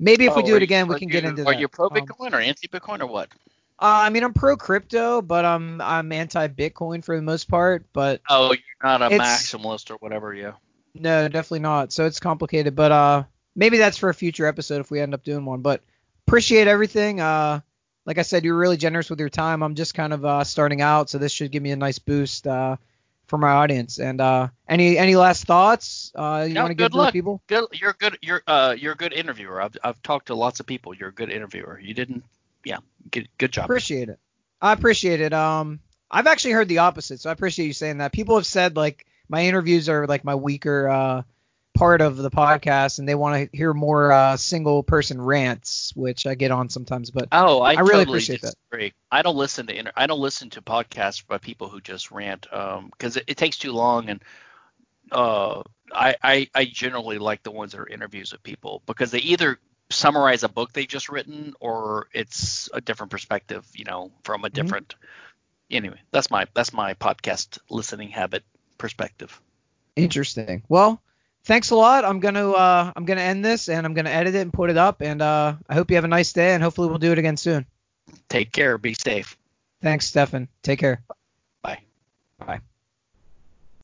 [0.00, 1.60] maybe if we Oh, do it again, we can get into Are that.
[1.60, 3.28] you pro Um, Bitcoin or anti Bitcoin or what?
[3.80, 7.86] Uh, I mean, I'm pro crypto, but I'm I'm anti Bitcoin for the most part.
[7.92, 10.54] But Oh, you're not a maximalist or whatever, yeah.
[10.96, 11.92] no, definitely not.
[11.92, 12.74] So it's complicated.
[12.74, 13.22] But uh,
[13.54, 15.60] maybe that's for a future episode if we end up doing one.
[15.62, 15.82] But
[16.26, 17.20] appreciate everything.
[17.20, 17.60] Uh,
[18.08, 19.62] like I said, you're really generous with your time.
[19.62, 22.46] I'm just kind of uh, starting out, so this should give me a nice boost
[22.46, 22.76] uh,
[23.26, 23.98] for my audience.
[23.98, 27.12] And uh, any any last thoughts uh, you No, want to give good to luck.
[27.12, 27.42] people?
[27.48, 28.16] Good, you're good.
[28.22, 29.60] You're uh, you're a good interviewer.
[29.60, 30.94] I've I've talked to lots of people.
[30.94, 31.78] You're a good interviewer.
[31.78, 32.24] You didn't,
[32.64, 32.78] yeah.
[33.10, 33.66] Good good job.
[33.66, 34.18] Appreciate it.
[34.62, 35.34] I appreciate it.
[35.34, 35.80] Um,
[36.10, 38.12] I've actually heard the opposite, so I appreciate you saying that.
[38.12, 41.22] People have said like my interviews are like my weaker uh,
[41.78, 46.26] part of the podcast, and they want to hear more uh, single person rants, which
[46.26, 47.10] I get on sometimes.
[47.10, 48.92] But Oh, I, I really totally appreciate that.
[49.10, 52.52] I don't listen to inter- I don't listen to podcasts by people who just rant
[52.52, 54.22] um because it, it takes too long and
[55.12, 59.20] uh I, I I generally like the ones that are interviews with people because they
[59.20, 59.58] either
[59.90, 64.50] summarize a book they just written or it's a different perspective, you know, from a
[64.50, 64.96] different
[65.70, 68.44] anyway, that's my that's my podcast listening habit
[68.76, 69.40] perspective.
[69.96, 70.62] interesting.
[70.68, 71.00] Well,
[71.48, 72.04] thanks a lot.
[72.04, 74.76] I'm gonna uh, I'm gonna end this, and I'm gonna edit it and put it
[74.76, 75.00] up.
[75.00, 77.36] And uh, I hope you have a nice day, and hopefully we'll do it again
[77.36, 77.66] soon.
[78.28, 79.36] Take care, be safe.
[79.82, 80.48] Thanks, Stephan.
[80.62, 81.02] Take care.
[81.62, 81.80] Bye.
[82.38, 82.60] Bye.